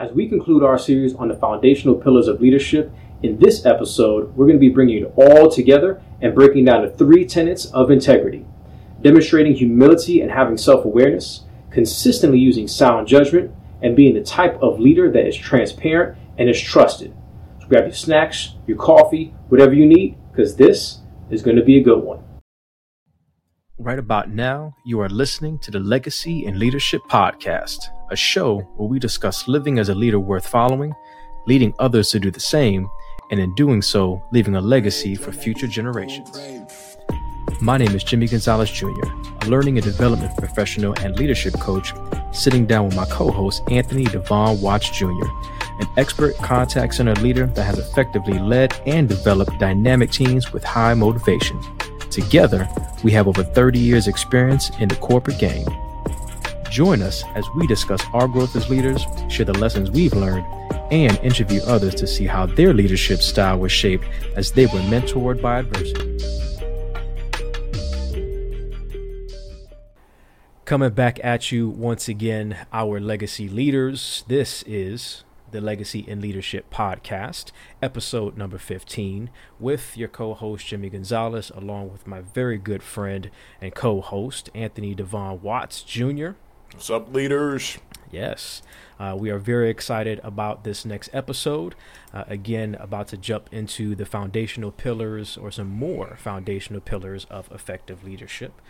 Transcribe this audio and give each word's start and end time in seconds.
As 0.00 0.12
we 0.12 0.26
conclude 0.30 0.62
our 0.62 0.78
series 0.78 1.14
on 1.14 1.28
the 1.28 1.36
foundational 1.36 1.94
pillars 1.94 2.26
of 2.26 2.40
leadership, 2.40 2.90
in 3.22 3.38
this 3.38 3.66
episode, 3.66 4.34
we're 4.34 4.46
going 4.46 4.56
to 4.56 4.58
be 4.58 4.70
bringing 4.70 5.02
it 5.02 5.12
all 5.14 5.50
together 5.50 6.00
and 6.22 6.34
breaking 6.34 6.64
down 6.64 6.80
the 6.80 6.88
three 6.88 7.26
tenets 7.26 7.66
of 7.66 7.90
integrity 7.90 8.46
demonstrating 9.02 9.54
humility 9.54 10.22
and 10.22 10.30
having 10.30 10.56
self 10.56 10.86
awareness, 10.86 11.44
consistently 11.70 12.38
using 12.38 12.66
sound 12.66 13.08
judgment, 13.08 13.50
and 13.82 13.94
being 13.94 14.14
the 14.14 14.22
type 14.22 14.54
of 14.62 14.80
leader 14.80 15.10
that 15.10 15.26
is 15.26 15.36
transparent 15.36 16.18
and 16.38 16.48
is 16.48 16.60
trusted. 16.60 17.14
So 17.60 17.66
grab 17.68 17.84
your 17.84 17.92
snacks, 17.92 18.54
your 18.66 18.78
coffee, 18.78 19.34
whatever 19.50 19.74
you 19.74 19.86
need, 19.86 20.16
because 20.32 20.56
this 20.56 21.00
is 21.30 21.42
going 21.42 21.56
to 21.56 21.64
be 21.64 21.78
a 21.78 21.82
good 21.82 22.02
one. 22.02 22.22
Right 23.78 23.98
about 23.98 24.30
now, 24.30 24.76
you 24.86 25.00
are 25.00 25.08
listening 25.10 25.58
to 25.60 25.70
the 25.70 25.80
Legacy 25.80 26.44
In 26.44 26.58
Leadership 26.58 27.00
Podcast, 27.10 27.88
a 28.10 28.16
show 28.16 28.58
where 28.76 28.88
we 28.88 28.98
discuss 28.98 29.48
living 29.48 29.78
as 29.78 29.88
a 29.88 29.94
leader 29.94 30.18
worth 30.18 30.46
following, 30.46 30.94
leading 31.46 31.72
others 31.78 32.10
to 32.10 32.20
do 32.20 32.30
the 32.30 32.40
same, 32.40 32.88
and 33.30 33.38
in 33.38 33.54
doing 33.54 33.80
so, 33.80 34.22
leaving 34.32 34.56
a 34.56 34.60
legacy 34.60 35.14
for 35.14 35.32
future 35.32 35.68
generations. 35.68 36.96
My 37.60 37.76
name 37.76 37.94
is 37.94 38.02
Jimmie 38.02 38.26
Gonzalez 38.26 38.70
Jr., 38.70 38.88
a 39.42 39.46
learning 39.46 39.78
and 39.78 39.84
development 39.84 40.36
professional 40.36 40.94
and 41.00 41.16
leadership 41.16 41.54
coach, 41.60 41.92
sitting 42.32 42.66
down 42.66 42.86
with 42.86 42.96
my 42.96 43.04
co 43.06 43.30
host, 43.30 43.62
Anthony 43.70 44.04
Devon 44.04 44.60
Watts 44.60 44.90
Jr., 44.90 45.06
an 45.80 45.86
expert 45.96 46.36
contact 46.36 46.94
center 46.94 47.14
leader 47.16 47.46
that 47.46 47.64
has 47.64 47.78
effectively 47.78 48.38
led 48.38 48.74
and 48.86 49.08
developed 49.08 49.58
dynamic 49.58 50.10
teams 50.10 50.52
with 50.52 50.64
high 50.64 50.94
motivation. 50.94 51.60
Together, 52.10 52.68
we 53.04 53.12
have 53.12 53.28
over 53.28 53.44
30 53.44 53.78
years' 53.78 54.08
experience 54.08 54.70
in 54.80 54.88
the 54.88 54.96
corporate 54.96 55.38
game. 55.38 55.66
Join 56.70 57.02
us 57.02 57.24
as 57.34 57.50
we 57.56 57.66
discuss 57.66 58.00
our 58.12 58.28
growth 58.28 58.54
as 58.54 58.70
leaders, 58.70 59.04
share 59.28 59.44
the 59.44 59.58
lessons 59.58 59.90
we've 59.90 60.14
learned, 60.14 60.46
and 60.92 61.18
interview 61.18 61.60
others 61.62 61.96
to 61.96 62.06
see 62.06 62.26
how 62.26 62.46
their 62.46 62.72
leadership 62.72 63.22
style 63.22 63.58
was 63.58 63.72
shaped 63.72 64.04
as 64.36 64.52
they 64.52 64.66
were 64.66 64.80
mentored 64.82 65.42
by 65.42 65.58
adversity. 65.58 66.16
Coming 70.64 70.90
back 70.90 71.18
at 71.24 71.50
you 71.50 71.68
once 71.68 72.06
again, 72.06 72.56
our 72.72 73.00
legacy 73.00 73.48
leaders. 73.48 74.22
This 74.28 74.62
is 74.62 75.24
the 75.50 75.60
Legacy 75.60 76.04
In 76.06 76.20
Leadership 76.20 76.72
Podcast, 76.72 77.50
episode 77.82 78.36
number 78.36 78.58
15, 78.58 79.30
with 79.58 79.96
your 79.96 80.06
co 80.06 80.34
host 80.34 80.68
Jimmie 80.68 80.90
Gonzalez, 80.90 81.50
along 81.52 81.90
with 81.90 82.06
my 82.06 82.20
very 82.20 82.58
good 82.58 82.84
friend 82.84 83.28
and 83.60 83.74
co 83.74 84.00
host 84.00 84.48
Anthony 84.54 84.94
Devon 84.94 85.42
Watts 85.42 85.82
Jr. 85.82 86.34
What's 86.72 86.88
up, 86.88 87.12
leaders? 87.12 87.78
Yes, 88.12 88.62
uh, 88.98 89.16
we 89.18 89.30
are 89.30 89.38
very 89.38 89.70
excited 89.70 90.20
about 90.22 90.62
this 90.62 90.84
next 90.84 91.10
episode. 91.12 91.74
Uh, 92.14 92.24
again, 92.28 92.76
about 92.78 93.08
to 93.08 93.16
jump 93.16 93.48
into 93.52 93.94
the 93.94 94.06
foundational 94.06 94.70
pillars 94.70 95.36
or 95.36 95.50
some 95.50 95.68
more 95.68 96.16
foundational 96.16 96.80
pillars 96.80 97.24
of 97.28 97.50
effective 97.50 98.04
leadership. 98.04 98.60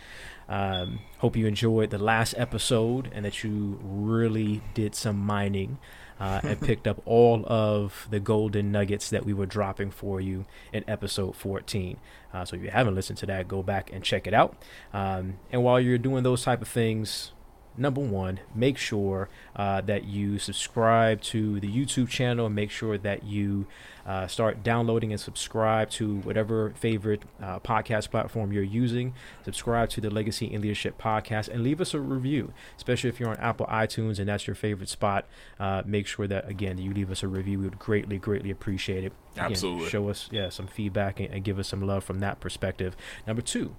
Um, 0.49 0.99
hope 1.19 1.35
you 1.37 1.45
enjoyed 1.45 1.91
the 1.91 1.99
last 1.99 2.33
episode 2.37 3.09
and 3.13 3.23
that 3.23 3.43
you 3.43 3.79
really 3.83 4.61
did 4.73 4.95
some 4.95 5.17
mining 5.17 5.77
uh, 6.19 6.41
and 6.43 6.59
picked 6.59 6.87
up 6.87 7.01
all 7.05 7.45
of 7.45 8.07
the 8.09 8.19
golden 8.19 8.71
nuggets 8.71 9.11
that 9.11 9.25
we 9.25 9.33
were 9.33 9.45
dropping 9.45 9.91
for 9.91 10.19
you 10.19 10.45
in 10.73 10.83
episode 10.87 11.35
14. 11.35 11.97
Uh, 12.33 12.45
so 12.45 12.55
if 12.55 12.63
you 12.63 12.71
haven't 12.71 12.95
listened 12.95 13.19
to 13.19 13.27
that, 13.27 13.47
go 13.47 13.61
back 13.61 13.91
and 13.93 14.03
check 14.03 14.25
it 14.25 14.33
out. 14.33 14.55
Um, 14.91 15.35
and 15.51 15.63
while 15.63 15.79
you're 15.79 15.99
doing 15.99 16.23
those 16.23 16.43
type 16.43 16.61
of 16.61 16.67
things, 16.67 17.31
number 17.77 18.01
one, 18.01 18.39
make 18.53 18.77
sure 18.77 19.29
uh, 19.55 19.81
that 19.81 20.05
you 20.05 20.39
subscribe 20.39 21.21
to 21.21 21.59
the 21.59 21.71
YouTube 21.71 22.09
channel. 22.09 22.45
And 22.45 22.55
make 22.55 22.71
sure 22.71 22.97
that 22.97 23.23
you 23.23 23.67
uh, 24.05 24.27
start 24.27 24.63
downloading 24.63 25.11
and 25.11 25.19
subscribe 25.19 25.89
to 25.91 26.17
whatever 26.19 26.71
favorite 26.71 27.21
uh, 27.41 27.59
podcast 27.59 28.09
platform 28.09 28.51
you're 28.51 28.63
using. 28.63 29.13
Subscribe 29.45 29.89
to 29.89 30.01
the 30.01 30.09
Legacy 30.09 30.51
In 30.51 30.61
Leadership 30.61 30.99
podcast 30.99 31.47
and 31.47 31.63
leave 31.63 31.81
us 31.81 31.93
a 31.93 31.99
review, 31.99 32.53
especially 32.77 33.09
if 33.09 33.19
you're 33.19 33.29
on 33.29 33.37
Apple 33.37 33.65
iTunes 33.67 34.19
and 34.19 34.27
that's 34.27 34.47
your 34.47 34.55
favorite 34.55 34.89
spot. 34.89 35.25
Uh, 35.59 35.83
make 35.85 36.07
sure 36.07 36.27
that, 36.27 36.49
again, 36.49 36.77
you 36.77 36.93
leave 36.93 37.11
us 37.11 37.23
a 37.23 37.27
review. 37.27 37.59
We 37.59 37.65
would 37.65 37.79
greatly, 37.79 38.17
greatly 38.17 38.51
appreciate 38.51 39.03
it. 39.03 39.13
Again, 39.33 39.51
Absolutely. 39.51 39.89
Show 39.89 40.09
us 40.09 40.29
yeah, 40.31 40.49
some 40.49 40.67
feedback 40.67 41.19
and, 41.19 41.33
and 41.33 41.43
give 41.43 41.59
us 41.59 41.67
some 41.67 41.81
love 41.85 42.03
from 42.03 42.19
that 42.19 42.39
perspective. 42.39 42.95
Number 43.25 43.41
two, 43.41 43.75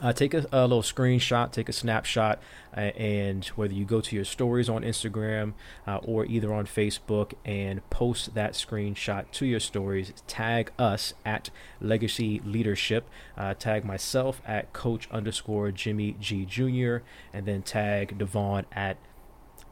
uh, 0.00 0.12
take 0.12 0.34
a, 0.34 0.46
a, 0.52 0.62
little 0.62 0.82
screenshot, 0.82 1.52
take 1.52 1.68
a 1.68 1.72
snapshot, 1.72 2.40
uh, 2.76 2.80
and 2.80 3.44
whether 3.48 3.74
you 3.74 3.84
go 3.84 4.00
to 4.00 4.16
your 4.16 4.24
stories 4.24 4.68
on 4.68 4.82
Instagram 4.82 5.52
uh, 5.86 5.96
or 5.98 6.24
either 6.26 6.52
on 6.52 6.66
Facebook 6.66 7.32
and 7.44 7.88
post 7.90 8.34
that 8.34 8.52
screenshot 8.52 9.30
to 9.32 9.46
your 9.46 9.60
stories, 9.60 10.12
tag 10.26 10.72
us 10.78 11.14
at 11.24 11.50
Legacy 11.80 12.40
Leadership, 12.44 13.08
uh, 13.36 13.54
tag 13.54 13.84
myself 13.84 14.40
at 14.46 14.72
Coach 14.72 15.08
underscore 15.10 15.70
Jimmie 15.70 16.16
G 16.18 16.44
Jr., 16.46 16.98
and 17.32 17.46
then 17.46 17.62
tag 17.62 18.16
Devon 18.18 18.64
at 18.72 18.96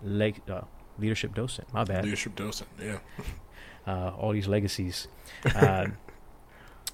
uh, 0.05 0.61
Leadership 0.99 1.35
Docent. 1.35 1.73
My 1.73 1.85
bad. 1.85 2.05
Leadership 2.05 2.35
Docent, 2.37 2.69
yeah. 2.81 2.99
Uh, 3.87 4.13
all 4.19 4.33
these 4.33 4.47
legacies. 4.47 5.09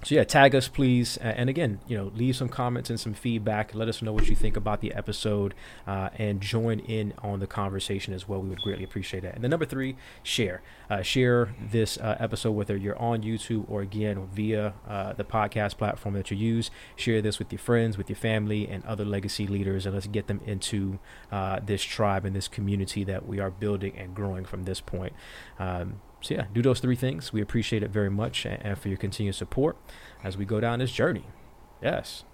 So 0.05 0.17
yeah, 0.17 0.25
tag 0.25 0.55
us 0.55 0.69
please, 0.69 1.17
and 1.17 1.49
again, 1.49 1.81
you 1.89 1.97
know, 1.97 2.13
leave 2.15 2.37
some 2.37 2.51
comments 2.51 2.91
and 2.91 3.01
some 3.01 3.15
feedback. 3.15 3.75
Let 3.75 3.89
us 3.89 4.03
know 4.03 4.13
what 4.13 4.29
you 4.29 4.37
think 4.37 4.55
about 4.55 4.83
the 4.83 4.93
episode, 4.93 5.55
uh, 5.87 6.11
and 6.19 6.43
join 6.43 6.81
in 6.81 7.15
on 7.23 7.41
the 7.41 7.47
conversation 7.47 8.13
as 8.13 8.29
well. 8.29 8.43
We 8.43 8.51
would 8.51 8.61
greatly 8.61 8.85
appreciate 8.85 9.23
that. 9.23 9.35
And 9.35 9.43
then 9.43 9.51
number 9.51 9.65
three, 9.65 9.97
share. 10.23 10.61
Uh, 10.91 11.01
share 11.01 11.55
this 11.59 11.97
uh, 11.97 12.19
episode 12.21 12.51
whether 12.51 12.77
you're 12.77 12.99
on 12.99 13.23
YouTube 13.23 13.65
or 13.67 13.81
again 13.81 14.29
via 14.31 14.75
uh, 14.87 15.15
the 15.15 15.25
podcast 15.25 15.79
platform 15.79 16.15
that 16.17 16.31
you 16.31 16.37
use. 16.37 16.71
Share 16.97 17.23
this 17.23 17.39
with 17.39 17.51
your 17.51 17.59
friends, 17.59 17.97
with 17.97 18.11
your 18.11 18.17
family, 18.17 18.69
and 18.69 18.85
other 18.85 19.07
legacy 19.07 19.47
leaders, 19.47 19.87
and 19.87 19.95
let's 19.95 20.07
get 20.07 20.27
them 20.27 20.43
into 20.45 20.99
uh, 21.33 21.61
this 21.65 21.83
tribe 21.83 22.27
and 22.27 22.37
this 22.37 22.47
community 22.47 23.05
that 23.05 23.27
we 23.27 23.41
are 23.41 23.51
building 23.51 23.97
and 23.97 24.15
growing 24.15 24.45
from 24.45 24.65
this 24.65 24.83
point. 24.83 25.15
Um, 25.59 26.03
so 26.25 26.35
yeah, 26.35 26.47
do 26.55 26.63
those 26.63 26.81
three 26.81 26.97
things. 26.97 27.35
We 27.35 27.43
appreciate 27.43 27.83
it 27.83 27.91
very 27.91 28.11
much 28.11 28.47
and, 28.47 28.79
for 28.79 28.89
your 28.89 28.97
continued 28.97 29.35
support 29.35 29.77
as 30.23 30.39
we 30.39 30.47
go 30.47 30.59
down 30.59 30.79
this 30.79 30.91
journey. 30.91 31.27
Yes. 31.83 32.25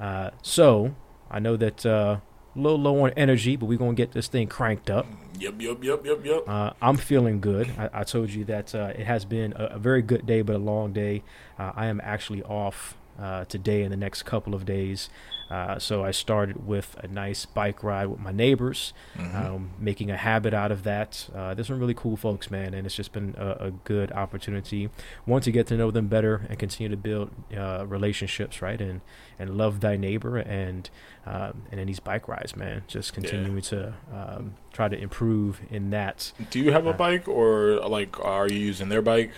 Uh, 0.00 0.30
so 0.42 0.96
I 1.30 1.38
know 1.38 1.56
that 1.56 1.86
uh, 1.86 2.18
a 2.56 2.58
little 2.58 2.80
low 2.80 3.04
on 3.04 3.12
energy, 3.16 3.54
but 3.54 3.66
we're 3.66 3.78
gonna 3.78 3.94
get 3.94 4.10
this 4.12 4.26
thing 4.26 4.48
cranked 4.48 4.90
up. 4.90 5.06
Yep, 5.38 5.54
yep, 5.60 5.84
yep, 5.84 6.04
yep, 6.04 6.24
yep. 6.24 6.48
Uh, 6.48 6.72
I'm 6.82 6.96
feeling 6.96 7.40
good. 7.40 7.70
I, 7.78 8.00
I 8.00 8.02
told 8.02 8.30
you 8.30 8.44
that 8.46 8.74
uh, 8.74 8.92
it 8.96 9.06
has 9.06 9.24
been 9.24 9.52
a, 9.54 9.66
a, 9.66 9.78
very 9.78 10.02
good 10.02 10.26
day, 10.26 10.42
but 10.42 10.56
a 10.56 10.58
long 10.58 10.92
day. 10.92 11.22
Uh, 11.56 11.70
I 11.76 11.86
am 11.86 12.00
actually 12.02 12.42
off 12.42 12.96
uh, 13.16 13.44
today 13.44 13.82
and 13.82 13.92
the 13.92 13.96
next 13.96 14.24
couple 14.24 14.54
of 14.54 14.64
days. 14.64 15.08
Uh, 15.50 15.78
so 15.78 16.04
I 16.04 16.12
started 16.12 16.64
with 16.66 16.96
a 17.02 17.08
nice 17.08 17.44
bike 17.44 17.82
ride 17.82 18.06
with 18.06 18.20
my 18.20 18.30
neighbors, 18.30 18.92
mm-hmm. 19.16 19.36
um, 19.36 19.70
making 19.78 20.10
a 20.10 20.16
habit 20.16 20.54
out 20.54 20.70
of 20.70 20.84
that. 20.84 21.28
Uh, 21.34 21.54
there's 21.54 21.66
some 21.66 21.80
really 21.80 21.94
cool 21.94 22.16
folks, 22.16 22.50
man, 22.50 22.72
and 22.72 22.86
it's 22.86 22.94
just 22.94 23.12
been 23.12 23.34
a, 23.36 23.66
a, 23.66 23.70
good 23.70 24.12
opportunity. 24.12 24.90
One 25.24 25.40
to 25.42 25.50
get 25.50 25.66
to 25.68 25.76
know 25.76 25.90
them 25.90 26.06
better 26.06 26.46
and 26.48 26.58
continue 26.58 26.88
to 26.88 26.96
build 26.96 27.30
uh, 27.56 27.84
relationships, 27.86 28.62
right, 28.62 28.80
and 28.80 29.00
and 29.38 29.56
love 29.56 29.80
thy 29.80 29.96
neighbor, 29.96 30.36
and 30.36 30.88
um, 31.26 31.62
and 31.70 31.80
then 31.80 31.86
these 31.88 32.00
bike 32.00 32.28
rides, 32.28 32.54
man, 32.54 32.84
just 32.86 33.12
continuing 33.12 33.56
yeah. 33.56 33.60
to 33.60 33.94
um, 34.12 34.54
try 34.72 34.88
to 34.88 34.96
improve 34.96 35.60
in 35.68 35.90
that. 35.90 36.32
Do 36.50 36.60
you 36.60 36.70
have 36.70 36.86
a 36.86 36.90
uh, 36.90 36.96
bike, 36.96 37.26
or 37.26 37.80
like 37.88 38.20
are 38.24 38.48
you 38.48 38.58
using 38.58 38.88
their 38.88 39.02
bike? 39.02 39.32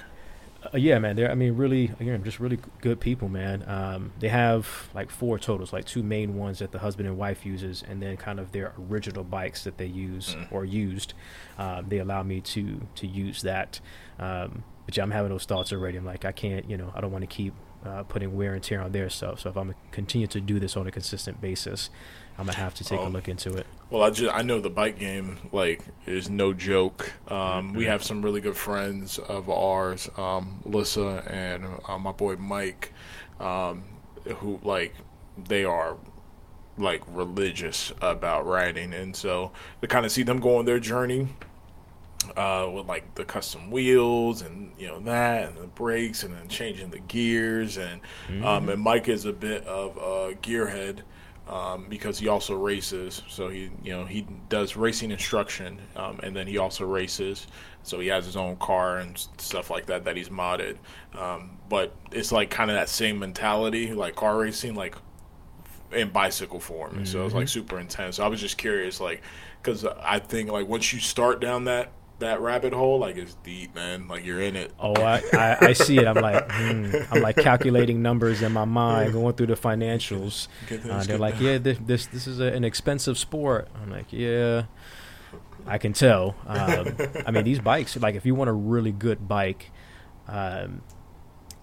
Uh, 0.62 0.76
yeah, 0.76 0.98
man. 0.98 1.16
They're 1.16 1.30
I 1.30 1.34
mean 1.34 1.56
really 1.56 1.92
again 1.98 2.22
just 2.22 2.38
really 2.38 2.58
good 2.80 3.00
people, 3.00 3.28
man. 3.28 3.64
Um, 3.66 4.12
they 4.20 4.28
have 4.28 4.88
like 4.94 5.10
four 5.10 5.38
totals, 5.38 5.72
like 5.72 5.84
two 5.84 6.02
main 6.02 6.36
ones 6.36 6.60
that 6.60 6.72
the 6.72 6.78
husband 6.78 7.08
and 7.08 7.18
wife 7.18 7.44
uses, 7.44 7.82
and 7.88 8.00
then 8.00 8.16
kind 8.16 8.38
of 8.38 8.52
their 8.52 8.72
original 8.88 9.24
bikes 9.24 9.64
that 9.64 9.78
they 9.78 9.86
use 9.86 10.34
mm. 10.34 10.46
or 10.52 10.64
used. 10.64 11.14
Um, 11.58 11.88
they 11.88 11.98
allow 11.98 12.22
me 12.22 12.40
to 12.40 12.86
to 12.96 13.06
use 13.06 13.42
that. 13.42 13.80
Um, 14.18 14.64
but 14.86 14.96
yeah, 14.96 15.02
I'm 15.02 15.10
having 15.10 15.30
those 15.30 15.44
thoughts 15.44 15.72
already. 15.72 15.98
I'm 15.98 16.04
like 16.04 16.24
I 16.24 16.32
can't, 16.32 16.68
you 16.70 16.76
know, 16.76 16.92
I 16.94 17.00
don't 17.00 17.12
want 17.12 17.22
to 17.22 17.34
keep 17.34 17.54
uh, 17.84 18.04
putting 18.04 18.36
wear 18.36 18.54
and 18.54 18.62
tear 18.62 18.80
on 18.80 18.92
their 18.92 19.10
stuff. 19.10 19.40
So 19.40 19.50
if 19.50 19.56
I'm 19.56 19.68
gonna 19.68 19.78
continue 19.90 20.26
to 20.28 20.40
do 20.40 20.60
this 20.60 20.76
on 20.76 20.86
a 20.86 20.90
consistent 20.90 21.40
basis, 21.40 21.90
I'm 22.38 22.46
gonna 22.46 22.56
have 22.58 22.74
to 22.74 22.84
take 22.84 22.98
a 22.98 23.04
look 23.04 23.28
into 23.28 23.56
it. 23.56 23.66
Well, 23.90 24.02
I 24.02 24.10
just 24.10 24.34
I 24.34 24.42
know 24.42 24.60
the 24.60 24.70
bike 24.70 24.98
game 24.98 25.38
like 25.52 25.82
is 26.06 26.30
no 26.30 26.52
joke. 26.52 27.12
Um, 27.28 27.68
mm-hmm. 27.68 27.76
We 27.76 27.84
have 27.84 28.02
some 28.02 28.22
really 28.22 28.40
good 28.40 28.56
friends 28.56 29.18
of 29.18 29.50
ours, 29.50 30.08
um, 30.16 30.60
Lissa 30.64 31.22
and 31.28 31.64
uh, 31.86 31.98
my 31.98 32.12
boy 32.12 32.36
Mike, 32.36 32.92
um, 33.38 33.84
who 34.36 34.58
like 34.62 34.94
they 35.36 35.64
are 35.64 35.96
like 36.78 37.02
religious 37.08 37.92
about 38.00 38.46
riding, 38.46 38.94
and 38.94 39.14
so 39.14 39.52
to 39.82 39.86
kind 39.86 40.06
of 40.06 40.12
see 40.12 40.22
them 40.22 40.40
go 40.40 40.56
on 40.56 40.64
their 40.64 40.80
journey 40.80 41.28
uh, 42.36 42.70
with 42.72 42.86
like 42.86 43.14
the 43.14 43.24
custom 43.24 43.70
wheels 43.70 44.42
and 44.42 44.72
you 44.78 44.86
know 44.86 45.00
that 45.00 45.48
and 45.48 45.56
the 45.56 45.66
brakes 45.66 46.22
and 46.22 46.34
then 46.34 46.48
changing 46.48 46.90
the 46.90 46.98
gears 47.00 47.76
and 47.76 48.00
mm-hmm. 48.28 48.44
um, 48.44 48.68
and 48.68 48.80
Mike 48.80 49.08
is 49.08 49.24
a 49.24 49.32
bit 49.32 49.66
of 49.66 49.96
a 49.96 50.34
gearhead 50.36 51.00
um, 51.48 51.86
because 51.88 52.18
he 52.18 52.28
also 52.28 52.54
races. 52.54 53.22
So 53.28 53.48
he, 53.48 53.70
you 53.82 53.92
know, 53.92 54.04
he 54.04 54.26
does 54.48 54.76
racing 54.76 55.10
instruction, 55.10 55.80
um, 55.96 56.20
and 56.22 56.34
then 56.34 56.46
he 56.46 56.58
also 56.58 56.84
races. 56.84 57.46
So 57.82 58.00
he 58.00 58.08
has 58.08 58.24
his 58.24 58.36
own 58.36 58.56
car 58.56 58.98
and 58.98 59.18
stuff 59.38 59.70
like 59.70 59.86
that 59.86 60.04
that 60.04 60.16
he's 60.16 60.28
modded. 60.28 60.76
Um, 61.18 61.58
but 61.68 61.94
it's 62.12 62.32
like 62.32 62.50
kind 62.50 62.70
of 62.70 62.76
that 62.76 62.88
same 62.88 63.18
mentality, 63.18 63.92
like 63.92 64.14
car 64.14 64.38
racing, 64.38 64.74
like 64.74 64.94
in 65.90 66.10
bicycle 66.10 66.60
form. 66.60 66.92
Mm-hmm. 66.92 67.04
So 67.04 67.24
it's 67.26 67.34
like 67.34 67.48
super 67.48 67.78
intense. 67.78 68.16
So 68.16 68.24
I 68.24 68.28
was 68.28 68.40
just 68.40 68.56
curious, 68.56 69.00
like, 69.00 69.22
because 69.60 69.84
I 69.84 70.18
think 70.18 70.50
like 70.50 70.68
once 70.68 70.92
you 70.92 71.00
start 71.00 71.40
down 71.40 71.64
that 71.64 71.92
that 72.18 72.40
rabbit 72.40 72.72
hole, 72.72 72.98
like 72.98 73.16
it's 73.16 73.34
deep, 73.42 73.74
man. 73.74 74.08
Like 74.08 74.24
you're 74.24 74.40
in 74.40 74.56
it. 74.56 74.72
Oh, 74.78 74.94
I, 74.94 75.22
I, 75.32 75.56
I 75.60 75.72
see 75.72 75.98
it. 75.98 76.06
I'm 76.06 76.16
like, 76.16 76.50
hmm. 76.52 76.94
I'm 77.10 77.22
like 77.22 77.36
calculating 77.36 78.02
numbers 78.02 78.42
in 78.42 78.52
my 78.52 78.64
mind, 78.64 79.12
going 79.12 79.34
through 79.34 79.48
the 79.48 79.54
financials. 79.54 80.48
Uh, 80.70 81.02
they're 81.04 81.18
like, 81.18 81.40
yeah, 81.40 81.58
this 81.58 81.78
this, 81.78 82.06
this 82.06 82.26
is 82.26 82.40
a, 82.40 82.46
an 82.46 82.64
expensive 82.64 83.18
sport. 83.18 83.68
I'm 83.82 83.90
like, 83.90 84.12
yeah, 84.12 84.64
I 85.66 85.78
can 85.78 85.92
tell. 85.92 86.36
Um, 86.46 86.96
I 87.26 87.30
mean, 87.30 87.44
these 87.44 87.60
bikes, 87.60 87.96
like, 87.96 88.14
if 88.14 88.24
you 88.24 88.34
want 88.34 88.50
a 88.50 88.54
really 88.54 88.92
good 88.92 89.28
bike, 89.28 89.70
um, 90.28 90.82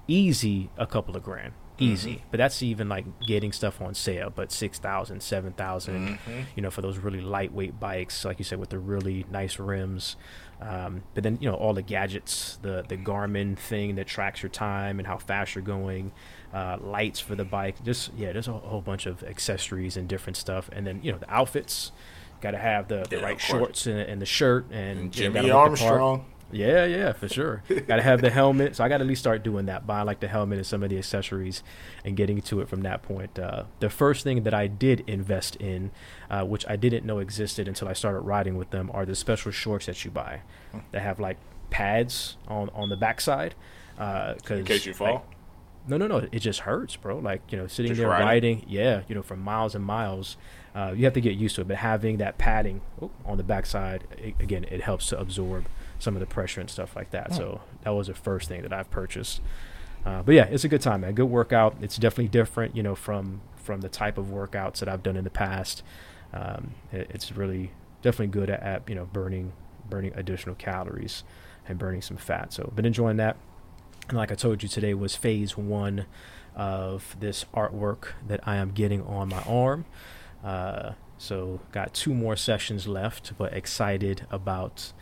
easy, 0.08 0.70
a 0.78 0.86
couple 0.86 1.16
of 1.16 1.24
grand 1.24 1.54
easy. 1.82 2.16
Mm-hmm. 2.16 2.28
But 2.32 2.38
that's 2.38 2.62
even 2.64 2.90
like 2.90 3.06
getting 3.22 3.52
stuff 3.52 3.82
on 3.82 3.94
sale. 3.94 4.32
But 4.34 4.52
6,000, 4.52 5.22
7,000, 5.22 6.08
mm-hmm. 6.08 6.32
you 6.56 6.62
know, 6.62 6.72
for 6.72 6.82
those 6.82 6.98
really 6.98 7.22
lightweight 7.22 7.80
bikes, 7.80 8.26
like 8.26 8.40
you 8.40 8.46
said, 8.46 8.60
with 8.60 8.70
the 8.70 8.80
really 8.80 9.26
nice 9.32 9.60
rims. 9.60 10.16
Um, 10.62 11.04
but 11.14 11.24
then 11.24 11.38
you 11.40 11.50
know 11.50 11.56
all 11.56 11.74
the 11.74 11.82
gadgets, 11.82 12.60
the 12.62 12.84
the 12.86 12.98
Garmin 12.98 13.58
thing 13.58 13.96
that 13.96 14.08
tracks 14.08 14.44
your 14.44 14.50
time 14.50 15.00
and 15.00 15.08
how 15.08 15.18
fast 15.18 15.56
you're 15.56 15.64
going, 15.64 16.12
uh, 16.54 16.78
lights 16.82 17.22
for 17.22 17.34
the 17.36 17.46
bike. 17.46 17.82
Just 17.86 18.12
yeah, 18.18 18.34
there's 18.34 18.50
a 18.50 18.54
whole 18.54 18.82
bunch 18.82 19.06
of 19.06 19.24
accessories 19.24 19.96
and 19.96 20.10
different 20.10 20.36
stuff. 20.36 20.70
And 20.74 20.86
then 20.86 21.00
you 21.02 21.14
know 21.14 21.18
the 21.18 21.34
outfits, 21.34 21.94
got 22.42 22.52
to 22.52 22.58
have 22.58 22.90
the, 22.90 23.06
the 23.10 23.18
yeah, 23.18 23.24
right 23.24 23.40
shorts 23.40 23.88
and, 23.88 24.00
and, 24.00 24.22
the 24.22 24.26
shirt 24.26 24.66
and, 24.72 25.00
and 25.00 25.12
Jimmy 25.14 25.42
you 25.42 25.48
know, 25.48 25.60
Armstrong. 25.60 26.26
Yeah, 26.52 26.86
yeah, 26.86 27.14
for 27.14 27.28
sure. 27.28 27.64
got 27.88 27.98
to 27.98 28.02
have 28.02 28.22
the 28.22 28.30
helmet. 28.30 28.76
So 28.76 28.84
I 28.84 28.90
got 28.90 28.98
to 28.98 29.04
at 29.04 29.08
least 29.08 29.22
start 29.22 29.44
doing 29.44 29.68
that, 29.68 29.86
buying 29.86 30.06
like 30.06 30.20
the 30.20 30.28
helmet 30.28 30.58
and 30.58 30.66
some 30.66 30.84
of 30.84 30.90
the 30.90 30.98
accessories 30.98 31.64
and 32.04 32.16
getting 32.16 32.42
to 32.42 32.62
it 32.62 32.70
from 32.70 32.82
that 32.82 33.04
point. 33.04 33.38
Uh, 33.38 33.66
the 33.80 33.90
first 33.90 34.24
thing 34.24 34.44
that 34.44 34.54
I 34.54 34.68
did 34.68 35.04
invest 35.08 35.56
in, 35.58 35.92
uh, 36.30 36.44
which 36.44 36.66
I 36.68 36.76
didn't 36.76 37.06
know 37.06 37.20
existed 37.20 37.68
until 37.68 37.88
I 37.88 37.94
started 37.94 38.22
riding 38.22 38.58
with 38.58 38.72
them, 38.72 38.90
are 38.94 39.06
the 39.06 39.16
special 39.16 39.52
shorts 39.52 39.86
that 39.86 40.04
you 40.04 40.12
buy 40.12 40.42
that 40.92 41.02
have 41.02 41.20
like 41.20 41.38
pads 41.70 42.38
on, 42.48 42.70
on 42.74 42.90
the 42.90 42.98
backside. 42.98 43.56
Uh, 43.98 44.36
cause, 44.44 44.60
in 44.60 44.66
case 44.66 44.86
you 44.86 44.94
fall? 44.94 45.14
Like, 45.14 45.24
no, 45.88 45.98
no, 45.98 46.08
no. 46.08 46.28
It 46.32 46.40
just 46.40 46.62
hurts, 46.62 46.96
bro. 46.96 47.18
Like, 47.20 47.42
you 47.52 47.58
know, 47.58 47.68
sitting 47.68 47.92
just 47.92 48.00
there 48.00 48.10
riding. 48.10 48.28
riding, 48.28 48.66
yeah, 48.68 49.02
you 49.08 49.16
know, 49.16 49.24
for 49.24 49.36
miles 49.36 49.76
and 49.76 49.84
miles. 49.84 50.38
Uh, 50.76 50.94
you 50.96 51.06
have 51.06 51.14
to 51.14 51.22
get 51.22 51.36
used 51.36 51.56
to 51.56 51.62
it. 51.62 51.68
But 51.68 51.78
having 51.78 52.18
that 52.18 52.38
padding 52.38 52.82
oh, 53.02 53.10
on 53.26 53.38
the 53.38 53.44
backside, 53.44 54.04
it, 54.18 54.36
again, 54.40 54.66
it 54.70 54.82
helps 54.82 55.08
to 55.08 55.20
absorb 55.20 55.66
some 56.00 56.16
of 56.16 56.20
the 56.20 56.26
pressure 56.26 56.62
and 56.62 56.70
stuff 56.70 56.96
like 56.96 57.12
that. 57.12 57.28
Oh. 57.32 57.36
So 57.36 57.62
that 57.84 57.92
was 57.92 58.08
the 58.08 58.14
first 58.14 58.48
thing 58.50 58.64
that 58.64 58.74
I've 58.74 58.90
purchased. 58.90 59.42
Uh, 60.06 60.24
but 60.24 60.34
yeah, 60.34 60.46
it's 60.46 60.64
a 60.64 60.70
good 60.70 60.82
time, 60.82 61.02
man. 61.02 61.14
Good 61.14 61.26
workout. 61.26 61.76
It's 61.82 61.98
definitely 61.98 62.30
different, 62.30 62.76
you 62.76 62.84
know, 62.84 62.96
from 62.96 63.42
from 63.58 63.82
the 63.82 63.90
type 63.90 64.18
of 64.18 64.28
workouts 64.28 64.78
that 64.80 64.90
I've 64.90 65.04
done 65.04 65.16
in 65.16 65.24
the 65.24 65.30
past. 65.30 65.84
Um, 66.34 66.72
it, 66.92 67.12
it's 67.14 67.32
really 67.32 67.72
definitely 68.02 68.28
good 68.28 68.50
at, 68.50 68.62
at, 68.62 68.90
you 68.90 68.96
know 68.96 69.06
burning 69.06 69.52
burning 69.90 70.14
additional 70.16 70.56
calories 70.56 71.24
and 71.68 71.78
burning 71.78 72.02
some 72.02 72.18
fat. 72.18 72.54
So 72.54 72.72
been 72.76 72.86
enjoying 72.86 73.18
that. 73.18 73.38
And 74.08 74.18
like 74.18 74.32
I 74.32 74.36
told 74.36 74.64
you 74.64 74.70
today 74.70 74.94
was 74.94 75.16
phase 75.16 75.58
one 75.58 76.06
of 76.56 77.16
this 77.20 77.46
artwork 77.54 78.14
that 78.28 78.40
I 78.48 78.56
am 78.56 78.72
getting 78.72 79.02
on 79.04 79.30
my 79.30 79.42
arm. 79.44 79.86
Uh, 80.44 80.94
so 81.18 81.60
got 81.72 81.94
two 81.94 82.14
more 82.14 82.36
sessions 82.36 82.88
left, 82.88 83.34
but 83.38 83.54
excited 83.54 84.26
about 84.32 84.94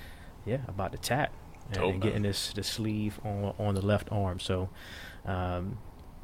yeah, 0.48 0.60
about 0.68 0.92
the 0.92 0.98
tat 0.98 1.32
and, 1.72 1.84
and 1.84 2.02
getting 2.02 2.24
this 2.24 2.54
the 2.54 2.64
sleeve 2.64 3.20
on 3.24 3.54
on 3.60 3.76
the 3.76 3.86
left 3.86 4.12
arm. 4.12 4.40
So, 4.40 4.70
um, 5.26 5.78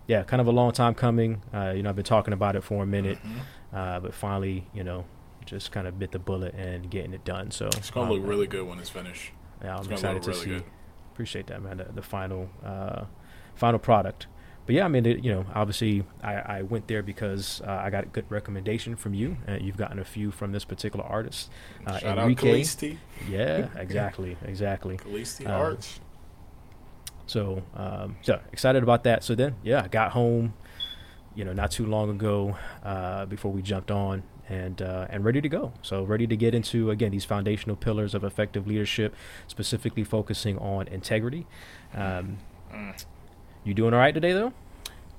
yeah, 0.08 0.24
kind 0.24 0.42
of 0.42 0.48
a 0.48 0.52
long 0.52 0.72
time 0.72 0.94
coming. 0.94 1.42
Uh, 1.54 1.74
you 1.76 1.84
know, 1.84 1.90
I've 1.90 1.96
been 1.96 2.06
talking 2.06 2.34
about 2.34 2.56
it 2.56 2.64
for 2.64 2.84
a 2.84 2.86
minute, 2.86 3.18
mm-hmm. 3.20 3.76
uh, 3.76 4.00
but 4.00 4.14
finally, 4.14 4.68
you 4.74 4.84
know, 4.84 5.06
just 5.46 5.72
kind 5.72 5.88
of 5.88 6.00
bit 6.00 6.12
the 6.12 6.20
bullet 6.20 6.54
and 6.56 6.90
getting 6.90 7.14
it 7.14 7.26
done. 7.26 7.52
So 7.52 7.68
it's 7.68 7.92
gonna 7.92 8.12
um, 8.12 8.20
look 8.20 8.28
really 8.28 8.48
good 8.48 8.68
when 8.68 8.80
it's 8.80 8.90
finished. 8.90 9.32
Yeah, 9.64 9.78
I'm 9.78 9.92
excited 9.92 10.24
to 10.24 10.32
really 10.32 10.42
see. 10.42 10.50
Good. 10.50 10.64
Appreciate 11.14 11.48
that, 11.48 11.62
man. 11.62 11.78
The, 11.78 11.86
the 11.94 12.02
final 12.02 12.50
uh, 12.66 13.06
final 13.56 13.80
product 13.80 14.28
but 14.66 14.76
yeah, 14.76 14.86
I 14.86 14.88
mean, 14.88 15.06
it, 15.06 15.24
you 15.24 15.32
know, 15.32 15.46
obviously, 15.54 16.04
I, 16.22 16.34
I 16.36 16.62
went 16.62 16.88
there 16.88 17.04
because 17.04 17.62
uh, 17.68 17.72
I 17.72 17.90
got 17.90 18.06
a 18.06 18.08
good 18.08 18.26
recommendation 18.30 18.96
from 18.96 19.14
you. 19.14 19.38
Uh, 19.48 19.58
you've 19.60 19.78
gotten 19.78 20.00
a 20.00 20.06
few 20.06 20.32
from 20.32 20.54
this 20.54 20.64
particular 20.64 21.06
artist, 21.06 21.50
uh, 21.86 21.98
Shout 21.98 22.18
Enrique. 22.18 22.50
out 22.50 22.56
Kalisti. 22.56 22.98
Yeah, 23.30 23.68
exactly, 23.76 24.38
exactly. 24.44 24.98
Kalisti 24.98 25.48
uh, 25.48 25.52
Arts. 25.52 26.00
So, 27.28 27.64
um, 27.76 28.16
so 28.22 28.40
excited 28.52 28.84
about 28.84 29.04
that. 29.04 29.24
So 29.24 29.36
then, 29.36 29.56
yeah, 29.64 29.84
I 29.84 29.88
got 29.90 30.12
home, 30.12 30.54
you 31.36 31.44
know, 31.44 31.54
not 31.54 31.72
too 31.72 31.86
long 31.86 32.10
ago 32.10 32.56
uh, 32.84 33.26
before 33.26 33.52
we 33.52 33.62
jumped 33.62 33.92
on, 33.92 34.24
and 34.48 34.82
uh, 34.82 35.08
and 35.10 35.26
ready 35.26 35.42
to 35.42 35.50
go. 35.50 35.74
So 35.82 36.04
ready 36.04 36.28
to 36.28 36.38
get 36.38 36.56
into 36.56 36.90
again 36.90 37.12
these 37.12 37.26
foundational 37.26 37.76
pillars 37.76 38.14
of 38.14 38.24
effective 38.24 38.66
leadership, 38.66 39.14
specifically 39.48 40.06
focusing 40.06 40.58
on 40.58 40.88
integrity. 40.88 41.48
Um, 41.94 42.38
mm 42.74 43.06
you 43.64 43.74
doing 43.74 43.94
all 43.94 44.00
right 44.00 44.14
today, 44.14 44.34
though? 44.34 44.54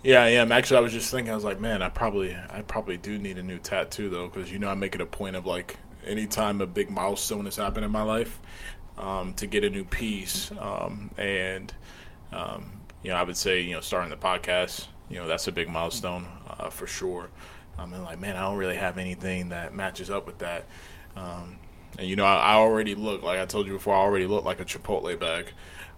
Yeah, 0.03 0.23
I 0.23 0.29
am. 0.31 0.53
Actually, 0.53 0.79
I 0.79 0.81
was 0.81 0.93
just 0.93 1.11
thinking. 1.11 1.33
I 1.33 1.35
was 1.35 1.45
like, 1.45 1.61
man, 1.61 1.81
I 1.83 1.89
probably, 1.89 2.37
I 2.51 2.63
probably 2.63 2.99
do 2.99 3.19
need 3.19 3.39
a 3.39 3.43
new 3.43 3.59
tattoo 3.59 4.11
though, 4.11 4.29
because 4.29 4.53
you 4.53 4.59
know 4.59 4.69
I 4.69 4.75
make 4.75 4.95
it 4.95 5.01
a 5.01 5.07
point 5.07 5.35
of 5.35 5.47
like, 5.47 5.79
anytime 6.07 6.61
a 6.61 6.67
big 6.67 6.91
milestone 6.91 7.47
has 7.47 7.57
happened 7.57 7.87
in 7.87 7.91
my 7.91 8.03
life, 8.03 8.39
um, 8.99 9.33
to 9.35 9.47
get 9.47 9.65
a 9.65 9.71
new 9.71 9.85
piece. 9.85 10.51
Um, 10.59 11.11
and 11.17 11.73
um, 12.33 12.81
you 13.03 13.11
know, 13.11 13.17
I 13.17 13.23
would 13.23 13.37
say, 13.37 13.61
you 13.63 13.75
know, 13.75 13.81
starting 13.81 14.11
the 14.11 14.17
podcast, 14.17 14.89
you 15.09 15.17
know, 15.17 15.27
that's 15.27 15.47
a 15.49 15.53
big 15.53 15.69
milestone 15.69 16.27
uh, 16.59 16.71
for 16.71 16.87
sure. 16.87 17.31
I 17.79 17.87
mean, 17.87 18.03
like, 18.05 18.21
man, 18.21 18.37
I 18.37 18.43
don't 18.43 18.57
really 18.57 18.77
have 18.77 18.99
anything 18.99 19.51
that 19.51 19.75
matches 19.75 20.11
up 20.11 20.27
with 20.27 20.39
that. 20.39 20.65
Um, 21.17 21.59
and 21.99 22.09
you 22.09 22.17
know, 22.17 22.25
I, 22.25 22.37
I, 22.37 22.55
already 22.55 22.95
look 22.95 23.23
like 23.23 23.39
I 23.39 23.47
told 23.47 23.67
you 23.67 23.75
before. 23.75 23.95
I 23.95 23.99
already 23.99 24.27
look 24.27 24.45
like 24.45 24.61
a 24.61 24.65
Chipotle 24.65 25.19
bag. 25.19 25.47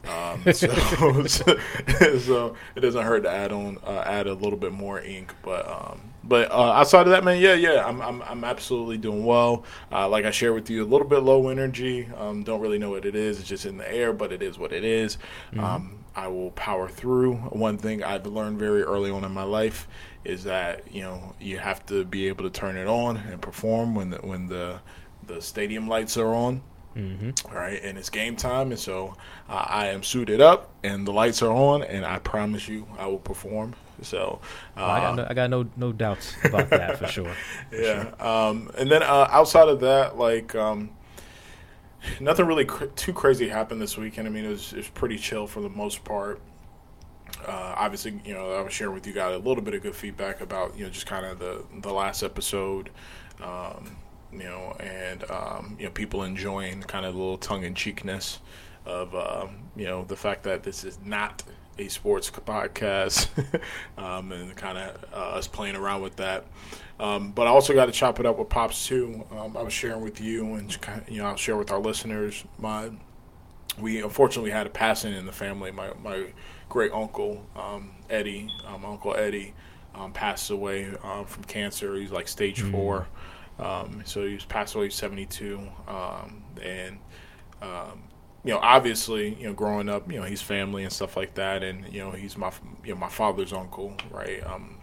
Um, 0.05 0.43
so, 0.53 1.27
so, 1.27 2.57
it 2.77 2.81
doesn't 2.81 3.03
hurt 3.03 3.25
to 3.25 3.31
add 3.31 3.53
on, 3.53 3.79
uh, 3.85 4.03
add 4.07 4.27
a 4.27 4.35
little 4.35 4.59
bit 4.59 4.73
more 4.73 5.01
ink. 5.01 5.35
But 5.43 5.69
um, 5.69 6.01
but 6.23 6.51
uh, 6.51 6.73
outside 6.73 7.03
of 7.03 7.11
that, 7.11 7.25
man, 7.25 7.41
yeah, 7.41 7.55
yeah, 7.55 7.85
I'm 7.85 8.01
I'm, 8.01 8.23
I'm 8.23 8.45
absolutely 8.45 8.99
doing 8.99 9.25
well. 9.25 9.65
Uh, 9.91 10.09
like 10.09 10.25
I 10.25 10.31
shared 10.31 10.55
with 10.55 10.71
you, 10.71 10.83
a 10.83 10.87
little 10.87 11.07
bit 11.07 11.19
low 11.19 11.49
energy. 11.49 12.09
Um, 12.17 12.43
don't 12.43 12.61
really 12.61 12.79
know 12.79 12.91
what 12.91 13.05
it 13.05 13.15
is. 13.15 13.41
It's 13.41 13.49
just 13.49 13.67
in 13.67 13.79
the 13.79 13.93
air, 13.93 14.13
but 14.13 14.33
it 14.33 14.43
is 14.43 14.59
what 14.59 14.73
it 14.73 14.85
is. 14.85 15.19
Mm-hmm. 15.53 15.65
Um, 15.65 16.05
I 16.15 16.29
will 16.29 16.51
power 16.53 16.89
through. 16.89 17.35
One 17.35 17.77
thing 17.77 18.03
I've 18.03 18.27
learned 18.27 18.59
very 18.59 18.83
early 18.83 19.11
on 19.11 19.23
in 19.25 19.33
my 19.33 19.43
life 19.43 19.87
is 20.25 20.45
that 20.45 20.93
you 20.93 21.03
know 21.03 21.35
you 21.41 21.59
have 21.59 21.85
to 21.87 22.05
be 22.05 22.29
able 22.29 22.45
to 22.45 22.51
turn 22.51 22.77
it 22.77 22.87
on 22.87 23.17
and 23.17 23.41
perform 23.41 23.95
when 23.95 24.11
the, 24.11 24.19
when 24.19 24.47
the 24.47 24.81
the 25.27 25.41
stadium 25.43 25.89
lights 25.89 26.17
are 26.17 26.35
on. 26.35 26.63
Mm-hmm. 26.97 27.55
Right, 27.55 27.81
and 27.83 27.99
it's 27.99 28.09
game 28.09 28.37
time, 28.37 28.71
and 28.71 28.81
so 28.81 29.17
uh, 29.51 29.67
I 29.69 29.89
am 29.89 30.03
suited 30.03 30.41
up, 30.41 30.73
and 30.83 31.07
the 31.07 31.13
lights 31.13 31.43
are 31.43 31.53
on, 31.53 31.83
and 31.83 32.07
I 32.07 32.19
promise 32.19 32.69
you, 32.69 32.87
I 32.99 33.07
will 33.07 33.19
perform. 33.19 33.75
So 34.01 34.41
uh, 34.77 34.81
well, 34.81 34.87
I, 34.87 35.01
got 35.01 35.17
no, 35.17 35.27
I 35.29 35.35
got 35.35 35.51
no 35.51 35.69
no 35.77 35.93
doubts 35.93 36.35
about 36.45 36.71
that 36.71 36.99
for 36.99 37.07
sure. 37.07 37.35
For 37.71 37.77
yeah, 37.83 38.03
sure. 38.03 38.27
Um, 38.27 38.71
and 38.79 38.91
then 38.91 39.03
uh, 39.03 39.29
outside 39.31 39.69
of 39.69 39.81
that, 39.81 40.17
like 40.17 40.55
um, 40.55 40.91
nothing 42.21 42.47
really 42.47 42.65
cr- 42.65 42.87
too 42.87 43.13
crazy 43.13 43.49
happened 43.49 43.81
this 43.81 43.99
weekend. 43.99 44.27
I 44.27 44.31
mean, 44.31 44.47
it 44.47 44.51
was 44.51 44.73
it 44.73 44.79
was 44.79 44.89
pretty 44.89 45.19
chill 45.19 45.47
for 45.47 45.61
the 45.61 45.69
most 45.71 46.03
part. 46.03 46.41
Uh, 47.47 47.75
obviously, 47.77 48.21
you 48.25 48.33
know, 48.33 48.53
I 48.53 48.63
was 48.63 48.73
sharing 48.73 48.95
with 48.95 49.07
you 49.07 49.13
guys 49.13 49.35
a 49.35 49.39
little 49.39 49.63
bit 49.63 49.75
of 49.75 49.83
good 49.83 49.95
feedback 49.95 50.41
about 50.41 50.77
you 50.79 50.85
know 50.85 50.91
just 50.91 51.07
kind 51.07 51.27
of 51.27 51.39
the 51.39 51.65
the 51.81 51.93
last 51.93 52.23
episode. 52.23 52.91
Um, 53.43 53.97
you 54.33 54.45
know, 54.45 54.77
and 54.81 55.29
um, 55.31 55.77
you 55.79 55.87
know, 55.87 55.91
people 55.91 56.23
enjoying 56.23 56.83
kind 56.83 57.07
of 57.07 57.15
the 57.15 57.19
little 57.19 57.39
tongue 57.39 57.65
in 57.65 57.75
cheekness 57.75 58.41
of 58.85 59.15
um, 59.15 59.57
you 59.75 59.85
know 59.85 60.05
the 60.05 60.17
fact 60.17 60.45
that 60.45 60.63
this 60.63 60.85
is 60.85 60.99
not 61.05 61.43
a 61.79 61.89
sports 61.89 62.31
podcast, 62.31 63.29
um, 63.99 64.33
and 64.33 64.57
kind 64.57 64.79
of 64.79 65.05
uh, 65.13 65.17
us 65.17 65.47
playing 65.47 65.77
around 65.77 66.03
with 66.03 66.17
that. 66.17 66.47
Um, 66.99 67.33
but 67.33 67.47
I 67.47 67.51
also 67.51 67.75
got 67.75 67.87
to 67.87 67.93
chop 67.93 68.19
it 68.21 68.27
up 68.27 68.39
with 68.39 68.49
pops 68.49 68.87
too. 68.87 69.25
Um, 69.31 69.57
I 69.57 69.63
was 69.63 69.73
sharing 69.73 70.01
with 70.01 70.21
you, 70.21 70.55
and 70.55 70.77
you 71.09 71.19
know, 71.19 71.27
I'll 71.27 71.37
share 71.37 71.57
with 71.57 71.71
our 71.71 71.81
listeners. 71.81 72.45
My 72.59 72.91
we 73.79 74.03
unfortunately 74.03 74.51
had 74.51 74.67
a 74.67 74.71
passing 74.71 75.13
in 75.13 75.27
the 75.27 75.33
family. 75.33 75.71
My 75.71 75.91
my 76.03 76.27
great 76.69 76.93
uncle 76.93 77.45
um, 77.55 77.91
Eddie, 78.09 78.51
um, 78.67 78.85
Uncle 78.85 79.15
Eddie, 79.15 79.53
um, 79.95 80.13
passed 80.13 80.51
away 80.51 80.91
from 81.27 81.45
cancer. 81.45 81.97
He's 81.97 82.13
like 82.13 82.29
stage 82.29 82.63
mm-hmm. 82.63 82.73
four. 82.73 83.09
Um, 83.59 84.03
so 84.05 84.27
he 84.27 84.35
was 84.35 84.45
passed 84.45 84.75
away 84.75 84.91
72, 84.91 85.59
um, 85.89 86.43
and 86.63 86.99
um, 87.63 88.03
you 88.45 88.53
know, 88.53 88.61
obviously, 88.63 89.35
you 89.35 89.47
know, 89.47 89.53
growing 89.53 89.89
up, 89.89 90.11
you 90.11 90.21
know, 90.21 90.25
he's 90.25 90.43
family 90.43 90.85
and 90.85 90.93
stuff 90.93 91.17
like 91.17 91.35
that, 91.35 91.63
and 91.63 91.93
you 91.93 92.01
know, 92.01 92.13
he's 92.13 92.37
my 92.37 92.53
you 92.85 92.95
know 92.95 93.01
my 93.01 93.09
father's 93.09 93.53
uncle, 93.53 93.97
right? 94.11 94.45
Um, 94.47 94.79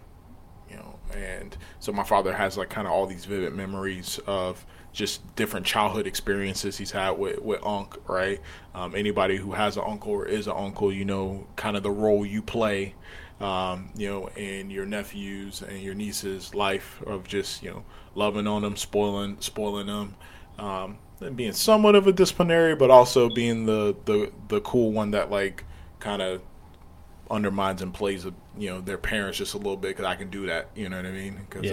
you 0.68 0.76
know, 0.76 0.98
and 1.16 1.56
so 1.78 1.92
my 1.92 2.02
father 2.04 2.32
has 2.32 2.58
like 2.58 2.68
kind 2.68 2.86
of 2.86 2.92
all 2.92 3.06
these 3.06 3.24
vivid 3.24 3.54
memories 3.54 4.18
of 4.26 4.66
just 4.92 5.34
different 5.34 5.66
childhood 5.66 6.06
experiences 6.06 6.76
he's 6.78 6.90
had 6.90 7.12
with 7.12 7.40
with 7.40 7.64
Unc, 7.64 7.96
right? 8.08 8.40
Um, 8.74 8.94
anybody 8.94 9.36
who 9.36 9.52
has 9.52 9.76
an 9.76 9.84
uncle 9.86 10.12
or 10.12 10.26
is 10.26 10.46
an 10.46 10.54
uncle, 10.56 10.92
you 10.92 11.04
know, 11.04 11.46
kind 11.56 11.76
of 11.76 11.82
the 11.82 11.90
role 11.90 12.26
you 12.26 12.42
play, 12.42 12.94
um, 13.40 13.90
you 13.96 14.08
know, 14.08 14.28
in 14.36 14.70
your 14.70 14.86
nephews 14.86 15.62
and 15.62 15.80
your 15.80 15.94
niece's 15.94 16.54
life 16.54 17.02
of 17.06 17.26
just 17.26 17.62
you 17.62 17.70
know 17.70 17.84
loving 18.14 18.46
on 18.46 18.62
them, 18.62 18.76
spoiling 18.76 19.36
spoiling 19.40 19.86
them. 19.86 20.14
Um, 20.58 20.98
and 21.20 21.36
being 21.36 21.52
somewhat 21.52 21.94
of 21.94 22.06
a 22.06 22.12
disciplinary, 22.12 22.76
but 22.76 22.90
also 22.90 23.28
being 23.28 23.66
the 23.66 23.96
the 24.04 24.32
the 24.48 24.60
cool 24.60 24.92
one 24.92 25.12
that 25.12 25.30
like 25.30 25.64
kind 26.00 26.22
of 26.22 26.42
undermines 27.30 27.80
and 27.80 27.94
plays 27.94 28.24
you 28.56 28.70
know 28.70 28.80
their 28.80 28.98
parents 28.98 29.38
just 29.38 29.54
a 29.54 29.56
little 29.56 29.76
bit 29.76 29.88
because 29.88 30.04
I 30.04 30.14
can 30.14 30.30
do 30.30 30.46
that. 30.46 30.68
You 30.74 30.88
know 30.88 30.96
what 30.96 31.06
I 31.06 31.10
mean? 31.10 31.46
Because 31.48 31.64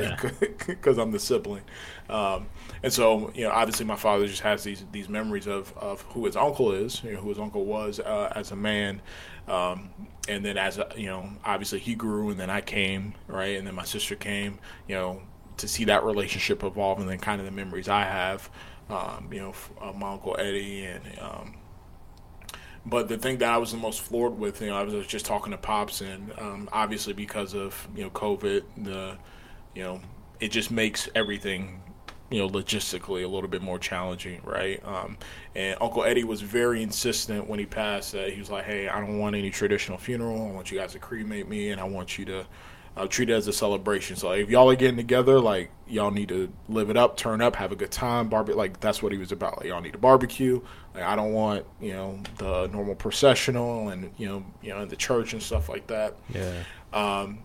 yeah. 0.98 1.01
I'm 1.03 1.12
the 1.12 1.20
sibling, 1.20 1.63
um, 2.10 2.48
and 2.84 2.91
so 2.91 3.32
you 3.36 3.44
know 3.44 3.51
obviously 3.51 3.86
my 3.86 3.96
father 3.96 4.27
just 4.27 4.41
has 4.41 4.63
these 4.63 4.86
these 4.91 5.10
memories 5.10 5.48
of 5.48 5.75
of 5.77 6.01
who 6.01 6.25
his 6.25 6.36
uncle 6.36 6.72
is, 6.72 7.03
you 7.03 7.13
know, 7.13 7.20
who 7.20 7.30
his 7.30 7.39
uncle 7.39 7.65
was 7.65 8.00
uh, 8.00 8.32
as 8.36 8.51
a 8.51 8.56
man, 8.56 9.01
um, 9.48 9.89
and 10.27 10.45
then 10.45 10.57
as 10.57 10.77
a, 10.77 10.88
you 10.95 11.07
know 11.07 11.29
obviously 11.43 11.79
he 11.79 11.95
grew 11.95 12.29
and 12.29 12.39
then 12.39 12.50
I 12.50 12.62
came 12.62 13.13
right, 13.27 13.57
and 13.57 13.65
then 13.65 13.75
my 13.75 13.86
sister 13.86 14.15
came, 14.15 14.60
you 14.88 14.95
know, 14.95 15.21
to 15.57 15.67
see 15.67 15.86
that 15.86 16.03
relationship 16.03 16.63
evolve 16.63 17.00
and 17.00 17.10
then 17.10 17.19
kind 17.19 17.39
of 17.39 17.45
the 17.45 17.51
memories 17.51 17.89
I 17.89 18.03
have, 18.03 18.50
um, 18.89 19.29
you 19.31 19.39
know, 19.39 19.53
uh, 19.81 19.91
my 19.93 20.13
uncle 20.13 20.36
Eddie 20.39 20.86
and 20.86 21.19
um, 21.19 21.55
but 22.86 23.07
the 23.07 23.17
thing 23.17 23.38
that 23.39 23.50
I 23.51 23.57
was 23.57 23.71
the 23.71 23.77
most 23.77 24.01
floored 24.01 24.38
with, 24.38 24.62
you 24.62 24.67
know, 24.67 24.75
I 24.75 24.83
was 24.83 25.05
just 25.05 25.25
talking 25.25 25.51
to 25.51 25.57
pops, 25.57 26.01
and 26.01 26.33
um, 26.39 26.69
obviously 26.71 27.13
because 27.13 27.53
of 27.53 27.88
you 27.95 28.03
know 28.03 28.10
COVID, 28.10 28.63
the 28.77 29.17
you 29.75 29.83
know 29.83 30.01
it 30.39 30.50
just 30.50 30.71
makes 30.71 31.07
everything 31.13 31.81
you 32.31 32.39
know 32.39 32.50
logistically 32.50 33.23
a 33.23 33.27
little 33.27 33.50
bit 33.50 33.61
more 33.61 33.77
challenging, 33.77 34.41
right? 34.43 34.83
Um, 34.85 35.17
and 35.55 35.77
Uncle 35.81 36.03
Eddie 36.03 36.23
was 36.23 36.41
very 36.41 36.81
insistent 36.81 37.47
when 37.47 37.59
he 37.59 37.65
passed 37.65 38.13
that 38.13 38.33
he 38.33 38.39
was 38.39 38.50
like, 38.50 38.65
"Hey, 38.65 38.88
I 38.88 39.00
don't 39.00 39.19
want 39.19 39.35
any 39.35 39.51
traditional 39.51 39.97
funeral. 39.97 40.47
I 40.47 40.51
want 40.51 40.71
you 40.71 40.79
guys 40.79 40.93
to 40.93 41.00
cremate 41.00 41.47
me, 41.47 41.69
and 41.69 41.79
I 41.79 41.83
want 41.83 42.17
you 42.17 42.25
to." 42.25 42.45
uh, 42.97 43.07
treat 43.07 43.29
it 43.29 43.33
as 43.33 43.47
a 43.47 43.53
celebration. 43.53 44.15
So 44.15 44.31
if 44.31 44.50
y'all 44.50 44.69
are 44.69 44.75
getting 44.75 44.97
together, 44.97 45.39
like 45.39 45.71
y'all 45.88 46.11
need 46.11 46.29
to 46.29 46.51
live 46.67 46.89
it 46.89 46.97
up, 46.97 47.15
turn 47.15 47.41
up, 47.41 47.55
have 47.55 47.71
a 47.71 47.75
good 47.75 47.91
time, 47.91 48.27
barbecue. 48.27 48.57
Like 48.57 48.79
that's 48.79 49.01
what 49.01 49.11
he 49.11 49.17
was 49.17 49.31
about. 49.31 49.57
Like 49.57 49.67
y'all 49.67 49.81
need 49.81 49.95
a 49.95 50.00
barbecue. 50.00 50.61
Like 50.93 51.03
I 51.03 51.15
don't 51.15 51.31
want 51.31 51.65
you 51.79 51.93
know 51.93 52.19
the 52.38 52.67
normal 52.67 52.95
processional 52.95 53.89
and 53.89 54.11
you 54.17 54.27
know 54.27 54.45
you 54.61 54.71
know 54.71 54.81
in 54.81 54.89
the 54.89 54.95
church 54.95 55.33
and 55.33 55.41
stuff 55.41 55.69
like 55.69 55.88
that. 55.88 56.15
Yeah. 56.33 56.63
Um, 56.93 57.39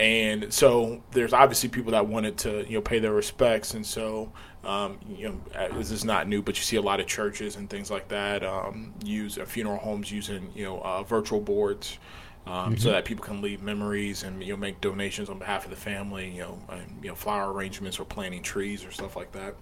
and 0.00 0.52
so 0.52 1.02
there's 1.12 1.32
obviously 1.32 1.68
people 1.68 1.92
that 1.92 2.06
wanted 2.06 2.38
to 2.38 2.66
you 2.68 2.74
know 2.74 2.82
pay 2.82 2.98
their 2.98 3.12
respects, 3.12 3.74
and 3.74 3.84
so 3.84 4.32
um, 4.64 4.98
you 5.08 5.28
know 5.28 5.40
uh, 5.54 5.68
this 5.76 5.90
is 5.90 6.04
not 6.04 6.28
new, 6.28 6.42
but 6.42 6.56
you 6.56 6.62
see 6.62 6.76
a 6.76 6.82
lot 6.82 7.00
of 7.00 7.06
churches 7.06 7.56
and 7.56 7.68
things 7.68 7.90
like 7.90 8.08
that 8.08 8.44
um, 8.44 8.94
use 9.04 9.38
uh, 9.38 9.44
funeral 9.44 9.78
homes 9.78 10.10
using 10.10 10.50
you 10.54 10.64
know 10.64 10.80
uh, 10.80 11.02
virtual 11.02 11.40
boards 11.40 11.98
um, 12.46 12.52
mm-hmm. 12.52 12.76
so 12.76 12.90
that 12.90 13.04
people 13.04 13.24
can 13.24 13.40
leave 13.40 13.62
memories 13.62 14.22
and 14.24 14.42
you 14.42 14.52
know 14.52 14.56
make 14.56 14.80
donations 14.80 15.28
on 15.28 15.38
behalf 15.38 15.64
of 15.64 15.70
the 15.70 15.76
family, 15.76 16.30
you 16.30 16.40
know, 16.40 16.58
and, 16.70 16.98
you 17.02 17.08
know 17.08 17.14
flower 17.14 17.52
arrangements 17.52 18.00
or 18.00 18.04
planting 18.04 18.42
trees 18.42 18.84
or 18.84 18.90
stuff 18.90 19.16
like 19.16 19.32
that. 19.32 19.54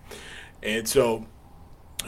And 0.63 0.89
so 0.89 1.27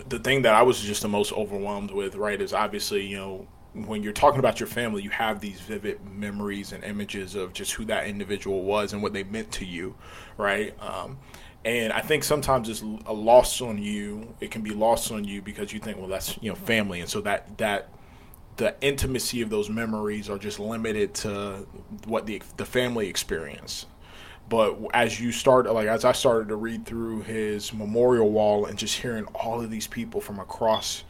the 0.08 0.18
thing 0.18 0.42
that 0.42 0.54
I 0.54 0.62
was 0.62 0.80
just 0.80 1.02
the 1.02 1.08
most 1.08 1.32
overwhelmed 1.32 1.90
with, 1.90 2.14
right, 2.14 2.40
is 2.40 2.52
obviously 2.52 3.06
you 3.06 3.16
know 3.16 3.46
when 3.74 4.02
you're 4.02 4.12
talking 4.12 4.38
about 4.38 4.60
your 4.60 4.66
family, 4.66 5.02
you 5.02 5.10
have 5.10 5.40
these 5.40 5.60
vivid 5.60 6.00
memories 6.04 6.72
and 6.72 6.84
images 6.84 7.34
of 7.34 7.52
just 7.52 7.72
who 7.72 7.84
that 7.86 8.06
individual 8.06 8.62
was 8.62 8.92
and 8.92 9.02
what 9.02 9.12
they 9.12 9.24
meant 9.24 9.50
to 9.52 9.64
you, 9.64 9.94
right? 10.36 10.74
Um, 10.80 11.18
and 11.64 11.92
I 11.92 12.00
think 12.00 12.24
sometimes 12.24 12.68
it's 12.68 12.82
a 13.06 13.12
loss 13.12 13.60
on 13.60 13.78
you. 13.78 14.34
It 14.40 14.50
can 14.50 14.62
be 14.62 14.72
lost 14.72 15.10
on 15.12 15.24
you 15.24 15.40
because 15.40 15.72
you 15.72 15.78
think, 15.78 15.96
well, 15.96 16.08
that's 16.08 16.36
you 16.42 16.50
know 16.50 16.56
family, 16.56 17.00
and 17.00 17.08
so 17.08 17.20
that 17.22 17.56
that 17.58 17.88
the 18.56 18.74
intimacy 18.80 19.40
of 19.42 19.48
those 19.48 19.70
memories 19.70 20.28
are 20.28 20.38
just 20.38 20.58
limited 20.58 21.14
to 21.14 21.66
what 22.06 22.26
the 22.26 22.42
the 22.56 22.66
family 22.66 23.08
experience. 23.08 23.86
But 24.48 24.76
as 24.92 25.20
you 25.20 25.32
start, 25.32 25.72
like 25.72 25.86
as 25.86 26.04
I 26.04 26.12
started 26.12 26.48
to 26.48 26.56
read 26.56 26.84
through 26.84 27.22
his 27.22 27.72
memorial 27.72 28.30
wall 28.30 28.66
and 28.66 28.76
just 28.76 28.98
hearing 28.98 29.24
all 29.26 29.62
of 29.62 29.70
these 29.70 29.86
people 29.86 30.20
from 30.20 30.40
across 30.40 31.04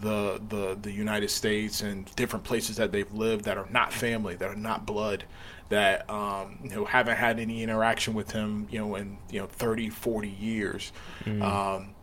the 0.00 0.40
the 0.48 0.78
the 0.80 0.92
United 0.92 1.30
States 1.30 1.80
and 1.82 2.14
different 2.16 2.44
places 2.44 2.76
that 2.76 2.92
they've 2.92 3.12
lived 3.12 3.44
that 3.44 3.58
are 3.58 3.68
not 3.70 3.92
family, 3.92 4.36
that 4.36 4.48
are 4.48 4.56
not 4.56 4.86
blood, 4.86 5.24
that 5.68 6.08
um, 6.10 6.58
you 6.62 6.70
know 6.70 6.84
haven't 6.84 7.16
had 7.16 7.38
any 7.38 7.62
interaction 7.62 8.14
with 8.14 8.30
him, 8.30 8.66
you 8.70 8.78
know, 8.78 8.94
in 8.94 9.18
you 9.30 9.40
know 9.40 9.46
30, 9.46 9.90
40 9.90 10.28
years. 10.28 10.92
Mm. 11.24 11.42
Um, 11.42 11.94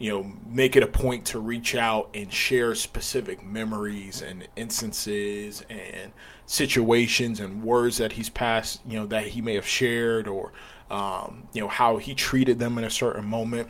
you 0.00 0.10
know, 0.10 0.32
make 0.46 0.76
it 0.76 0.82
a 0.82 0.86
point 0.86 1.26
to 1.26 1.38
reach 1.38 1.74
out 1.74 2.08
and 2.14 2.32
share 2.32 2.74
specific 2.74 3.44
memories 3.44 4.22
and 4.22 4.48
instances 4.56 5.62
and 5.68 6.12
situations 6.46 7.38
and 7.38 7.62
words 7.62 7.98
that 7.98 8.12
he's 8.12 8.30
passed, 8.30 8.80
you 8.88 8.98
know, 8.98 9.04
that 9.04 9.26
he 9.26 9.42
may 9.42 9.54
have 9.54 9.66
shared 9.66 10.26
or, 10.26 10.52
um, 10.90 11.46
you 11.52 11.60
know, 11.60 11.68
how 11.68 11.98
he 11.98 12.14
treated 12.14 12.58
them 12.58 12.78
in 12.78 12.84
a 12.84 12.90
certain 12.90 13.26
moment. 13.26 13.68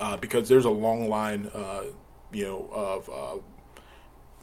Uh, 0.00 0.16
because 0.16 0.48
there's 0.48 0.64
a 0.64 0.70
long 0.70 1.10
line, 1.10 1.50
uh, 1.54 1.82
you 2.34 2.44
know, 2.44 2.68
of 2.72 3.08
uh, 3.08 3.40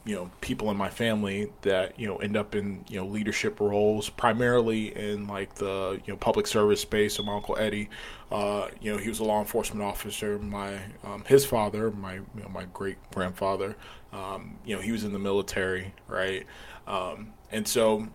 you 0.03 0.15
know 0.15 0.31
people 0.41 0.71
in 0.71 0.77
my 0.77 0.89
family 0.89 1.51
that 1.61 1.99
you 1.99 2.07
know 2.07 2.17
end 2.17 2.35
up 2.35 2.55
in 2.55 2.83
you 2.89 2.99
know 2.99 3.05
leadership 3.05 3.59
roles 3.59 4.09
primarily 4.09 4.95
in 4.95 5.27
like 5.27 5.53
the 5.55 6.01
you 6.05 6.13
know 6.13 6.17
public 6.17 6.47
service 6.47 6.81
space. 6.81 7.15
So 7.15 7.23
my 7.23 7.35
uncle 7.35 7.57
eddie 7.57 7.89
uh, 8.31 8.69
you 8.81 8.91
know 8.91 8.97
he 8.97 9.09
was 9.09 9.19
a 9.19 9.23
law 9.23 9.39
enforcement 9.39 9.83
officer. 9.83 10.39
My 10.39 10.79
um, 11.03 11.23
his 11.27 11.45
father 11.45 11.91
my 11.91 12.15
you 12.15 12.25
know, 12.35 12.49
my 12.49 12.65
great 12.73 12.97
grandfather 13.13 13.75
um, 14.11 14.57
you 14.65 14.75
know 14.75 14.81
he 14.81 14.91
was 14.91 15.03
in 15.03 15.13
the 15.13 15.19
military 15.19 15.93
right? 16.07 16.47
Um, 16.87 17.33
and 17.51 17.67
so 17.67 18.07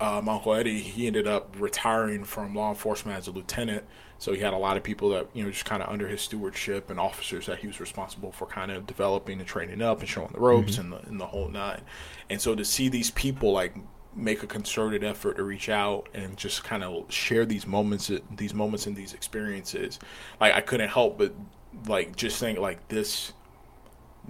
uh, 0.00 0.20
my 0.24 0.34
uncle 0.34 0.54
eddie 0.54 0.80
he 0.80 1.06
ended 1.06 1.28
up 1.28 1.54
retiring 1.58 2.24
from 2.24 2.54
law 2.54 2.70
enforcement 2.70 3.16
as 3.16 3.28
a 3.28 3.30
lieutenant 3.30 3.84
so 4.18 4.32
he 4.32 4.40
had 4.40 4.54
a 4.54 4.58
lot 4.58 4.76
of 4.76 4.82
people 4.82 5.10
that 5.10 5.26
you 5.34 5.44
know 5.44 5.50
just 5.50 5.64
kind 5.64 5.82
of 5.82 5.88
under 5.88 6.08
his 6.08 6.20
stewardship 6.20 6.90
and 6.90 6.98
officers 6.98 7.46
that 7.46 7.58
he 7.58 7.66
was 7.66 7.80
responsible 7.80 8.32
for 8.32 8.46
kind 8.46 8.70
of 8.70 8.86
developing 8.86 9.38
and 9.38 9.48
training 9.48 9.82
up 9.82 10.00
and 10.00 10.08
showing 10.08 10.30
the 10.32 10.40
ropes 10.40 10.72
mm-hmm. 10.72 10.92
and 10.92 10.92
the 10.92 11.08
and 11.08 11.20
the 11.20 11.26
whole 11.26 11.48
nine. 11.48 11.82
And 12.30 12.40
so 12.40 12.54
to 12.54 12.64
see 12.64 12.88
these 12.88 13.10
people 13.10 13.52
like 13.52 13.76
make 14.14 14.42
a 14.42 14.46
concerted 14.46 15.04
effort 15.04 15.36
to 15.36 15.42
reach 15.42 15.68
out 15.68 16.08
and 16.14 16.36
just 16.36 16.64
kind 16.64 16.82
of 16.82 17.12
share 17.12 17.44
these 17.44 17.66
moments 17.66 18.10
these 18.34 18.54
moments 18.54 18.86
and 18.86 18.96
these 18.96 19.12
experiences 19.12 19.98
like 20.40 20.54
i 20.54 20.60
couldn't 20.62 20.88
help 20.88 21.18
but 21.18 21.34
like 21.86 22.16
just 22.16 22.40
think 22.40 22.58
like 22.58 22.88
this 22.88 23.34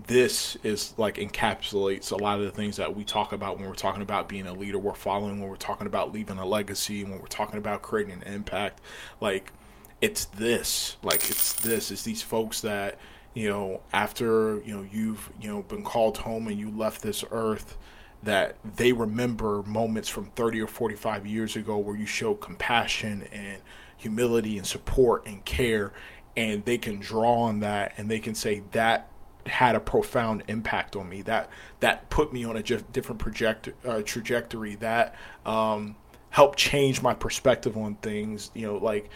this 0.09 0.57
is 0.63 0.93
like 0.99 1.17
encapsulates 1.17 2.11
a 2.11 2.17
lot 2.17 2.39
of 2.39 2.45
the 2.45 2.51
things 2.51 2.77
that 2.77 2.95
we 2.95 3.05
talk 3.05 3.33
about 3.33 3.59
when 3.59 3.67
we're 3.69 3.75
talking 3.75 4.03
about 4.03 4.29
being 4.29 4.47
a 4.47 4.53
leader 4.53 4.79
we're 4.79 4.93
following 4.93 5.41
when 5.41 5.49
we're 5.49 5.57
talking 5.57 5.87
about 5.87 6.13
leaving 6.13 6.37
a 6.39 6.45
legacy 6.45 7.05
when 7.05 7.19
we're 7.21 7.27
talking 7.29 7.57
about 7.57 7.81
creating 7.81 8.13
an 8.13 8.23
impact 8.25 8.81
like 9.21 9.53
it's 10.01 10.27
this 10.27 10.97
like 11.03 11.31
it's 11.31 11.55
this 11.55 11.91
it's 11.91 12.03
these 12.03 12.23
folks 12.23 12.61
that 12.61 12.99
you 13.35 13.49
know 13.49 13.81
after 13.93 14.61
you 14.61 14.77
know 14.77 14.87
you've 14.91 15.31
you 15.41 15.49
know 15.49 15.63
been 15.63 15.83
called 15.83 16.19
home 16.19 16.49
and 16.49 16.59
you 16.59 16.71
left 16.71 17.03
this 17.03 17.25
earth 17.31 17.77
that 18.23 18.57
they 18.77 18.93
remember 18.93 19.63
moments 19.63 20.09
from 20.09 20.27
30 20.31 20.61
or 20.63 20.67
45 20.67 21.27
years 21.27 21.57
ago 21.57 21.79
where 21.79 21.97
you 21.97 22.07
showed 22.07 22.37
compassion 22.37 23.27
and 23.33 23.63
humility 23.97 24.59
and 24.59 24.67
support 24.67 25.27
and 25.27 25.45
care 25.45 25.93
and 26.37 26.65
they 26.65 26.77
can 26.77 26.99
draw 26.99 27.43
on 27.43 27.61
that 27.61 27.93
and 27.97 28.11
they 28.11 28.19
can 28.19 28.35
say 28.35 28.63
that 28.73 29.09
had 29.49 29.77
a 29.77 29.81
profound 29.81 30.43
impact 30.49 30.97
on 30.97 31.09
me. 31.09 31.23
That 31.23 31.51
that 31.81 32.09
put 32.11 32.33
me 32.33 32.45
on 32.45 32.57
a 32.57 32.63
different 32.63 33.19
project 33.19 33.71
uh, 33.85 34.03
trajectory. 34.03 34.77
That 34.77 35.15
um, 35.45 35.97
helped 36.31 36.59
change 36.59 37.03
my 37.03 37.15
perspective 37.15 37.77
on 37.77 37.97
things. 37.97 38.51
You 38.55 38.67
know 38.67 38.77
like 38.79 39.11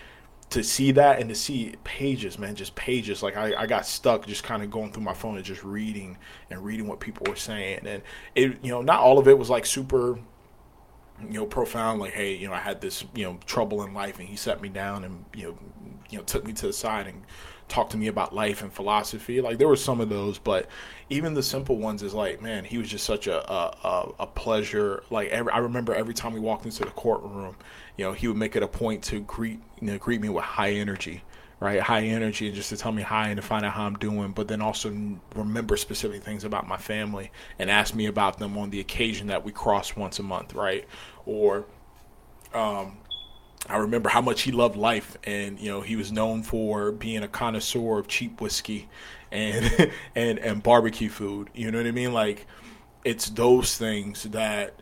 to 0.50 0.64
see 0.64 0.90
that 0.92 1.20
and 1.20 1.28
to 1.28 1.34
see 1.34 1.74
pages, 1.84 2.38
man, 2.38 2.56
just 2.56 2.74
pages. 2.74 3.22
Like 3.22 3.36
I, 3.36 3.54
I 3.54 3.66
got 3.66 3.86
stuck 3.86 4.26
just 4.26 4.42
kind 4.42 4.62
of 4.62 4.70
going 4.70 4.92
through 4.92 5.04
my 5.04 5.14
phone 5.14 5.36
and 5.36 5.44
just 5.44 5.62
reading 5.62 6.18
and 6.50 6.64
reading 6.64 6.88
what 6.88 6.98
people 6.98 7.26
were 7.28 7.36
saying. 7.36 7.86
And 7.86 8.02
it, 8.34 8.58
you 8.62 8.70
know, 8.70 8.82
not 8.82 9.00
all 9.00 9.18
of 9.18 9.28
it 9.28 9.38
was 9.38 9.48
like 9.48 9.64
super, 9.64 10.18
you 11.20 11.38
know, 11.38 11.46
profound. 11.46 12.00
Like, 12.00 12.12
hey, 12.12 12.34
you 12.34 12.48
know, 12.48 12.54
I 12.54 12.58
had 12.58 12.80
this, 12.80 13.04
you 13.14 13.24
know, 13.24 13.38
trouble 13.46 13.84
in 13.84 13.94
life, 13.94 14.18
and 14.18 14.28
he 14.28 14.36
set 14.36 14.60
me 14.60 14.68
down 14.68 15.04
and 15.04 15.24
you 15.34 15.44
know, 15.44 15.58
you 16.10 16.18
know, 16.18 16.24
took 16.24 16.44
me 16.44 16.52
to 16.54 16.66
the 16.66 16.72
side 16.72 17.06
and 17.06 17.22
talked 17.70 17.92
to 17.92 17.96
me 17.96 18.08
about 18.08 18.34
life 18.34 18.62
and 18.62 18.72
philosophy. 18.72 19.40
Like 19.40 19.58
there 19.58 19.68
were 19.68 19.76
some 19.76 20.00
of 20.00 20.08
those, 20.08 20.38
but 20.38 20.68
even 21.08 21.32
the 21.32 21.42
simple 21.42 21.78
ones 21.78 22.02
is 22.02 22.12
like, 22.12 22.42
man, 22.42 22.64
he 22.64 22.76
was 22.76 22.88
just 22.88 23.06
such 23.06 23.26
a 23.26 23.50
a, 23.50 24.12
a 24.18 24.26
pleasure. 24.26 25.02
Like 25.10 25.28
every, 25.30 25.52
I 25.52 25.58
remember 25.58 25.94
every 25.94 26.14
time 26.14 26.34
we 26.34 26.40
walked 26.40 26.66
into 26.66 26.84
the 26.84 26.90
courtroom, 26.90 27.56
you 27.96 28.04
know, 28.04 28.12
he 28.12 28.28
would 28.28 28.36
make 28.36 28.56
it 28.56 28.62
a 28.62 28.68
point 28.68 29.02
to 29.04 29.20
greet 29.20 29.60
you 29.80 29.86
know 29.86 29.98
greet 29.98 30.20
me 30.20 30.28
with 30.28 30.44
high 30.44 30.72
energy, 30.72 31.22
right? 31.60 31.80
High 31.80 32.02
energy, 32.02 32.46
and 32.48 32.54
just 32.54 32.70
to 32.70 32.76
tell 32.76 32.92
me 32.92 33.02
hi 33.02 33.28
and 33.28 33.36
to 33.36 33.42
find 33.42 33.64
out 33.64 33.72
how 33.72 33.84
I'm 33.84 33.96
doing, 33.96 34.32
but 34.32 34.48
then 34.48 34.60
also 34.60 34.94
remember 35.34 35.76
specific 35.76 36.22
things 36.22 36.44
about 36.44 36.68
my 36.68 36.76
family 36.76 37.30
and 37.58 37.70
ask 37.70 37.94
me 37.94 38.06
about 38.06 38.38
them 38.38 38.58
on 38.58 38.70
the 38.70 38.80
occasion 38.80 39.28
that 39.28 39.44
we 39.44 39.52
cross 39.52 39.96
once 39.96 40.18
a 40.18 40.22
month, 40.22 40.54
right? 40.54 40.86
Or 41.26 41.66
um, 42.52 42.98
I 43.70 43.76
remember 43.76 44.08
how 44.08 44.20
much 44.20 44.42
he 44.42 44.52
loved 44.52 44.76
life, 44.76 45.16
and 45.24 45.58
you 45.58 45.70
know 45.70 45.80
he 45.80 45.96
was 45.96 46.10
known 46.10 46.42
for 46.42 46.92
being 46.92 47.22
a 47.22 47.28
connoisseur 47.28 47.98
of 47.98 48.08
cheap 48.08 48.40
whiskey 48.40 48.88
and 49.30 49.92
and 50.14 50.38
and 50.38 50.62
barbecue 50.62 51.08
food. 51.08 51.50
You 51.54 51.70
know 51.70 51.78
what 51.78 51.86
I 51.86 51.92
mean? 51.92 52.12
Like 52.12 52.46
it's 53.04 53.30
those 53.30 53.76
things 53.76 54.24
that 54.24 54.74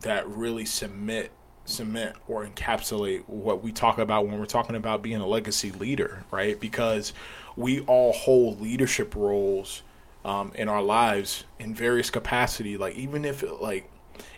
that 0.00 0.28
really 0.28 0.64
cement 0.64 1.30
cement 1.64 2.16
or 2.26 2.44
encapsulate 2.44 3.28
what 3.28 3.62
we 3.62 3.70
talk 3.70 3.98
about 3.98 4.26
when 4.26 4.38
we're 4.38 4.46
talking 4.46 4.74
about 4.74 5.00
being 5.00 5.20
a 5.20 5.26
legacy 5.26 5.70
leader, 5.70 6.24
right? 6.30 6.58
Because 6.58 7.12
we 7.56 7.80
all 7.82 8.12
hold 8.12 8.60
leadership 8.60 9.14
roles 9.14 9.82
um, 10.24 10.52
in 10.54 10.68
our 10.68 10.82
lives 10.82 11.44
in 11.58 11.74
various 11.74 12.10
capacity. 12.10 12.76
Like 12.76 12.96
even 12.96 13.24
if 13.24 13.44
like 13.60 13.91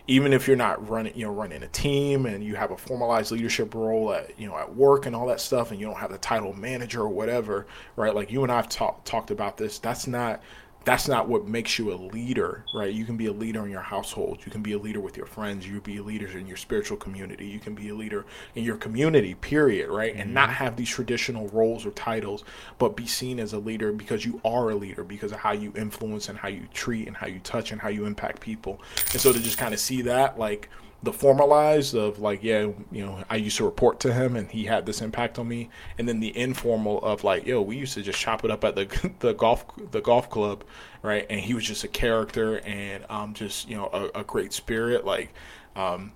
even 0.06 0.32
if 0.32 0.46
you're 0.46 0.56
not 0.56 0.86
running, 0.88 1.16
you 1.16 1.24
know, 1.26 1.32
running 1.32 1.62
a 1.62 1.68
team 1.68 2.26
and 2.26 2.44
you 2.44 2.56
have 2.56 2.70
a 2.70 2.76
formalized 2.76 3.32
leadership 3.32 3.74
role 3.74 4.12
at, 4.12 4.38
you 4.38 4.46
know, 4.46 4.56
at 4.56 4.74
work 4.74 5.06
and 5.06 5.16
all 5.16 5.26
that 5.26 5.40
stuff, 5.40 5.70
and 5.70 5.80
you 5.80 5.86
don't 5.86 5.96
have 5.96 6.12
the 6.12 6.18
title 6.18 6.52
manager 6.52 7.00
or 7.00 7.08
whatever, 7.08 7.66
right? 7.96 8.14
Like 8.14 8.30
you 8.30 8.42
and 8.42 8.52
I've 8.52 8.68
talked 8.68 9.06
talked 9.06 9.30
about 9.30 9.56
this. 9.56 9.78
That's 9.78 10.06
not 10.06 10.42
that's 10.84 11.08
not 11.08 11.28
what 11.28 11.46
makes 11.46 11.78
you 11.78 11.92
a 11.92 11.96
leader, 11.96 12.64
right? 12.74 12.92
You 12.92 13.04
can 13.04 13.16
be 13.16 13.26
a 13.26 13.32
leader 13.32 13.64
in 13.64 13.70
your 13.70 13.80
household. 13.80 14.40
You 14.44 14.52
can 14.52 14.62
be 14.62 14.72
a 14.72 14.78
leader 14.78 15.00
with 15.00 15.16
your 15.16 15.26
friends. 15.26 15.66
You 15.66 15.80
can 15.80 15.94
be 15.94 15.96
a 15.98 16.02
leader 16.02 16.26
in 16.26 16.46
your 16.46 16.56
spiritual 16.56 16.98
community. 16.98 17.46
You 17.46 17.58
can 17.58 17.74
be 17.74 17.88
a 17.88 17.94
leader 17.94 18.26
in 18.54 18.64
your 18.64 18.76
community, 18.76 19.34
period, 19.34 19.88
right? 19.88 20.12
Mm-hmm. 20.12 20.20
And 20.20 20.34
not 20.34 20.50
mm-hmm. 20.50 20.64
have 20.64 20.76
these 20.76 20.90
traditional 20.90 21.48
roles 21.48 21.86
or 21.86 21.90
titles, 21.92 22.44
but 22.78 22.96
be 22.96 23.06
seen 23.06 23.40
as 23.40 23.52
a 23.52 23.58
leader 23.58 23.92
because 23.92 24.24
you 24.24 24.40
are 24.44 24.70
a 24.70 24.74
leader 24.74 25.04
because 25.04 25.32
of 25.32 25.38
how 25.38 25.52
you 25.52 25.72
influence 25.76 26.28
and 26.28 26.38
how 26.38 26.48
you 26.48 26.68
treat 26.74 27.06
and 27.06 27.16
how 27.16 27.26
you 27.26 27.38
touch 27.40 27.72
and 27.72 27.80
how 27.80 27.88
you 27.88 28.04
impact 28.04 28.40
people. 28.40 28.80
And 29.12 29.20
so 29.20 29.32
to 29.32 29.40
just 29.40 29.58
kind 29.58 29.72
of 29.72 29.80
see 29.80 30.02
that, 30.02 30.38
like, 30.38 30.68
the 31.04 31.12
formalized 31.12 31.94
of 31.94 32.18
like 32.18 32.42
yeah 32.42 32.66
you 32.90 33.04
know 33.04 33.22
i 33.28 33.36
used 33.36 33.58
to 33.58 33.64
report 33.64 34.00
to 34.00 34.12
him 34.12 34.36
and 34.36 34.50
he 34.50 34.64
had 34.64 34.86
this 34.86 35.02
impact 35.02 35.38
on 35.38 35.46
me. 35.46 35.68
And 35.98 36.08
then 36.08 36.20
the 36.20 36.36
informal 36.36 37.02
of 37.02 37.24
like 37.24 37.46
yo 37.46 37.60
we 37.60 37.76
used 37.76 37.94
to 37.94 38.02
just 38.02 38.18
chop 38.18 38.44
it 38.44 38.50
up 38.50 38.64
at 38.64 38.74
the 38.74 39.12
the 39.20 39.34
golf 39.34 39.64
the 39.90 40.00
golf 40.00 40.30
club 40.30 40.64
right? 41.02 41.26
And 41.28 41.38
he 41.38 41.52
was 41.52 41.64
just 41.64 41.84
a 41.84 41.88
character 41.88 42.58
and 42.60 43.04
um 43.10 43.34
just 43.34 43.68
you 43.68 43.76
know 43.76 43.90
a, 43.92 44.20
a 44.20 44.24
great 44.24 44.52
spirit. 44.52 45.04
Like 45.04 45.32
um 45.76 46.12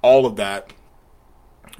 all 0.00 0.24
of 0.24 0.36
that 0.36 0.72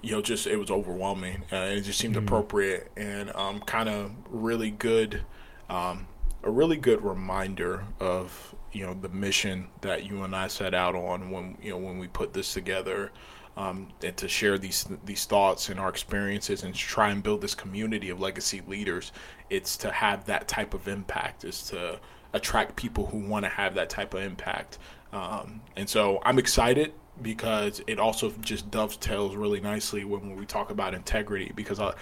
you 0.03 0.13
know 0.13 0.21
just 0.21 0.47
it 0.47 0.57
was 0.57 0.71
overwhelming. 0.71 1.45
Uh, 1.51 1.57
and 1.57 1.79
it 1.79 1.83
just 1.83 1.99
seemed 1.99 2.15
mm-hmm. 2.15 2.27
appropriate 2.27 2.91
and 2.97 3.35
um 3.35 3.61
kind 3.61 3.89
of 3.89 4.13
really 4.29 4.71
good 4.71 5.23
um 5.71 6.07
a 6.43 6.51
really 6.51 6.77
good 6.77 7.03
reminder 7.03 7.85
of 8.01 8.55
you 8.73 8.87
know 8.87 8.95
the 8.95 9.09
mission 9.09 9.69
that 9.81 10.05
you 10.05 10.23
and 10.23 10.35
I 10.35 10.49
set 10.49 10.75
out 10.75 10.95
on 10.95 11.31
when 11.31 11.57
you 11.63 11.71
know 11.71 11.79
when 11.79 11.99
we 11.99 12.09
put 12.09 12.33
this 12.33 12.53
together, 12.53 13.13
um, 13.57 13.89
and 14.03 14.17
to 14.17 14.29
share 14.29 14.59
these 14.59 14.87
these 15.05 15.25
thoughts 15.25 15.69
and 15.69 15.79
our 15.79 15.89
experiences 15.89 16.63
and 16.63 16.75
try 16.75 17.11
and 17.11 17.23
build 17.23 17.41
this 17.41 17.55
community 17.55 18.11
of 18.11 18.21
legacy 18.21 18.63
leaders. 18.67 19.13
It's 19.51 19.77
to 19.79 19.91
have 19.91 20.25
that 20.27 20.49
type 20.49 20.75
of 20.75 20.89
impact. 20.89 21.45
Is 21.45 21.63
to 21.65 22.01
attract 22.33 22.77
people 22.77 23.07
who 23.07 23.19
want 23.19 23.45
to 23.45 23.49
have 23.49 23.75
that 23.75 23.91
type 23.91 24.15
of 24.15 24.23
impact. 24.23 24.79
Um, 25.13 25.61
and 25.77 25.89
so 25.89 26.21
I'm 26.25 26.39
excited 26.39 26.95
because 27.21 27.83
it 27.87 27.99
also 27.99 28.33
just 28.41 28.71
dovetails 28.71 29.37
really 29.37 29.61
nicely 29.61 30.05
when, 30.05 30.29
when 30.29 30.37
we 30.37 30.47
talk 30.47 30.71
about 30.71 30.95
integrity 30.95 31.53
because 31.55 31.79
I, 31.79 31.93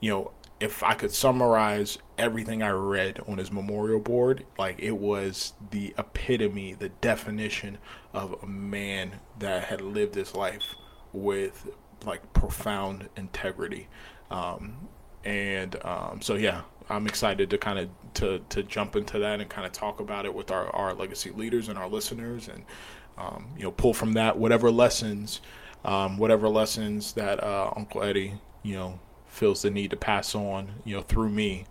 you 0.00 0.10
know 0.10 0.30
if 0.60 0.82
I 0.82 0.92
could 0.94 1.10
summarize 1.10 1.98
everything 2.18 2.62
I 2.62 2.70
read 2.70 3.20
on 3.26 3.38
his 3.38 3.50
memorial 3.50 3.98
board, 3.98 4.44
like 4.58 4.78
it 4.78 4.96
was 4.96 5.54
the 5.70 5.94
epitome, 5.96 6.74
the 6.74 6.90
definition 6.90 7.78
of 8.12 8.36
a 8.42 8.46
man 8.46 9.20
that 9.38 9.64
had 9.64 9.80
lived 9.80 10.14
his 10.14 10.34
life 10.34 10.74
with 11.14 11.70
like 12.04 12.32
profound 12.34 13.08
integrity. 13.16 13.88
Um, 14.30 14.88
and 15.24 15.76
um, 15.84 16.20
so, 16.20 16.34
yeah, 16.34 16.62
I'm 16.90 17.06
excited 17.06 17.48
to 17.50 17.58
kind 17.58 17.78
of 17.78 17.88
to 18.14 18.40
to 18.50 18.62
jump 18.62 18.96
into 18.96 19.18
that 19.18 19.40
and 19.40 19.48
kind 19.48 19.66
of 19.66 19.72
talk 19.72 20.00
about 20.00 20.26
it 20.26 20.34
with 20.34 20.50
our, 20.50 20.68
our 20.74 20.92
legacy 20.92 21.30
leaders 21.30 21.68
and 21.68 21.78
our 21.78 21.88
listeners, 21.88 22.48
and 22.48 22.64
um, 23.16 23.46
you 23.56 23.62
know, 23.62 23.70
pull 23.70 23.94
from 23.94 24.12
that 24.14 24.36
whatever 24.38 24.70
lessons, 24.70 25.40
um, 25.84 26.18
whatever 26.18 26.48
lessons 26.48 27.12
that 27.14 27.42
uh, 27.42 27.72
Uncle 27.76 28.02
Eddie, 28.02 28.34
you 28.62 28.74
know, 28.74 28.98
feels 29.30 29.62
the 29.62 29.70
need 29.70 29.90
to 29.90 29.96
pass 29.96 30.34
on, 30.34 30.70
you 30.84 30.94
know, 30.96 31.02
through 31.02 31.30
me, 31.30 31.64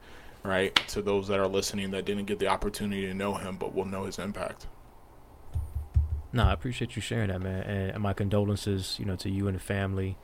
right, 0.44 0.76
to 0.88 1.02
those 1.02 1.28
that 1.28 1.40
are 1.40 1.48
listening 1.48 1.92
that 1.92 2.06
didn't 2.06 2.26
get 2.26 2.40
the 2.40 2.48
opportunity 2.48 3.06
to 3.06 3.14
know 3.14 3.36
him 3.36 3.58
but 3.58 3.76
will 3.76 3.86
know 3.86 4.06
his 4.06 4.18
impact. 4.18 4.66
No, 6.32 6.44
I 6.44 6.54
appreciate 6.54 6.96
you 6.96 7.02
sharing 7.02 7.30
that, 7.30 7.42
man, 7.42 7.64
and 7.64 8.02
my 8.02 8.14
condolences, 8.14 8.98
you 9.00 9.06
know, 9.06 9.16
to 9.18 9.30
you 9.30 9.48
and 9.48 9.56
the 9.56 9.62
family. 9.62 10.18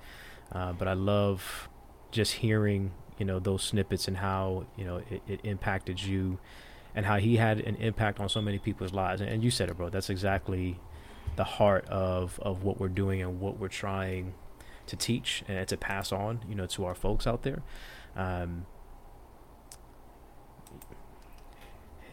Uh, 0.52 0.72
but 0.74 0.88
I 0.88 0.94
love 0.94 1.68
just 2.12 2.34
hearing, 2.34 2.92
you 3.18 3.26
know, 3.26 3.40
those 3.40 3.64
snippets 3.64 4.08
and 4.08 4.18
how 4.18 4.68
you 4.78 4.86
know 4.86 5.02
it, 5.10 5.22
it, 5.28 5.40
impacted 5.44 6.02
you, 6.02 6.38
and 6.94 7.08
how 7.08 7.18
he 7.18 7.38
had 7.38 7.60
an 7.60 7.76
impact 7.78 8.20
on 8.20 8.30
so 8.30 8.40
many 8.40 8.60
people's 8.60 8.94
lives. 8.94 9.20
And, 9.20 9.30
and 9.32 9.44
you 9.44 9.50
said 9.50 9.70
it, 9.70 9.78
bro. 9.78 9.90
That's 9.90 10.12
exactly 10.12 10.80
the 11.36 11.44
heart 11.44 11.88
of 11.88 12.40
of 12.40 12.64
what 12.64 12.80
we're 12.80 12.88
doing 12.88 13.24
and 13.24 13.40
what 13.40 13.58
we're 13.58 13.68
trying 13.68 14.36
to 14.88 14.96
teach 14.96 15.44
and 15.48 15.68
to 15.68 15.78
pass 15.78 16.12
on, 16.12 16.42
you 16.48 16.56
know, 16.56 16.66
to 16.68 16.86
our 16.86 16.96
folks 16.96 17.28
out 17.28 17.44
there. 17.44 17.62
Um, 18.16 18.66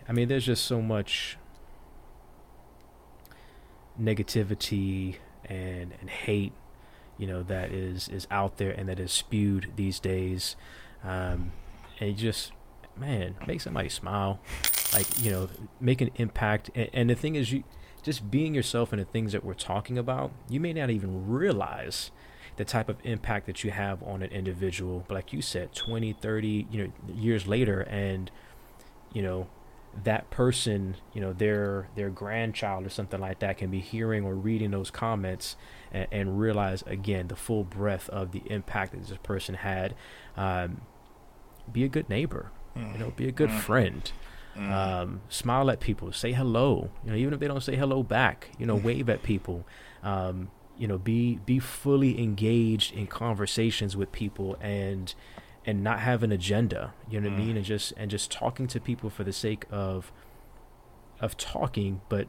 I 0.08 0.12
mean, 0.12 0.28
there's 0.28 0.46
just 0.46 0.64
so 0.64 0.80
much 0.82 1.38
negativity 4.00 5.16
and 5.44 5.92
and 6.00 6.10
hate, 6.10 6.52
you 7.18 7.26
know, 7.26 7.42
that 7.42 7.70
is 7.70 8.08
is 8.08 8.26
out 8.30 8.56
there 8.56 8.70
and 8.70 8.88
that 8.88 8.98
is 8.98 9.12
spewed 9.12 9.72
these 9.76 10.00
days, 10.00 10.56
um, 11.04 11.52
and 12.00 12.16
just 12.16 12.52
man 12.96 13.36
make 13.46 13.60
somebody 13.60 13.88
smile, 13.88 14.40
like 14.92 15.06
you 15.22 15.30
know, 15.30 15.48
make 15.80 16.00
an 16.00 16.10
impact. 16.16 16.70
And, 16.74 16.90
and 16.92 17.10
the 17.10 17.14
thing 17.14 17.36
is, 17.36 17.52
you 17.52 17.64
just 18.02 18.30
being 18.30 18.54
yourself 18.54 18.92
and 18.92 19.00
the 19.00 19.06
things 19.06 19.32
that 19.32 19.44
we're 19.44 19.54
talking 19.54 19.96
about, 19.96 20.32
you 20.48 20.58
may 20.58 20.72
not 20.72 20.90
even 20.90 21.28
realize 21.28 22.10
the 22.56 22.64
type 22.64 22.88
of 22.88 22.96
impact 23.04 23.46
that 23.46 23.64
you 23.64 23.70
have 23.70 24.02
on 24.02 24.22
an 24.22 24.30
individual 24.30 25.04
but 25.08 25.14
like 25.14 25.32
you 25.32 25.40
said 25.40 25.72
20 25.74 26.12
30 26.12 26.66
you 26.70 26.84
know 26.84 26.92
years 27.14 27.46
later 27.46 27.80
and 27.82 28.30
you 29.12 29.22
know 29.22 29.46
that 30.04 30.30
person 30.30 30.96
you 31.12 31.20
know 31.20 31.32
their 31.32 31.88
their 31.96 32.08
grandchild 32.08 32.86
or 32.86 32.88
something 32.88 33.20
like 33.20 33.40
that 33.40 33.58
can 33.58 33.70
be 33.70 33.80
hearing 33.80 34.24
or 34.24 34.34
reading 34.34 34.70
those 34.70 34.90
comments 34.90 35.56
and, 35.92 36.06
and 36.10 36.40
realize 36.40 36.82
again 36.86 37.28
the 37.28 37.36
full 37.36 37.64
breadth 37.64 38.08
of 38.08 38.32
the 38.32 38.42
impact 38.46 38.92
that 38.92 39.06
this 39.06 39.18
person 39.22 39.54
had 39.54 39.94
um, 40.36 40.80
be 41.70 41.84
a 41.84 41.88
good 41.88 42.08
neighbor 42.08 42.50
mm. 42.76 42.92
you 42.92 42.98
know 42.98 43.10
be 43.10 43.28
a 43.28 43.32
good 43.32 43.50
mm. 43.50 43.60
friend 43.60 44.12
mm. 44.56 44.70
Um, 44.70 45.20
smile 45.28 45.70
at 45.70 45.80
people 45.80 46.10
say 46.12 46.32
hello 46.32 46.90
you 47.04 47.10
know 47.10 47.16
even 47.16 47.34
if 47.34 47.40
they 47.40 47.48
don't 47.48 47.62
say 47.62 47.76
hello 47.76 48.02
back 48.02 48.48
you 48.58 48.64
know 48.64 48.74
wave 48.74 49.10
at 49.10 49.22
people 49.22 49.66
um, 50.02 50.50
you 50.82 50.88
know 50.88 50.98
be 50.98 51.36
be 51.46 51.60
fully 51.60 52.20
engaged 52.20 52.92
in 52.92 53.06
conversations 53.06 53.96
with 53.96 54.10
people 54.10 54.56
and 54.60 55.14
and 55.64 55.84
not 55.84 56.00
have 56.00 56.24
an 56.24 56.32
agenda 56.32 56.92
you 57.08 57.20
know 57.20 57.30
what 57.30 57.38
mm. 57.38 57.42
i 57.42 57.46
mean? 57.46 57.56
And 57.56 57.64
just 57.64 57.92
and 57.96 58.10
just 58.10 58.32
talking 58.32 58.66
to 58.66 58.80
people 58.80 59.08
for 59.08 59.22
the 59.22 59.32
sake 59.32 59.64
of 59.70 60.10
of 61.20 61.36
talking 61.36 62.00
but 62.08 62.26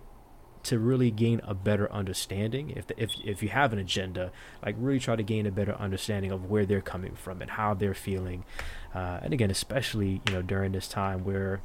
to 0.62 0.78
really 0.78 1.12
gain 1.12 1.42
a 1.44 1.54
better 1.54 1.92
understanding. 1.92 2.70
If 2.70 2.88
the, 2.88 3.02
if 3.02 3.12
if 3.26 3.44
you 3.44 3.50
have 3.50 3.74
an 3.74 3.80
agenda 3.80 4.32
like 4.64 4.76
really 4.78 5.00
try 5.00 5.16
to 5.16 5.24
gain 5.24 5.48
a 5.48 5.52
better 5.52 5.74
understanding 5.74 6.32
of 6.32 6.46
where 6.46 6.66
they're 6.66 6.80
coming 6.80 7.16
from 7.16 7.42
and 7.42 7.52
how 7.52 7.74
they're 7.74 7.96
feeling. 7.96 8.46
Uh, 8.94 9.20
and 9.24 9.34
again 9.34 9.50
especially 9.50 10.22
you 10.28 10.34
know 10.34 10.44
during 10.44 10.72
this 10.72 10.88
time 10.88 11.24
where 11.24 11.62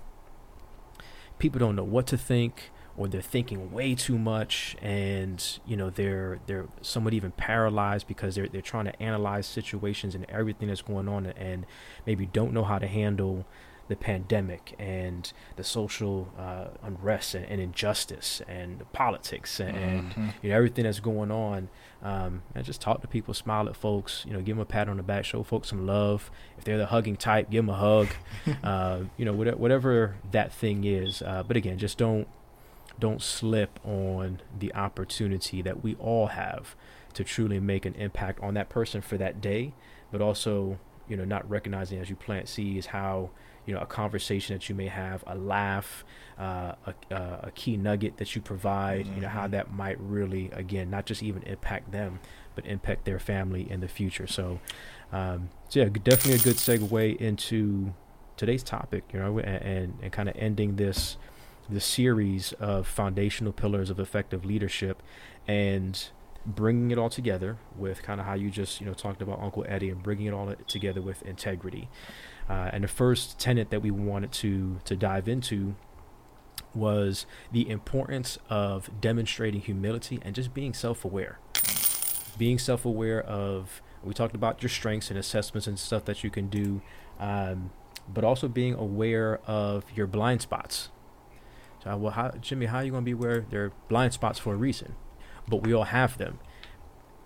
people 1.39 1.59
don't 1.59 1.77
know 1.77 1.85
what 1.85 2.07
to 2.09 2.17
think 2.17 2.71
or 2.99 3.07
they're 3.07 3.23
thinking 3.23 3.71
way 3.71 3.95
too 3.95 4.19
much 4.19 4.77
and 4.83 5.61
you 5.65 5.77
know 5.77 5.89
they're 5.89 6.41
they're 6.47 6.67
somewhat 6.83 7.15
even 7.15 7.31
paralyzed 7.31 8.07
because 8.09 8.35
they're 8.35 8.49
they're 8.49 8.61
trying 8.61 8.85
to 8.85 9.03
analyze 9.03 9.47
situations 9.47 10.15
and 10.15 10.27
everything 10.29 10.69
that's 10.69 10.83
going 10.83 11.09
on 11.09 11.27
and 11.27 11.65
maybe 12.05 12.27
don't 12.27 12.53
know 12.53 12.65
how 12.65 12.79
to 12.79 12.89
handle 12.89 13.47
the 13.87 13.97
pandemic 13.97 14.75
and 14.79 15.33
the 15.57 15.65
social 15.65 16.29
uh, 16.39 16.67
unrest 16.83 17.35
and, 17.35 17.47
and, 17.47 17.59
injustice 17.61 18.43
and 18.47 18.85
politics 18.93 19.59
and, 19.61 19.77
mm-hmm. 19.77 20.21
and, 20.21 20.33
you 20.43 20.51
know 20.51 20.57
everything 20.57 20.85
that's 20.85 21.01
going 21.01 21.31
on. 21.31 21.71
Um, 22.03 22.43
and 22.55 22.65
just 22.65 22.81
talk 22.81 23.01
to 23.01 23.09
people 23.09 23.35
smile 23.35 23.69
at 23.69 23.75
folks 23.75 24.25
you 24.25 24.33
know 24.33 24.41
give 24.41 24.55
them 24.55 24.61
a 24.61 24.65
pat 24.65 24.89
on 24.89 24.99
the 24.99 25.03
back 25.03 25.25
show 25.25 25.43
folks 25.43 25.69
some 25.69 25.87
love. 25.87 26.31
If 26.59 26.65
they're 26.65 26.77
the 26.77 26.87
hugging 26.87 27.17
type 27.17 27.51
give 27.51 27.65
them 27.65 27.75
a 27.75 27.79
hug. 27.79 28.09
Uh, 28.63 29.05
you 29.17 29.25
know 29.25 29.33
whatever, 29.33 29.57
whatever 29.57 30.17
that 30.33 30.53
thing 30.53 30.85
is. 30.85 31.23
Uh, 31.23 31.43
but 31.43 31.57
again 31.57 31.79
just 31.79 31.97
don't 31.97 32.27
don't 32.99 33.23
slip 33.23 33.79
on 33.85 34.41
the 34.59 34.75
opportunity 34.75 35.63
that 35.63 35.83
we 35.83 35.95
all 35.97 36.29
have 36.29 36.75
to 37.15 37.25
truly 37.25 37.61
make 37.61 37.85
an 37.87 37.95
impact 37.95 38.41
on 38.41 38.55
that 38.55 38.69
person 38.69 39.01
for 39.01 39.17
that 39.17 39.41
day, 39.41 39.73
but 40.11 40.21
also, 40.21 40.79
you 41.09 41.17
know, 41.17 41.25
not 41.25 41.49
recognizing 41.49 41.99
as 41.99 42.11
you 42.11 42.17
plant 42.17 42.49
seeds 42.49 42.87
how, 42.87 43.31
you 43.69 43.75
know 43.75 43.81
a 43.81 43.87
conversation 43.87 44.57
that 44.57 44.71
you 44.71 44.75
may 44.75 44.87
have, 44.87 45.23
a 45.27 45.35
laugh, 45.35 46.03
uh, 46.39 46.73
a, 46.87 47.15
uh, 47.15 47.41
a 47.43 47.51
key 47.55 47.77
nugget 47.77 48.17
that 48.17 48.35
you 48.35 48.41
provide. 48.41 49.05
Mm-hmm. 49.05 49.15
You 49.17 49.21
know 49.21 49.29
how 49.29 49.43
mm-hmm. 49.43 49.51
that 49.53 49.71
might 49.71 50.01
really 50.01 50.51
again 50.55 50.89
not 50.89 51.05
just 51.05 51.23
even 51.23 51.43
impact 51.43 51.93
them, 51.93 52.19
but 52.55 52.65
impact 52.65 53.05
their 53.05 53.19
family 53.19 53.71
in 53.71 53.81
the 53.81 53.89
future. 53.89 54.27
So, 54.27 54.59
um, 55.13 55.51
so 55.69 55.81
yeah, 55.81 55.89
definitely 56.03 56.41
a 56.41 56.43
good 56.43 56.57
segue 56.57 57.17
into 57.19 57.93
today's 58.39 58.63
topic. 58.63 59.05
You 59.13 59.21
know, 59.21 59.39
and 59.39 59.63
and, 59.63 59.99
and 60.03 60.13
kind 60.13 60.31
of 60.31 60.37
ending 60.39 60.77
this 60.77 61.19
this 61.69 61.85
series 61.85 62.53
of 62.55 62.87
foundational 62.87 63.53
pillars 63.53 63.91
of 63.91 64.01
effective 64.01 64.45
leadership 64.45 65.03
and 65.47 66.09
bringing 66.47 66.91
it 66.91 66.99
all 66.99 67.11
together 67.11 67.59
with 67.77 68.03
kind 68.03 68.21
of 68.21 68.27
how 68.27 68.35
you 68.35 68.51
just 68.51 68.81
you 68.81 68.87
know 68.87 68.95
talked 68.95 69.21
about 69.21 69.41
Uncle 69.41 69.65
Eddie 69.69 69.91
and 69.91 70.03
bringing 70.03 70.27
it 70.27 70.33
all 70.33 70.55
together 70.67 71.03
with 71.03 71.23
integrity. 71.23 71.89
Uh, 72.49 72.71
and 72.73 72.85
the 72.85 72.89
first 72.89 73.39
tenet 73.39 73.71
that 73.71 73.83
we 73.83 73.91
wanted 73.91 74.33
to 74.33 74.79
to 74.85 74.97
dive 74.97 75.29
into 75.29 75.75
was 76.75 77.27
the 77.53 77.69
importance 77.69 78.39
of 78.49 78.91
demonstrating 79.01 79.61
humility 79.61 80.21
and 80.23 80.35
just 80.35 80.55
being 80.55 80.73
self-aware. 80.73 81.39
Being 82.37 82.59
self-aware 82.59 83.23
of 83.23 83.83
we 84.03 84.15
talked 84.15 84.35
about 84.35 84.63
your 84.63 84.71
strengths 84.71 85.11
and 85.11 85.19
assessments 85.19 85.67
and 85.67 85.79
stuff 85.79 86.05
that 86.05 86.23
you 86.23 86.31
can 86.31 86.49
do, 86.49 86.81
um, 87.19 87.71
but 88.09 88.25
also 88.25 88.49
being 88.49 88.75
aware 88.75 89.41
of 89.47 89.85
your 89.95 90.07
blind 90.07 90.41
spots. 90.41 90.91
So, 91.89 91.97
well, 91.97 92.13
how, 92.13 92.31
Jimmie, 92.41 92.67
how 92.67 92.79
are 92.79 92.85
you 92.85 92.91
going 92.91 93.05
to 93.05 93.05
be 93.05 93.13
aware 93.13 93.47
there 93.51 93.65
are 93.65 93.73
blind 93.89 94.13
spots 94.13 94.39
for 94.39 94.55
a 94.55 94.57
reason? 94.57 94.95
but 95.49 95.63
we 95.63 95.73
all 95.73 95.85
have 95.85 96.19
them. 96.19 96.39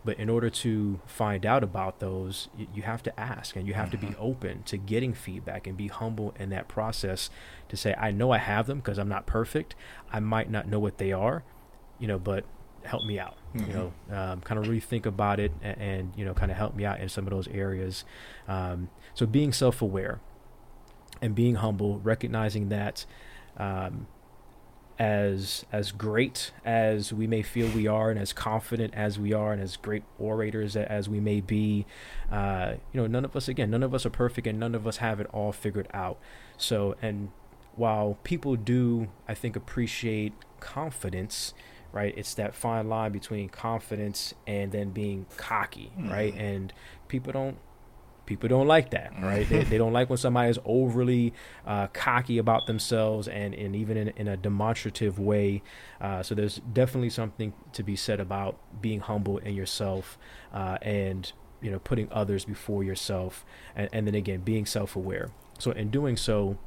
But 0.05 0.19
in 0.19 0.29
order 0.29 0.51
to 0.51 1.01
find 1.07 1.47
out 1.47 1.63
about 1.63 2.01
those, 2.01 2.49
you, 2.57 2.67
you 2.75 2.83
have 2.83 3.05
to 3.05 3.21
ask 3.21 3.55
and 3.55 3.69
you 3.69 3.75
have 3.75 3.91
mm-hmm. 3.91 4.01
to 4.01 4.07
be 4.07 4.13
mm-hmm. 4.15 4.23
open 4.23 4.63
to 4.65 4.77
getting 4.77 5.15
feedback 5.15 5.67
and 5.67 5.77
be 5.77 5.89
humble 5.89 6.35
in 6.39 6.51
that 6.51 6.67
process 6.67 7.31
to 7.69 7.77
say, 7.77 7.95
I 7.97 8.11
know 8.11 8.33
I 8.33 8.39
have 8.39 8.67
them 8.67 8.79
because 8.79 8.99
I'm 8.99 9.09
not 9.09 9.27
perfect. 9.27 9.77
I 10.13 10.19
might 10.19 10.51
not 10.51 10.67
know 10.67 10.81
what 10.81 10.99
they 10.99 11.13
are, 11.13 11.45
you 12.01 12.09
know, 12.09 12.19
but 12.19 12.45
help 12.83 13.05
me 13.05 13.21
out. 13.21 13.37
Mm-hmm. 13.55 13.71
You 13.71 13.77
know, 13.77 13.93
um, 14.11 14.41
kind 14.41 14.59
of 14.59 14.67
really 14.67 14.81
think 14.81 15.07
about 15.07 15.39
it 15.39 15.53
and, 15.63 15.81
and, 15.81 16.13
you 16.17 16.25
know, 16.25 16.35
kind 16.35 16.51
of 16.51 16.57
help 16.57 16.75
me 16.75 16.85
out 16.85 17.01
in 17.01 17.09
some 17.09 17.25
of 17.25 17.31
those 17.31 17.47
areas. 17.49 18.05
Um, 18.49 18.91
so 19.15 19.25
being 19.25 19.53
self 19.53 19.83
aware 19.83 20.21
and 21.21 21.33
being 21.35 21.57
humble, 21.57 22.01
recognizing 22.01 22.71
that. 22.71 23.07
Um, 23.57 24.09
as 25.03 25.65
as 25.73 25.91
great 25.91 26.53
as 26.65 27.13
we 27.13 27.27
may 27.27 27.43
feel 27.43 27.69
we 27.71 27.89
are 27.89 28.09
and 28.09 28.21
as 28.21 28.33
confident 28.33 28.95
as 28.95 29.19
we 29.19 29.33
are 29.33 29.53
and 29.53 29.61
as 29.61 29.77
great 29.77 30.05
orators 30.17 30.77
as 30.77 31.09
we 31.09 31.19
may 31.19 31.41
be. 31.41 31.85
Uh, 32.31 32.75
you 32.93 33.01
know 33.01 33.09
none 33.09 33.25
of 33.25 33.35
us 33.35 33.49
again 33.49 33.69
none 33.69 33.83
of 33.83 33.93
us 33.95 34.07
are 34.07 34.11
perfect 34.11 34.47
and 34.47 34.61
none 34.61 34.77
of 34.77 34.87
us 34.87 34.99
have 34.99 35.19
it 35.19 35.27
all 35.33 35.51
figured 35.51 35.89
out. 35.93 36.19
So 36.57 36.95
and 37.03 37.33
while 37.75 38.19
people 38.23 38.55
do 38.55 39.09
i 39.27 39.33
think 39.33 39.57
appreciate 39.57 40.33
confidence 40.61 41.55
right 41.91 42.13
it's 42.19 42.35
that 42.35 42.55
fine 42.55 42.87
line 42.87 43.11
between 43.11 43.49
confidence 43.49 44.35
and 44.47 44.73
then 44.73 44.91
being 44.91 45.25
cocky 45.39 45.91
mm. 45.99 46.11
right 46.11 46.35
and 46.35 46.71
people 47.09 47.33
don't 47.33 47.57
people 48.33 48.49
don't 48.49 48.67
like 48.67 48.91
that, 48.91 49.13
right? 49.21 49.49
they, 49.49 49.65
they, 49.65 49.79
don't 49.79 49.93
like 49.93 50.09
when 50.09 50.17
somebody 50.17 50.51
is 50.51 50.59
overly 50.65 51.33
uh, 51.67 51.87
cocky 51.89 52.39
about 52.39 52.67
themselves 52.67 53.29
and, 53.29 53.55
and 53.55 53.77
even 53.77 53.97
in, 53.97 54.09
in 54.17 54.29
a 54.29 54.37
demonstrative 54.37 55.19
way. 55.19 55.63
Uh, 56.01 56.23
so 56.23 56.35
there's 56.35 56.61
definitely 56.73 57.11
something 57.11 57.53
to 57.73 57.83
be 57.83 57.97
said 57.97 58.21
about 58.21 58.59
being 58.81 59.01
humble 59.01 59.39
in 59.39 59.55
yourself 59.55 60.19
uh, 60.53 60.79
and 60.83 61.33
you 61.61 61.71
know 61.71 61.79
putting 61.79 62.11
others 62.11 62.45
before 62.45 62.83
yourself, 62.83 63.45
and, 63.77 63.89
and 63.93 64.07
then 64.07 64.15
again 64.15 64.41
being 64.41 64.67
self-aware. 64.67 65.31
So 65.59 65.71
in 65.71 65.91
doing 65.91 66.17
so, 66.17 66.59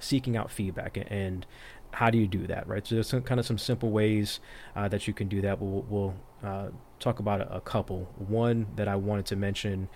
seeking 0.00 0.36
out 0.36 0.50
feedback 0.50 0.96
and, 0.96 1.10
and 1.10 1.46
how 1.94 2.10
do 2.10 2.18
you 2.18 2.26
do 2.26 2.46
that, 2.48 2.66
right? 2.66 2.86
So 2.86 2.96
there's 2.96 3.08
some, 3.08 3.22
kind 3.22 3.40
of 3.40 3.46
some 3.46 3.58
simple 3.58 3.90
ways 3.90 4.40
uh, 4.76 4.88
that 4.88 5.06
you 5.06 5.14
can 5.14 5.28
do 5.28 5.40
that. 5.42 5.60
We'll, 5.60 5.82
we'll 5.88 6.14
uh, 6.42 6.68
talk 6.98 7.20
about 7.20 7.40
a, 7.40 7.56
a, 7.56 7.60
couple. 7.60 8.12
One 8.16 8.66
that 8.76 8.88
I 8.88 8.96
wanted 8.96 9.26
to 9.26 9.36
mention 9.36 9.88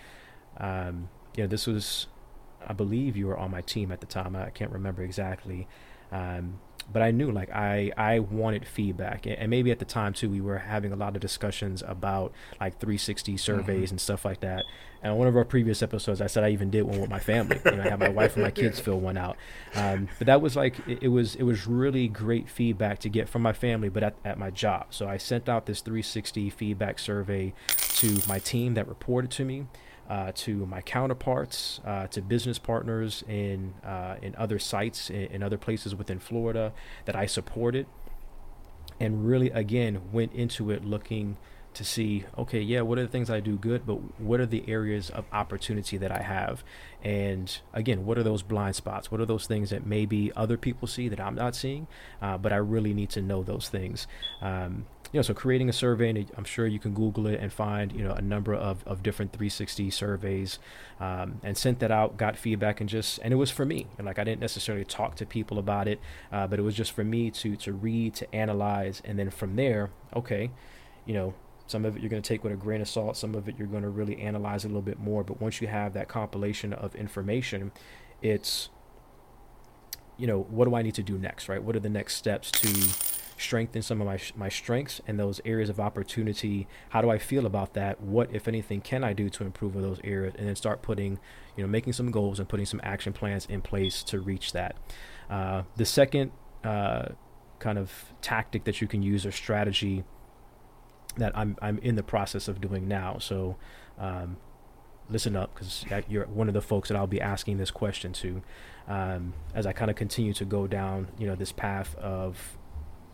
um, 0.59 1.09
you 1.37 1.45
know, 1.45 1.49
this 1.49 1.67
was, 1.67 2.07
I 2.67 2.73
believe 2.73 3.17
you 3.17 3.27
were 3.27 3.39
on 3.39 3.51
my 3.51 3.63
team 3.63 3.93
at 3.93 4.01
the 4.01 4.07
time. 4.07 4.37
I 4.37 4.51
can't 4.51 4.73
remember 4.73 5.03
exactly. 5.03 5.69
Um, 6.11 6.61
but 6.91 7.03
I 7.03 7.11
knew 7.11 7.31
like 7.31 7.51
I 7.51 7.93
I 7.97 8.19
wanted 8.21 8.67
feedback, 8.67 9.27
and 9.27 9.51
maybe 9.51 9.71
at 9.71 9.79
the 9.79 9.85
time 9.85 10.15
too 10.15 10.31
we 10.31 10.41
were 10.41 10.59
having 10.59 10.93
a 10.93 10.97
lot 10.97 11.15
of 11.15 11.21
discussions 11.21 11.83
about 11.87 12.33
like 12.61 12.79
360 12.81 13.37
surveys 13.37 13.67
mm-hmm. 13.67 13.95
and 13.95 14.01
stuff 14.01 14.25
like 14.25 14.41
that. 14.41 14.65
And 15.03 15.13
on 15.13 15.19
one 15.19 15.29
of 15.29 15.37
our 15.37 15.45
previous 15.45 15.83
episodes, 15.83 16.21
I 16.21 16.27
said 16.27 16.45
I 16.45 16.51
even 16.51 16.71
did 16.71 16.83
one 16.83 17.01
with 17.01 17.11
my 17.11 17.21
family. 17.21 17.61
you 17.65 17.73
know, 17.73 17.83
I 17.83 17.91
had 17.91 18.01
my 18.01 18.09
wife 18.09 18.35
and 18.35 18.43
my 18.43 18.51
kids 18.63 18.81
fill 18.81 18.99
one 18.99 19.17
out. 19.17 19.37
Um, 19.75 20.09
but 20.19 20.27
that 20.27 20.41
was 20.41 20.57
like 20.57 20.77
it, 20.89 21.03
it, 21.03 21.09
was 21.09 21.35
it 21.37 21.45
was 21.45 21.67
really 21.67 22.09
great 22.09 22.49
feedback 22.49 22.99
to 23.01 23.09
get 23.09 23.29
from 23.29 23.43
my 23.43 23.53
family, 23.53 23.91
but 23.91 24.03
at, 24.03 24.17
at 24.25 24.39
my 24.39 24.51
job. 24.51 24.87
So 24.91 25.07
I 25.07 25.19
sent 25.19 25.49
out 25.49 25.67
this 25.67 25.83
360 25.83 26.51
feedback 26.51 26.99
survey 26.99 27.53
to 27.77 28.19
my 28.27 28.39
team 28.39 28.75
that 28.75 28.89
reported 28.89 29.31
to 29.33 29.45
me 29.45 29.67
uh, 30.09 30.33
to 30.35 30.65
my 30.67 30.81
counterparts, 30.81 31.81
uh, 31.85 32.07
to 32.09 32.23
business 32.23 32.59
partners 32.59 33.23
in 33.29 33.75
uh, 33.85 34.17
in 34.23 34.35
other 34.37 34.59
sites 34.59 35.11
in, 35.11 35.25
in, 35.25 35.43
other 35.43 35.59
places 35.59 35.95
within 35.95 36.19
Florida 36.19 36.73
that 37.05 37.15
I 37.15 37.27
supported, 37.27 37.87
and 38.99 39.27
really 39.27 39.51
again 39.51 40.11
went 40.11 40.33
into 40.33 40.71
it 40.71 40.85
looking 40.85 41.37
to 41.75 41.85
see 41.85 42.25
okay 42.37 42.61
yeah 42.61 42.81
what 42.81 42.99
are 42.99 43.03
the 43.03 43.09
things 43.09 43.31
I 43.31 43.39
do 43.39 43.57
good 43.57 43.87
but 43.87 44.19
what 44.19 44.41
are 44.41 44.47
the 44.47 44.65
areas 44.67 45.11
of 45.11 45.27
opportunity 45.31 45.99
that 45.99 46.11
I 46.11 46.23
have? 46.23 46.65
And 47.05 47.57
again 47.75 48.07
what 48.07 48.17
are 48.17 48.23
those 48.23 48.43
blind 48.43 48.77
spots? 48.77 49.11
What 49.11 49.21
are 49.21 49.27
those 49.27 49.47
things 49.47 49.71
that 49.71 49.87
maybe 49.87 50.33
other 50.35 50.57
people 50.57 50.89
see 50.89 51.09
that 51.09 51.21
I'm 51.21 51.35
not 51.35 51.55
seeing? 51.55 51.87
Uh, 52.23 52.39
but 52.39 52.53
I 52.53 52.57
really 52.57 52.95
need 52.95 53.11
to 53.11 53.21
know 53.21 53.43
those 53.43 53.69
things. 53.69 54.07
Um, 54.41 54.87
you 55.13 55.19
know, 55.19 55.23
so 55.23 55.33
creating 55.33 55.69
a 55.69 55.73
survey, 55.73 56.11
and 56.11 56.31
I'm 56.37 56.45
sure 56.45 56.67
you 56.67 56.79
can 56.79 56.93
Google 56.93 57.27
it 57.27 57.41
and 57.41 57.53
find, 57.53 57.93
you 57.93 58.03
know, 58.03 58.13
a 58.13 58.21
number 58.21 58.55
of, 58.55 58.87
of 58.87 59.03
different 59.03 59.33
360 59.33 59.91
surveys, 59.91 60.59
um, 61.01 61.41
and 61.43 61.57
sent 61.57 61.79
that 61.81 61.91
out, 61.91 62.17
got 62.17 62.37
feedback, 62.37 62.81
and 62.81 62.89
just, 62.89 63.19
and 63.23 63.33
it 63.33 63.37
was 63.37 63.51
for 63.51 63.65
me. 63.65 63.87
And 63.97 64.07
like 64.07 64.19
I 64.19 64.25
didn't 64.25 64.41
necessarily 64.41 64.85
talk 64.85 65.17
to 65.17 65.27
people 65.27 65.59
about 65.59 65.89
it, 65.89 66.01
uh, 66.31 66.47
but 66.47 66.59
it 66.59 66.63
was 66.63 66.75
just 66.75 66.93
for 66.93 67.05
me 67.05 67.31
to 67.31 67.57
to 67.57 67.73
read, 67.73 68.15
to 68.17 68.35
analyze, 68.35 69.01
and 69.05 69.19
then 69.19 69.31
from 69.31 69.57
there, 69.57 69.91
okay, 70.15 70.51
you 71.07 71.15
know, 71.15 71.35
some 71.67 71.85
of 71.85 71.97
it 71.97 72.03
you're 72.03 72.11
going 72.11 72.23
to 72.23 72.29
take 72.29 72.45
with 72.45 72.53
a 72.53 72.57
grain 72.57 72.81
of 72.81 72.89
salt, 72.89 73.17
some 73.17 73.35
of 73.35 73.49
it 73.49 73.55
you're 73.59 73.67
going 73.69 73.83
to 73.83 73.89
really 73.89 74.19
analyze 74.21 74.65
a 74.65 74.69
little 74.69 74.83
bit 74.83 74.99
more. 74.99 75.25
But 75.25 75.41
once 75.41 75.61
you 75.61 75.69
have 75.69 75.95
that 75.95 76.09
compilation 76.09 76.73
of 76.73 76.95
information, 76.95 77.73
it's, 78.21 78.69
you 80.17 80.27
know, 80.27 80.41
what 80.51 80.67
do 80.67 80.75
I 80.75 80.83
need 80.83 80.95
to 80.95 81.03
do 81.03 81.19
next, 81.19 81.49
right? 81.49 81.63
What 81.63 81.77
are 81.77 81.81
the 81.81 81.89
next 81.89 82.17
steps 82.17 82.51
to 82.53 83.18
strengthen 83.39 83.83
some 83.83 84.01
of 84.01 84.07
my 84.07 84.19
my 84.37 84.49
strengths 84.49 85.01
and 85.07 85.19
those 85.19 85.41
areas 85.45 85.71
of 85.71 85.81
opportunity. 85.81 86.67
How 86.91 87.01
do 87.01 87.11
i 87.11 87.19
feel 87.19 87.47
about 87.47 87.75
that? 87.75 88.01
What 88.01 88.35
if 88.35 88.49
anything 88.49 88.81
can 88.81 89.05
i 89.05 89.13
do 89.13 89.31
to 89.31 89.45
improve 89.45 89.75
those 89.75 90.01
areas? 90.05 90.35
And 90.37 90.49
then 90.49 90.57
start 90.57 90.83
putting 90.83 91.19
you 91.57 91.63
know 91.63 91.69
making 91.69 91.93
some 91.95 92.11
goals 92.11 92.39
and 92.39 92.49
putting 92.49 92.67
some 92.67 92.81
action 92.83 93.13
plans 93.13 93.47
in 93.47 93.63
place 93.63 94.03
to 94.05 94.21
reach 94.21 94.53
that. 94.53 94.77
Uh, 95.31 95.63
the 95.77 95.85
second 95.85 96.33
uh, 96.65 97.11
kind 97.59 97.79
of 97.79 98.13
tactic 98.21 98.65
that 98.65 98.81
you 98.81 98.89
can 98.89 99.03
use 99.03 99.25
or 99.27 99.33
strategy 99.33 100.05
that 101.17 101.37
i'm 101.37 101.57
i'm 101.61 101.79
in 101.79 101.97
the 101.97 102.03
process 102.03 102.49
of 102.49 102.61
doing 102.61 102.87
now. 102.89 103.19
So 103.19 103.57
um, 103.99 104.37
listen 105.11 105.37
up 105.37 105.55
because 105.55 105.85
you're 106.09 106.27
one 106.27 106.49
of 106.49 106.55
the 106.55 106.61
folks 106.61 106.89
that 106.89 106.97
I'll 106.97 107.07
be 107.07 107.21
asking 107.21 107.59
this 107.59 107.71
question 107.71 108.13
to. 108.15 108.43
Um, 108.87 109.35
as 109.55 109.67
I 109.67 109.73
kind 109.73 109.91
of 109.91 109.97
continue 109.97 110.33
to 110.35 110.45
go 110.45 110.67
down, 110.67 111.09
you 111.19 111.27
know, 111.27 111.35
this 111.35 111.53
path 111.53 111.95
of 111.97 112.58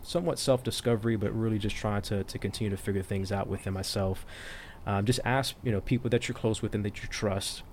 somewhat 0.05 0.39
self 0.39 0.63
discovery, 0.63 1.15
but 1.15 1.33
really 1.33 1.57
just 1.57 1.75
trying 1.75 2.01
to, 2.03 2.23
to 2.23 2.37
continue 2.37 2.69
to 2.69 2.77
figure 2.77 3.01
things 3.01 3.31
out 3.31 3.47
within 3.47 3.73
myself. 3.73 4.25
Um, 4.85 5.05
just 5.05 5.19
ask 5.25 5.55
you 5.63 5.71
know 5.71 5.81
people 5.81 6.09
that 6.11 6.27
you're 6.27 6.35
close 6.35 6.61
with 6.61 6.75
and 6.75 6.85
that 6.85 7.01
you 7.01 7.09
trust. 7.09 7.63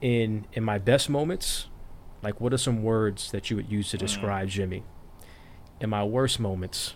In 0.00 0.46
in 0.52 0.62
my 0.62 0.78
best 0.78 1.10
moments, 1.10 1.68
like 2.22 2.40
what 2.40 2.52
are 2.52 2.58
some 2.58 2.82
words 2.82 3.30
that 3.32 3.50
you 3.50 3.56
would 3.56 3.70
use 3.70 3.90
to 3.90 3.96
mm. 3.96 4.00
describe 4.00 4.48
Jimmie? 4.48 4.84
In 5.80 5.90
my 5.90 6.04
worst 6.04 6.38
moments, 6.38 6.94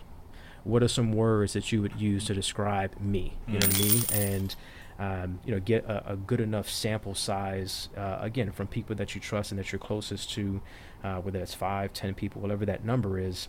what 0.65 0.83
are 0.83 0.89
some 0.89 1.13
words 1.13 1.53
that 1.55 1.73
you 1.73 1.83
would 1.83 2.01
use 2.01 2.27
to 2.27 2.35
describe 2.35 2.99
me? 3.01 3.37
You 3.47 3.55
know 3.55 3.67
what 3.67 3.77
I 3.77 3.79
mm. 3.79 4.11
mean? 4.13 4.23
And 4.23 4.57
um, 5.01 5.41
you 5.47 5.53
know, 5.53 5.61
get 5.61 5.85
a, 5.87 6.13
a, 6.13 6.17
good 6.17 6.41
enough 6.41 6.69
sample 6.69 7.15
size 7.15 7.89
uh, 7.97 8.19
again 8.21 8.53
from 8.53 8.67
people 8.67 8.95
that 8.97 9.15
you 9.15 9.21
trust 9.21 9.51
and 9.51 9.59
that 9.59 9.73
you're 9.73 9.79
closest 9.79 10.31
to, 10.33 10.61
uh, 11.03 11.17
whether 11.17 11.41
it's 11.41 11.55
five, 11.55 11.95
ten 11.95 12.13
people, 12.13 12.43
whatever 12.43 12.67
that 12.67 12.85
number 12.85 13.19
is, 13.19 13.49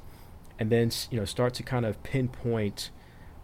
and 0.58 0.70
then 0.72 0.90
you 1.12 1.20
know 1.20 1.26
start 1.26 1.54
to 1.56 1.64
kind 1.64 1.86
of 1.86 2.02
pinpoint 2.04 2.90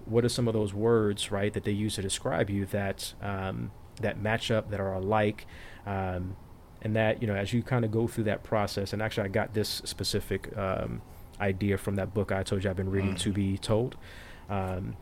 what 0.06 0.24
are 0.24 0.30
some 0.30 0.48
of 0.48 0.54
those 0.54 0.74
words 0.74 1.34
right 1.34 1.54
that 1.54 1.66
they 1.66 1.72
use 1.72 1.96
to 1.96 2.02
describe 2.02 2.50
you 2.50 2.66
that 2.68 3.14
um, 3.22 3.72
that 4.00 4.18
match 4.18 4.50
up 4.50 4.72
that 4.72 4.80
are 4.80 4.94
alike. 4.94 5.46
Um, 5.86 6.38
and 6.84 6.96
that 6.96 7.22
you 7.22 7.28
know, 7.28 7.36
as 7.36 7.52
you 7.54 7.64
kind 7.64 7.84
of 7.84 7.92
go 7.92 8.08
through 8.08 8.26
that 8.26 8.44
process, 8.44 8.94
and 8.94 9.02
actually, 9.02 9.26
I 9.26 9.30
got 9.30 9.54
this 9.54 9.82
specific 9.84 10.56
um, 10.56 11.02
idea 11.42 11.78
from 11.78 11.96
that 11.96 12.14
book 12.14 12.32
I 12.32 12.44
told 12.44 12.64
you 12.64 12.70
I've 12.70 12.76
been 12.76 12.92
reading, 12.92 13.16
mm. 13.16 13.20
To 13.20 13.34
Be 13.34 13.58
Told. 13.58 13.98
Um, 14.48 14.96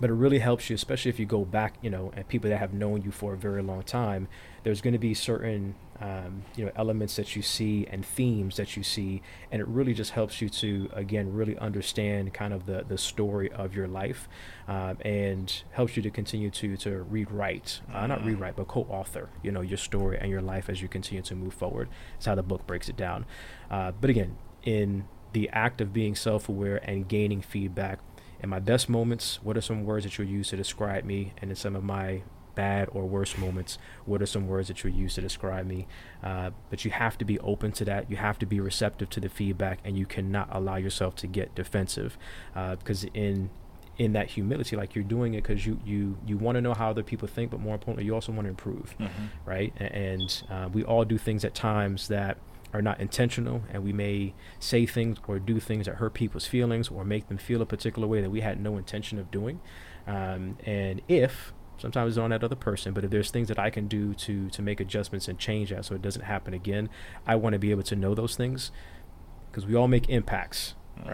but 0.00 0.10
it 0.10 0.14
really 0.14 0.40
helps 0.40 0.68
you, 0.68 0.74
especially 0.74 1.08
if 1.08 1.18
you 1.18 1.26
go 1.26 1.44
back, 1.44 1.74
you 1.80 1.90
know, 1.90 2.12
and 2.16 2.26
people 2.28 2.50
that 2.50 2.58
have 2.58 2.72
known 2.72 3.02
you 3.02 3.10
for 3.10 3.34
a 3.34 3.36
very 3.36 3.62
long 3.62 3.82
time. 3.82 4.28
There's 4.62 4.80
going 4.80 4.92
to 4.92 4.98
be 4.98 5.14
certain 5.14 5.74
um, 6.00 6.42
you 6.56 6.64
know 6.64 6.72
elements 6.76 7.16
that 7.16 7.36
you 7.36 7.42
see 7.42 7.86
and 7.90 8.04
themes 8.04 8.56
that 8.56 8.76
you 8.76 8.82
see 8.82 9.22
and 9.52 9.60
it 9.62 9.68
really 9.68 9.94
just 9.94 10.10
helps 10.10 10.40
you 10.42 10.48
to 10.48 10.90
again 10.92 11.32
really 11.32 11.56
understand 11.58 12.34
kind 12.34 12.52
of 12.52 12.66
the 12.66 12.84
the 12.88 12.98
story 12.98 13.50
of 13.52 13.74
your 13.74 13.86
life 13.86 14.28
um, 14.66 14.98
and 15.04 15.62
helps 15.72 15.96
you 15.96 16.02
to 16.02 16.10
continue 16.10 16.50
to 16.50 16.76
to 16.76 17.02
rewrite 17.02 17.80
uh, 17.92 18.06
not 18.06 18.18
mm-hmm. 18.18 18.28
rewrite 18.28 18.56
but 18.56 18.66
co-author 18.66 19.28
you 19.42 19.52
know 19.52 19.60
your 19.60 19.78
story 19.78 20.18
and 20.20 20.30
your 20.30 20.42
life 20.42 20.68
as 20.68 20.82
you 20.82 20.88
continue 20.88 21.22
to 21.22 21.34
move 21.34 21.54
forward 21.54 21.88
it's 22.16 22.26
how 22.26 22.34
the 22.34 22.42
book 22.42 22.66
breaks 22.66 22.88
it 22.88 22.96
down 22.96 23.24
uh, 23.70 23.92
but 24.00 24.10
again 24.10 24.36
in 24.64 25.04
the 25.32 25.48
act 25.50 25.80
of 25.80 25.92
being 25.92 26.14
self-aware 26.14 26.80
and 26.88 27.08
gaining 27.08 27.40
feedback 27.40 28.00
in 28.40 28.48
my 28.48 28.58
best 28.58 28.88
moments 28.88 29.38
what 29.42 29.56
are 29.56 29.60
some 29.60 29.84
words 29.84 30.04
that 30.04 30.18
you'll 30.18 30.28
use 30.28 30.48
to 30.48 30.56
describe 30.56 31.04
me 31.04 31.32
and 31.38 31.50
in 31.50 31.56
some 31.56 31.74
of 31.74 31.82
my 31.84 32.22
bad 32.54 32.88
or 32.92 33.06
worse 33.06 33.36
moments, 33.36 33.78
what 34.04 34.22
are 34.22 34.26
some 34.26 34.46
words 34.46 34.68
that 34.68 34.82
you'll 34.82 34.92
use 34.92 35.14
to 35.14 35.20
describe 35.20 35.66
me? 35.66 35.86
Uh, 36.22 36.50
but 36.70 36.84
you 36.84 36.90
have 36.90 37.18
to 37.18 37.24
be 37.24 37.38
open 37.40 37.72
to 37.72 37.84
that. 37.84 38.10
You 38.10 38.16
have 38.16 38.38
to 38.40 38.46
be 38.46 38.60
receptive 38.60 39.10
to 39.10 39.20
the 39.20 39.28
feedback, 39.28 39.80
and 39.84 39.98
you 39.98 40.06
cannot 40.06 40.48
allow 40.50 40.76
yourself 40.76 41.14
to 41.16 41.26
get 41.26 41.54
defensive, 41.54 42.16
uh, 42.54 42.76
because 42.76 43.04
in 43.14 43.50
in 43.96 44.12
that 44.12 44.30
humility, 44.30 44.74
like 44.74 44.96
you're 44.96 45.04
doing 45.04 45.34
it 45.34 45.42
because 45.42 45.66
you 45.66 45.78
you 45.84 46.16
you 46.26 46.36
want 46.36 46.56
to 46.56 46.60
know 46.60 46.74
how 46.74 46.90
other 46.90 47.02
people 47.02 47.28
think, 47.28 47.50
but 47.50 47.60
more 47.60 47.74
importantly, 47.74 48.04
you 48.04 48.14
also 48.14 48.32
want 48.32 48.44
to 48.46 48.50
improve, 48.50 48.94
mm-hmm. 48.98 49.26
right? 49.44 49.72
And 49.76 50.42
uh, 50.50 50.68
we 50.72 50.84
all 50.84 51.04
do 51.04 51.18
things 51.18 51.44
at 51.44 51.54
times 51.54 52.08
that 52.08 52.38
are 52.74 52.82
not 52.82 53.00
intentional 53.00 53.62
and 53.72 53.84
we 53.84 53.92
may 53.92 54.34
say 54.58 54.84
things 54.84 55.16
or 55.28 55.38
do 55.38 55.60
things 55.60 55.86
that 55.86 55.94
hurt 55.94 56.12
people's 56.12 56.46
feelings 56.46 56.88
or 56.88 57.04
make 57.04 57.28
them 57.28 57.38
feel 57.38 57.62
a 57.62 57.66
particular 57.66 58.06
way 58.06 58.20
that 58.20 58.30
we 58.30 58.40
had 58.40 58.60
no 58.60 58.76
intention 58.76 59.18
of 59.18 59.30
doing 59.30 59.60
um, 60.08 60.58
and 60.66 61.00
if 61.08 61.52
sometimes 61.78 62.10
it's 62.10 62.18
on 62.18 62.30
that 62.30 62.42
other 62.42 62.56
person 62.56 62.92
but 62.92 63.04
if 63.04 63.10
there's 63.10 63.30
things 63.30 63.46
that 63.46 63.60
i 63.60 63.70
can 63.70 63.86
do 63.86 64.12
to 64.12 64.50
to 64.50 64.60
make 64.60 64.80
adjustments 64.80 65.28
and 65.28 65.38
change 65.38 65.70
that 65.70 65.84
so 65.84 65.94
it 65.94 66.02
doesn't 66.02 66.22
happen 66.22 66.52
again 66.52 66.90
i 67.26 67.36
want 67.36 67.52
to 67.52 67.58
be 67.60 67.70
able 67.70 67.82
to 67.82 67.94
know 67.94 68.12
those 68.12 68.34
things 68.34 68.72
because 69.50 69.66
we 69.66 69.76
all 69.76 69.88
make 69.88 70.08
impacts 70.08 70.74
mm-hmm. 70.98 71.08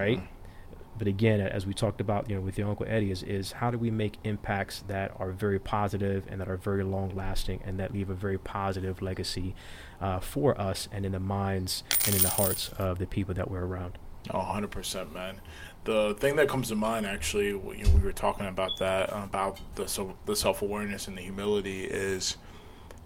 But 1.00 1.08
again 1.08 1.40
as 1.40 1.64
we 1.64 1.72
talked 1.72 1.98
about 1.98 2.28
you 2.28 2.36
know 2.36 2.42
with 2.42 2.58
your 2.58 2.68
uncle 2.68 2.84
eddie 2.86 3.10
is, 3.10 3.22
is 3.22 3.52
how 3.52 3.70
do 3.70 3.78
we 3.78 3.90
make 3.90 4.18
impacts 4.22 4.84
that 4.86 5.10
are 5.18 5.32
very 5.32 5.58
positive 5.58 6.26
and 6.28 6.38
that 6.38 6.46
are 6.46 6.58
very 6.58 6.84
long 6.84 7.10
lasting 7.16 7.58
and 7.64 7.80
that 7.80 7.90
leave 7.90 8.10
a 8.10 8.14
very 8.14 8.36
positive 8.36 9.00
legacy 9.00 9.54
uh, 10.02 10.20
for 10.20 10.60
us 10.60 10.90
and 10.92 11.06
in 11.06 11.12
the 11.12 11.18
minds 11.18 11.84
and 12.04 12.14
in 12.14 12.20
the 12.20 12.28
hearts 12.28 12.68
of 12.76 12.98
the 12.98 13.06
people 13.06 13.32
that 13.32 13.50
we're 13.50 13.64
around? 13.64 13.96
Oh 14.28 14.40
100% 14.40 15.10
man. 15.14 15.40
The 15.84 16.14
thing 16.20 16.36
that 16.36 16.48
comes 16.50 16.68
to 16.68 16.76
mind 16.76 17.06
actually 17.06 17.46
you 17.46 17.62
know, 17.82 17.90
we 17.94 18.00
were 18.00 18.12
talking 18.12 18.46
about 18.46 18.72
that 18.78 19.10
about 19.10 19.58
the 19.76 19.88
so, 19.88 20.18
the 20.26 20.36
self-awareness 20.36 21.08
and 21.08 21.16
the 21.16 21.22
humility 21.22 21.84
is 21.84 22.36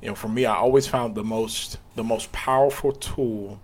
you 0.03 0.09
know 0.09 0.17
for 0.17 0.29
me 0.29 0.47
I 0.47 0.57
always 0.57 0.89
found 0.89 1.15
the 1.15 1.23
most 1.23 1.79
the 1.95 2.03
most 2.03 2.33
powerful 2.33 2.91
tool 2.91 3.61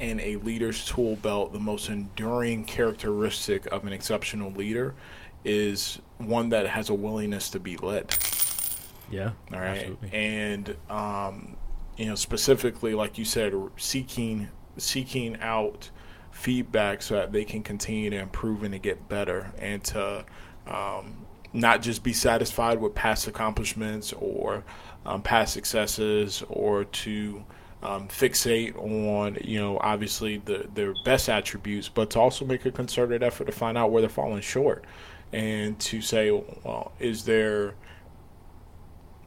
in 0.00 0.20
a 0.20 0.36
leader's 0.36 0.84
tool 0.84 1.16
belt 1.16 1.52
the 1.52 1.58
most 1.58 1.88
enduring 1.88 2.64
characteristic 2.64 3.66
of 3.66 3.86
an 3.86 3.92
exceptional 3.92 4.50
leader 4.52 4.94
is 5.44 6.00
one 6.18 6.48
that 6.48 6.66
has 6.66 6.88
a 6.90 6.94
willingness 6.94 7.50
to 7.50 7.58
be 7.58 7.76
led 7.78 8.16
yeah 9.10 9.30
all 9.52 9.60
right 9.60 9.78
absolutely. 9.78 10.12
and 10.12 10.76
um 10.90 11.56
you 11.96 12.06
know 12.06 12.14
specifically 12.14 12.94
like 12.94 13.18
you 13.18 13.24
said 13.24 13.52
seeking 13.76 14.48
seeking 14.76 15.36
out 15.40 15.90
feedback 16.38 17.02
so 17.02 17.14
that 17.14 17.32
they 17.32 17.44
can 17.44 17.62
continue 17.62 18.10
to 18.10 18.16
improve 18.16 18.62
and 18.62 18.72
to 18.72 18.78
get 18.78 19.08
better 19.08 19.52
and 19.58 19.82
to 19.82 20.24
um, 20.68 21.26
not 21.52 21.82
just 21.82 22.04
be 22.04 22.12
satisfied 22.12 22.80
with 22.80 22.94
past 22.94 23.26
accomplishments 23.26 24.12
or 24.12 24.62
um, 25.04 25.20
past 25.20 25.52
successes 25.52 26.44
or 26.48 26.84
to 26.84 27.44
um, 27.82 28.08
fixate 28.08 28.76
on 28.76 29.38
you 29.42 29.58
know 29.60 29.78
obviously 29.80 30.38
the 30.38 30.66
their 30.74 30.94
best 31.04 31.28
attributes 31.28 31.88
but 31.88 32.10
to 32.10 32.18
also 32.18 32.44
make 32.44 32.64
a 32.66 32.70
concerted 32.70 33.22
effort 33.22 33.44
to 33.44 33.52
find 33.52 33.78
out 33.78 33.90
where 33.92 34.02
they're 34.02 34.08
falling 34.08 34.40
short 34.40 34.84
and 35.32 35.78
to 35.78 36.00
say 36.00 36.30
well 36.30 36.92
is 36.98 37.24
there 37.24 37.74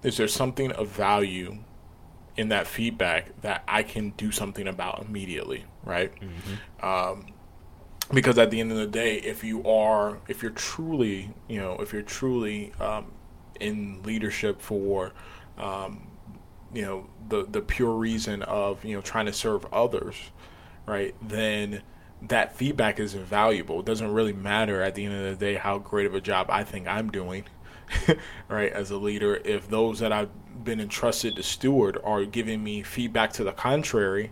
is 0.03 0.17
there 0.17 0.27
something 0.27 0.71
of 0.73 0.87
value 0.89 1.59
in 2.37 2.49
that 2.49 2.67
feedback 2.67 3.39
that 3.41 3.63
I 3.67 3.83
can 3.83 4.11
do 4.11 4.31
something 4.31 4.67
about 4.67 5.05
immediately, 5.07 5.65
right? 5.83 6.11
Mm-hmm. 6.15 6.85
Um, 6.85 7.33
because 8.11 8.37
at 8.37 8.51
the 8.51 8.59
end 8.59 8.71
of 8.71 8.77
the 8.77 8.87
day, 8.87 9.17
if 9.17 9.43
you 9.43 9.65
are, 9.65 10.19
if 10.27 10.41
you're 10.41 10.51
truly, 10.51 11.33
you 11.47 11.59
know, 11.59 11.77
if 11.79 11.93
you're 11.93 12.01
truly 12.01 12.73
um, 12.79 13.11
in 13.59 14.01
leadership 14.03 14.61
for, 14.61 15.13
um, 15.57 16.07
you 16.73 16.83
know, 16.83 17.07
the 17.27 17.45
the 17.45 17.61
pure 17.61 17.93
reason 17.93 18.43
of 18.43 18.83
you 18.85 18.95
know 18.95 19.01
trying 19.01 19.25
to 19.25 19.33
serve 19.33 19.65
others, 19.73 20.15
right? 20.85 21.15
Then 21.21 21.81
that 22.21 22.55
feedback 22.55 22.99
is 22.99 23.15
invaluable. 23.15 23.79
It 23.79 23.85
doesn't 23.85 24.11
really 24.11 24.33
matter 24.33 24.81
at 24.81 24.95
the 24.95 25.05
end 25.05 25.15
of 25.15 25.39
the 25.39 25.45
day 25.45 25.55
how 25.55 25.79
great 25.79 26.05
of 26.05 26.13
a 26.13 26.21
job 26.21 26.47
I 26.49 26.63
think 26.63 26.87
I'm 26.87 27.09
doing, 27.09 27.45
right, 28.47 28.71
as 28.71 28.91
a 28.91 28.97
leader. 28.97 29.41
If 29.43 29.69
those 29.69 29.99
that 29.99 30.11
I've 30.11 30.29
been 30.63 30.79
entrusted 30.79 31.35
to 31.35 31.43
steward 31.43 31.97
are 32.03 32.25
giving 32.25 32.63
me 32.63 32.83
feedback 32.83 33.33
to 33.33 33.43
the 33.43 33.51
contrary, 33.51 34.31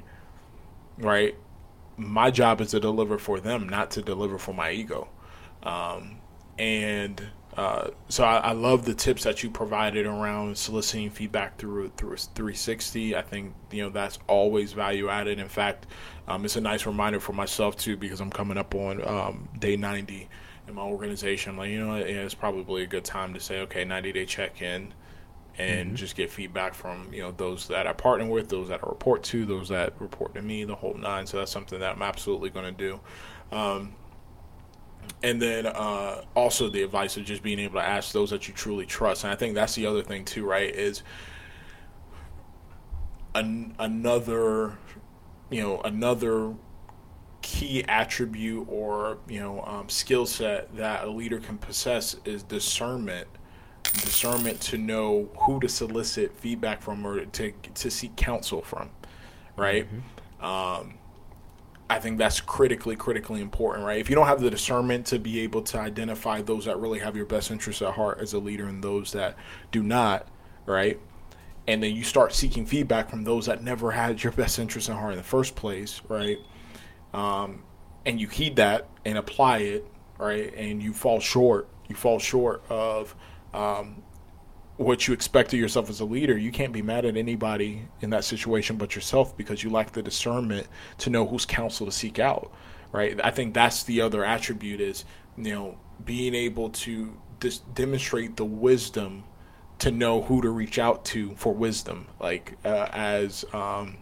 right? 0.98 1.36
My 1.98 2.32
job 2.32 2.62
is 2.62 2.72
to 2.72 2.80
deliver 2.80 3.18
for 3.18 3.40
them, 3.40 3.68
not 3.68 3.92
to 3.92 4.02
deliver 4.02 4.38
for 4.38 4.54
my 4.54 4.72
ego. 4.72 5.10
Um, 5.64 6.20
and 6.58 7.30
uh, 7.58 7.90
so 8.08 8.24
I, 8.24 8.38
I, 8.38 8.52
love 8.52 8.86
the 8.86 8.94
tips 8.94 9.24
that 9.24 9.44
you 9.44 9.50
provided 9.50 10.06
around 10.06 10.58
soliciting 10.58 11.10
feedback 11.10 11.58
through 11.58 11.92
through 11.98 12.16
360. 12.18 13.16
I 13.16 13.22
think 13.22 13.54
you 13.72 13.84
know 13.84 13.90
that's 13.90 14.20
always 14.28 14.72
value 14.74 15.10
added. 15.10 15.40
In 15.40 15.50
fact, 15.50 15.88
um, 16.28 16.46
it's 16.46 16.56
a 16.56 16.62
nice 16.62 16.86
reminder 16.86 17.20
for 17.20 17.34
myself 17.34 17.76
too 17.76 17.98
because 17.98 18.22
I'm 18.22 18.30
coming 18.30 18.58
up 18.58 18.76
on 18.76 19.06
um, 19.06 19.50
day 19.58 19.76
90 19.76 20.30
in 20.68 20.76
my 20.76 20.84
organization. 20.84 21.52
I'm 21.52 21.58
like 21.58 21.70
you 21.72 21.86
know, 21.86 21.96
it's 21.96 22.36
probably 22.36 22.84
a 22.84 22.88
good 22.88 23.04
time 23.04 23.34
to 23.34 23.40
say, 23.40 23.62
okay, 23.62 23.84
90 23.84 24.12
day 24.12 24.26
check 24.26 24.62
in 24.62 24.94
and 25.58 25.88
mm-hmm. 25.88 25.96
just 25.96 26.16
get 26.16 26.30
feedback 26.30 26.74
from 26.74 27.12
you 27.12 27.22
know 27.22 27.32
those 27.32 27.68
that 27.68 27.88
I 27.88 27.94
partner 27.94 28.28
with, 28.28 28.50
those 28.50 28.70
that 28.70 28.82
I 28.84 28.88
report 28.88 29.24
to, 29.24 29.46
those 29.46 29.70
that 29.70 30.00
report 30.00 30.36
to 30.36 30.42
me, 30.42 30.64
the 30.64 30.76
whole 30.76 30.94
nine. 30.94 31.26
So 31.28 31.38
that's 31.38 31.52
something 31.52 31.80
that 31.80 31.96
I'm 31.96 32.02
absolutely 32.04 32.52
going 32.52 32.66
to 32.66 32.72
do. 32.72 33.00
Um, 33.52 33.94
and 35.24 35.42
then 35.42 35.66
uh, 35.66 36.24
also 36.36 36.70
the 36.70 36.84
advice 36.84 37.18
of 37.18 37.26
just 37.26 37.44
being 37.44 37.60
able 37.60 37.80
to 37.80 37.86
ask 37.86 38.12
those 38.12 38.30
that 38.30 38.48
you 38.48 38.54
truly 38.54 38.86
trust. 38.86 39.24
And 39.24 39.34
I 39.34 39.36
think 39.36 39.56
that's 39.56 39.76
the 39.76 39.86
other 39.86 40.04
thing 40.04 40.26
too, 40.26 40.46
right? 40.46 40.74
Is 40.74 41.04
an, 43.36 43.76
another, 43.80 44.78
you 45.50 45.62
know, 45.62 45.82
another 45.82 46.54
key 47.42 47.84
attribute 47.88 48.68
or 48.70 49.18
you 49.30 49.40
know 49.40 49.62
um, 49.62 49.88
skill 49.88 50.26
set 50.26 50.76
that 50.76 51.06
a 51.06 51.10
leader 51.10 51.40
can 51.40 51.58
possess 51.58 52.18
is 52.26 52.44
discernment 52.44 53.28
discernment 53.94 54.60
to 54.62 54.78
know 54.78 55.30
who 55.38 55.60
to 55.60 55.70
solicit 55.70 56.38
feedback 56.38 56.82
from 56.82 57.06
or 57.06 57.26
to 57.26 57.52
to 57.74 57.90
seek 57.90 58.16
counsel 58.16 58.62
from, 58.62 58.90
right? 59.56 59.88
Mm-hmm. 59.88 60.46
Um, 60.46 60.99
I 61.90 62.00
think 62.00 62.20
that's 62.20 62.40
critically 62.40 62.96
critically 62.96 63.42
important, 63.42 63.86
right? 63.86 64.00
If 64.00 64.10
you 64.10 64.16
don't 64.16 64.28
have 64.28 64.42
the 64.42 64.52
discernment 64.52 65.08
to 65.08 65.18
be 65.18 65.40
able 65.40 65.64
to 65.64 65.80
identify 65.80 66.42
those 66.42 66.66
that 66.66 66.80
really 66.80 67.00
have 67.00 67.16
your 67.16 67.26
best 67.26 67.50
interests 67.50 67.82
at 67.82 67.94
heart 67.94 68.20
as 68.20 68.34
a 68.34 68.40
leader 68.40 68.68
and 68.68 68.84
those 68.84 69.12
that 69.14 69.36
do 69.72 69.82
not, 69.82 70.28
right? 70.68 71.00
And 71.68 71.82
then 71.82 71.96
you 71.96 72.04
start 72.04 72.34
seeking 72.34 72.66
feedback 72.66 73.10
from 73.10 73.24
those 73.24 73.48
that 73.48 73.64
never 73.64 73.92
had 73.92 74.24
your 74.24 74.32
best 74.34 74.60
interests 74.60 74.90
at 74.90 74.96
heart 74.98 75.14
in 75.14 75.18
the 75.18 75.24
first 75.24 75.56
place, 75.56 76.02
right? 76.08 76.38
Um, 77.14 77.64
and 78.06 78.22
you 78.22 78.28
heed 78.28 78.56
that 78.58 78.88
and 79.04 79.18
apply 79.18 79.60
it, 79.60 79.88
right? 80.20 80.54
And 80.56 80.82
you 80.82 80.94
fall 80.94 81.20
short. 81.20 81.68
You 81.88 81.96
fall 81.96 82.20
short 82.20 82.64
of 82.70 83.16
um, 83.54 84.04
what 84.80 85.10
you 85.10 85.14
expect 85.14 85.52
of 85.52 85.60
yourself 85.60 85.90
as 85.90 86.00
a 86.00 86.06
leader, 86.06 86.38
you 86.38 86.54
can't 86.54 86.72
be 86.72 86.82
mad 86.82 87.04
at 87.04 87.18
anybody 87.18 87.82
in 88.00 88.12
that 88.12 88.24
situation 88.24 88.78
but 88.78 88.96
yourself 88.96 89.36
because 89.36 89.62
you 89.62 89.70
lack 89.70 89.92
the 89.92 90.02
discernment 90.02 90.68
to 91.00 91.10
know 91.10 91.28
whose 91.28 91.46
counsel 91.46 91.86
to 91.86 91.92
seek 91.92 92.18
out. 92.18 92.50
Right. 92.94 93.20
I 93.22 93.30
think 93.30 93.54
that's 93.54 93.84
the 93.84 94.00
other 94.00 94.24
attribute 94.24 94.80
is 94.80 95.04
you 95.38 95.54
know 95.54 95.78
being 96.06 96.34
able 96.34 96.70
to 96.70 97.16
dis- 97.42 97.60
demonstrate 97.60 98.38
the 98.38 98.46
wisdom 98.46 99.26
to 99.80 99.92
know 99.92 100.22
who 100.22 100.42
to 100.42 100.50
reach 100.50 100.80
out 100.80 101.04
to 101.06 101.36
for 101.36 101.54
wisdom. 101.54 102.08
Like 102.18 102.58
uh, 102.64 102.88
as 102.94 103.44
um, 103.52 103.98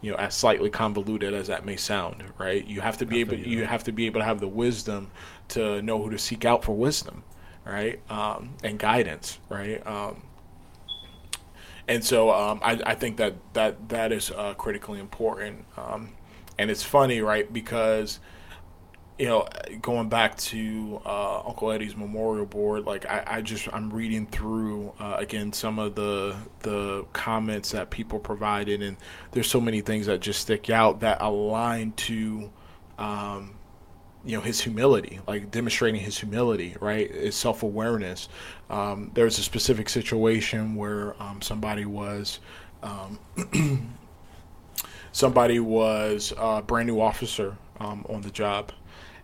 you 0.00 0.10
know, 0.10 0.16
as 0.16 0.34
slightly 0.34 0.68
convoluted 0.68 1.32
as 1.32 1.46
that 1.46 1.64
may 1.64 1.76
sound, 1.76 2.24
right? 2.38 2.66
You 2.66 2.80
have 2.80 2.98
to 2.98 3.06
be 3.06 3.20
able 3.20 3.36
you 3.36 3.64
have 3.64 3.84
to 3.84 3.92
be 3.92 4.06
able 4.06 4.20
to 4.20 4.26
have 4.26 4.40
the 4.40 4.48
wisdom 4.48 5.12
to 5.50 5.80
know 5.80 6.02
who 6.02 6.10
to 6.10 6.18
seek 6.18 6.44
out 6.44 6.64
for 6.64 6.72
wisdom 6.72 7.22
right? 7.66 8.00
Um, 8.10 8.50
and 8.62 8.78
guidance, 8.78 9.38
right? 9.48 9.84
Um, 9.86 10.22
and 11.88 12.04
so 12.04 12.30
um, 12.30 12.60
I, 12.62 12.80
I, 12.84 12.94
think 12.94 13.16
that 13.18 13.34
that 13.52 13.88
that 13.90 14.12
is 14.12 14.30
uh, 14.30 14.54
critically 14.54 14.98
important. 14.98 15.64
Um, 15.76 16.14
and 16.58 16.70
it's 16.70 16.82
funny, 16.82 17.20
right? 17.20 17.52
Because 17.52 18.18
you 19.18 19.26
know, 19.26 19.48
going 19.80 20.08
back 20.08 20.36
to 20.36 21.00
uh, 21.06 21.40
Uncle 21.46 21.72
Eddie's 21.72 21.96
memorial 21.96 22.44
board, 22.44 22.84
like 22.84 23.06
I, 23.06 23.22
I 23.26 23.40
just 23.40 23.68
I'm 23.72 23.90
reading 23.90 24.26
through 24.26 24.92
uh, 24.98 25.16
again 25.18 25.52
some 25.52 25.78
of 25.78 25.94
the 25.94 26.36
the 26.60 27.06
comments 27.12 27.70
that 27.70 27.90
people 27.90 28.18
provided, 28.18 28.82
and 28.82 28.96
there's 29.30 29.48
so 29.48 29.60
many 29.60 29.80
things 29.80 30.06
that 30.06 30.20
just 30.20 30.40
stick 30.40 30.68
out 30.68 31.00
that 31.00 31.22
align 31.22 31.92
to, 31.92 32.50
um, 32.98 33.54
you 34.26 34.36
know, 34.36 34.42
his 34.42 34.60
humility, 34.60 35.20
like 35.26 35.50
demonstrating 35.50 36.00
his 36.00 36.18
humility, 36.18 36.76
right? 36.80 37.10
His 37.10 37.36
self 37.36 37.62
awareness. 37.62 38.28
Um, 38.68 39.10
there 39.14 39.24
was 39.24 39.38
a 39.38 39.42
specific 39.42 39.88
situation 39.88 40.74
where 40.74 41.20
um, 41.22 41.40
somebody 41.40 41.86
was. 41.86 42.40
Um, 42.82 43.18
somebody 45.12 45.60
was 45.60 46.34
a 46.36 46.60
brand 46.60 46.88
new 46.88 47.00
officer 47.00 47.56
um, 47.80 48.04
on 48.08 48.20
the 48.20 48.30
job 48.30 48.72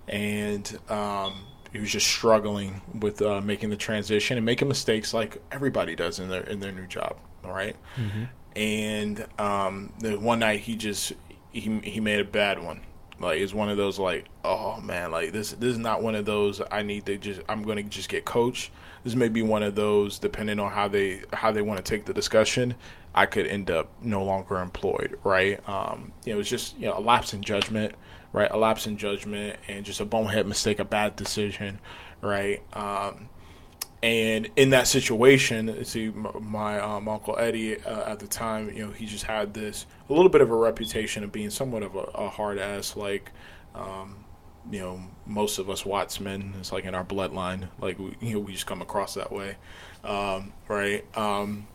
and 0.09 0.79
um, 0.89 1.35
he 1.73 1.79
was 1.79 1.91
just 1.91 2.07
struggling 2.07 2.81
with 3.01 3.23
uh, 3.23 3.41
making 3.41 3.71
the 3.71 3.77
transition 3.77 4.37
and 4.37 4.45
making 4.45 4.69
mistakes 4.69 5.15
like 5.15 5.43
everybody 5.51 5.95
does 5.95 6.19
in 6.19 6.29
their 6.29 6.43
in 6.43 6.61
their 6.61 6.73
new 6.73 6.87
job. 6.87 7.17
All 7.45 7.53
right? 7.53 7.77
mm-hmm. 7.97 8.25
and 8.55 9.27
um, 9.39 9.93
the 9.99 10.19
one 10.19 10.39
night 10.39 10.61
he 10.61 10.77
just 10.77 11.13
he 11.51 11.81
he 11.81 12.01
made 12.01 12.21
a 12.21 12.25
bad 12.25 12.63
one. 12.63 12.81
Like 13.23 13.41
it's 13.41 13.55
one 13.55 13.69
of 13.69 13.77
those 13.77 13.99
like 13.99 14.27
oh 14.45 14.81
man 14.81 15.11
like 15.13 15.33
this 15.33 15.53
this 15.53 15.71
is 15.71 15.79
not 15.79 16.03
one 16.03 16.15
of 16.15 16.25
those 16.25 16.61
I 16.71 16.83
need 16.83 17.07
to 17.07 17.17
just 17.17 17.41
I'm 17.49 17.63
gonna 17.63 17.83
just 17.85 18.09
get 18.09 18.25
coached. 18.25 18.71
This 19.05 19.15
may 19.15 19.29
be 19.29 19.43
one 19.43 19.63
of 19.63 19.75
those 19.75 20.19
depending 20.19 20.59
on 20.59 20.71
how 20.71 20.89
they 20.89 21.23
how 21.33 21.53
they 21.53 21.63
want 21.63 21.85
to 21.85 21.89
take 21.89 22.05
the 22.05 22.13
discussion. 22.13 22.75
I 23.15 23.27
could 23.27 23.47
end 23.47 23.71
up 23.71 23.91
no 24.01 24.25
longer 24.25 24.59
employed, 24.59 25.19
right? 25.23 25.67
Um, 25.69 26.13
you 26.25 26.33
know, 26.33 26.37
it 26.37 26.39
was 26.39 26.49
just 26.49 26.77
you 26.79 26.87
know 26.87 26.99
a 26.99 27.01
lapse 27.01 27.33
in 27.33 27.43
judgment 27.43 27.95
right? 28.33 28.51
A 28.51 28.57
lapse 28.57 28.87
in 28.87 28.97
judgment 28.97 29.59
and 29.69 29.85
just 29.85 30.01
a 30.01 30.05
bonehead 30.05 30.47
mistake, 30.47 30.79
a 30.79 30.85
bad 30.85 31.17
decision, 31.17 31.79
right? 32.21 32.63
Um, 32.73 33.29
and 34.03 34.49
in 34.57 34.71
that 34.71 34.89
situation, 34.89 35.85
see, 35.85 36.09
my 36.09 36.81
um, 36.81 37.09
uncle 37.09 37.39
Eddie 37.39 37.81
uh, 37.83 38.11
at 38.11 38.19
the 38.19 38.27
time, 38.27 38.69
you 38.71 38.87
know, 38.87 38.93
he 38.93 39.07
just 39.07 39.25
had 39.25 39.55
this 39.55 39.87
a 40.09 40.13
little 40.13 40.29
bit 40.29 40.41
of 40.41 40.51
a 40.51 40.57
reputation 40.57 41.23
of 41.23 41.31
being 41.31 41.51
somewhat 41.51 41.83
of 41.83 41.95
a, 41.95 42.01
a 42.15 42.29
hard 42.29 42.59
ass, 42.59 42.97
like, 42.97 43.31
um, 43.75 44.25
you 44.71 44.81
know, 44.81 45.01
most 45.27 45.59
of 45.59 45.71
us 45.71 45.85
Wattsmen, 45.85 46.59
it's 46.59 46.73
like 46.73 46.85
in 46.85 46.95
our 46.95 47.05
bloodline, 47.05 47.69
like 47.81 47.99
we, 47.99 48.17
you 48.21 48.35
know, 48.35 48.41
we 48.41 48.53
just 48.53 48.67
come 48.67 48.83
across 48.83 49.15
that 49.15 49.33
way, 49.33 49.57
um, 50.05 50.53
right? 50.69 51.05
Um, 51.17 51.69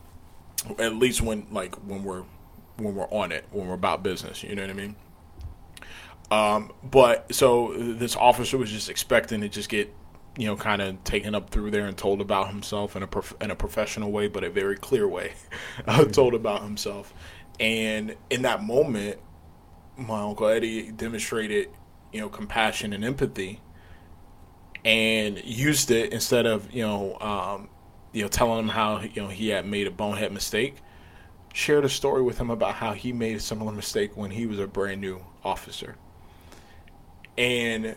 at 0.78 0.94
least 0.94 1.22
when 1.22 1.46
like 1.50 1.74
when 1.86 2.04
we're 2.04 2.24
when 2.76 2.94
we're 2.94 3.08
on 3.10 3.32
it, 3.32 3.44
when 3.50 3.68
we're 3.68 3.74
about 3.74 4.02
business, 4.02 4.42
you 4.42 4.54
know 4.54 4.62
what 4.62 4.70
I 4.70 4.74
mean? 4.74 4.96
Um, 6.30 6.72
but 6.84 7.34
so 7.34 7.74
this 7.76 8.16
officer 8.16 8.58
was 8.58 8.70
just 8.70 8.90
expecting 8.90 9.40
to 9.40 9.48
just 9.48 9.68
get, 9.68 9.92
you 10.38 10.46
know, 10.46 10.56
kind 10.56 10.80
of 10.80 11.02
taken 11.04 11.34
up 11.34 11.50
through 11.50 11.70
there 11.70 11.86
and 11.86 11.98
told 11.98 12.20
about 12.20 12.48
himself 12.48 12.96
in 12.96 13.02
a 13.02 13.06
prof- 13.06 13.34
in 13.40 13.50
a 13.50 13.56
professional 13.56 14.10
way, 14.10 14.28
but 14.28 14.44
a 14.44 14.50
very 14.50 14.76
clear 14.76 15.06
way, 15.06 15.32
told 16.12 16.34
about 16.34 16.62
himself. 16.62 17.12
And 17.60 18.14
in 18.30 18.42
that 18.42 18.62
moment, 18.62 19.18
my 19.96 20.20
uncle 20.20 20.46
Eddie 20.46 20.92
demonstrated, 20.92 21.70
you 22.12 22.20
know, 22.20 22.28
compassion 22.28 22.92
and 22.92 23.04
empathy, 23.04 23.60
and 24.84 25.44
used 25.44 25.90
it 25.90 26.12
instead 26.12 26.46
of 26.46 26.72
you 26.72 26.82
know, 26.82 27.18
um, 27.20 27.68
you 28.12 28.22
know, 28.22 28.28
telling 28.28 28.60
him 28.60 28.68
how 28.68 29.00
you 29.00 29.22
know 29.22 29.28
he 29.28 29.48
had 29.48 29.66
made 29.66 29.86
a 29.86 29.90
bonehead 29.90 30.32
mistake. 30.32 30.76
Shared 31.52 31.84
a 31.84 31.88
story 31.88 32.22
with 32.22 32.38
him 32.38 32.50
about 32.50 32.74
how 32.74 32.92
he 32.92 33.12
made 33.12 33.36
a 33.36 33.40
similar 33.40 33.72
mistake 33.72 34.16
when 34.16 34.30
he 34.30 34.46
was 34.46 34.60
a 34.60 34.68
brand 34.68 35.00
new 35.00 35.24
officer 35.42 35.96
and 37.38 37.94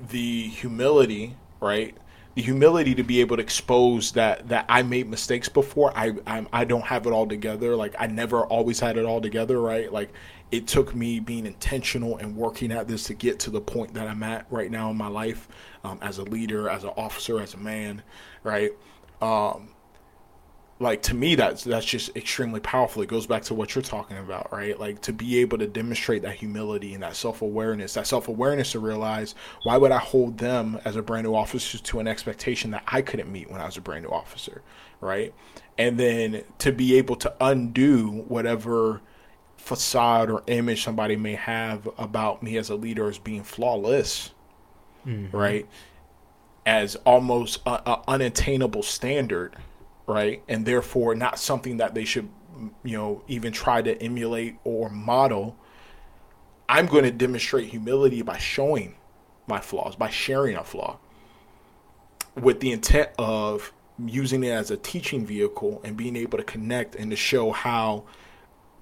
the 0.00 0.48
humility, 0.48 1.36
right? 1.62 1.96
The 2.34 2.42
humility 2.42 2.94
to 2.94 3.02
be 3.02 3.20
able 3.20 3.36
to 3.36 3.42
expose 3.42 4.12
that 4.12 4.48
that 4.48 4.64
I 4.68 4.82
made 4.82 5.08
mistakes 5.08 5.48
before. 5.48 5.96
I 5.96 6.14
I, 6.26 6.46
I 6.52 6.64
don't 6.64 6.84
have 6.84 7.06
it 7.06 7.12
all 7.12 7.26
together. 7.26 7.76
Like 7.76 7.94
I 7.98 8.06
never 8.06 8.44
always 8.44 8.80
had 8.80 8.96
it 8.96 9.04
all 9.04 9.20
together, 9.20 9.60
right? 9.60 9.92
Like 9.92 10.10
it 10.50 10.66
took 10.66 10.94
me 10.94 11.18
being 11.18 11.46
intentional 11.46 12.18
and 12.18 12.36
working 12.36 12.72
at 12.72 12.86
this 12.86 13.04
to 13.04 13.14
get 13.14 13.38
to 13.40 13.50
the 13.50 13.60
point 13.60 13.94
that 13.94 14.06
I'm 14.06 14.22
at 14.22 14.46
right 14.50 14.70
now 14.70 14.90
in 14.90 14.96
my 14.96 15.08
life, 15.08 15.48
um, 15.82 15.98
as 16.02 16.18
a 16.18 16.24
leader, 16.24 16.68
as 16.68 16.84
an 16.84 16.90
officer, 16.96 17.40
as 17.40 17.54
a 17.54 17.58
man, 17.58 18.02
right? 18.44 18.72
Um, 19.22 19.70
like 20.82 21.02
to 21.02 21.14
me 21.14 21.34
that's 21.34 21.64
that's 21.64 21.86
just 21.86 22.16
extremely 22.16 22.60
powerful. 22.60 23.02
It 23.02 23.08
goes 23.08 23.26
back 23.26 23.42
to 23.44 23.54
what 23.54 23.74
you're 23.74 23.82
talking 23.82 24.18
about 24.18 24.52
right? 24.52 24.78
Like 24.78 25.00
to 25.02 25.12
be 25.12 25.38
able 25.38 25.58
to 25.58 25.66
demonstrate 25.66 26.22
that 26.22 26.36
humility 26.36 26.94
and 26.94 27.02
that 27.02 27.16
self-awareness 27.16 27.94
that 27.94 28.06
self-awareness 28.06 28.72
to 28.72 28.80
realize 28.80 29.34
why 29.62 29.76
would 29.76 29.92
i 29.92 29.98
hold 29.98 30.38
them 30.38 30.78
as 30.84 30.96
a 30.96 31.02
brand 31.02 31.26
new 31.26 31.34
officer 31.34 31.78
to 31.78 32.00
an 32.00 32.06
expectation 32.06 32.70
that 32.72 32.82
i 32.86 33.00
couldn't 33.00 33.30
meet 33.30 33.50
when 33.50 33.60
i 33.60 33.66
was 33.66 33.76
a 33.76 33.80
brand 33.80 34.04
new 34.04 34.10
officer 34.10 34.62
right? 35.02 35.34
And 35.76 35.98
then 35.98 36.44
to 36.58 36.72
be 36.72 36.96
able 36.96 37.16
to 37.16 37.34
undo 37.40 38.08
whatever 38.08 39.02
facade 39.56 40.30
or 40.30 40.42
image 40.46 40.82
somebody 40.82 41.16
may 41.16 41.34
have 41.34 41.88
about 41.98 42.42
me 42.42 42.56
as 42.56 42.70
a 42.70 42.74
leader 42.74 43.08
as 43.08 43.18
being 43.18 43.42
flawless 43.42 44.30
mm-hmm. 45.06 45.36
right? 45.36 45.66
As 46.64 46.96
almost 47.04 47.60
an 47.66 47.80
unattainable 48.08 48.82
standard 48.82 49.56
right? 50.06 50.42
And 50.48 50.66
therefore, 50.66 51.14
not 51.14 51.38
something 51.38 51.78
that 51.78 51.94
they 51.94 52.04
should, 52.04 52.28
you 52.84 52.96
know, 52.96 53.22
even 53.28 53.52
try 53.52 53.82
to 53.82 54.00
emulate 54.02 54.56
or 54.64 54.88
model. 54.90 55.56
I'm 56.68 56.86
going 56.86 57.04
to 57.04 57.10
demonstrate 57.10 57.68
humility 57.68 58.22
by 58.22 58.38
showing 58.38 58.96
my 59.46 59.60
flaws, 59.60 59.96
by 59.96 60.10
sharing 60.10 60.56
a 60.56 60.64
flaw, 60.64 60.98
with 62.34 62.60
the 62.60 62.72
intent 62.72 63.10
of 63.18 63.72
using 64.06 64.42
it 64.44 64.50
as 64.50 64.70
a 64.70 64.76
teaching 64.76 65.26
vehicle 65.26 65.80
and 65.84 65.96
being 65.96 66.16
able 66.16 66.38
to 66.38 66.44
connect 66.44 66.94
and 66.94 67.10
to 67.10 67.16
show 67.16 67.52
how 67.52 68.04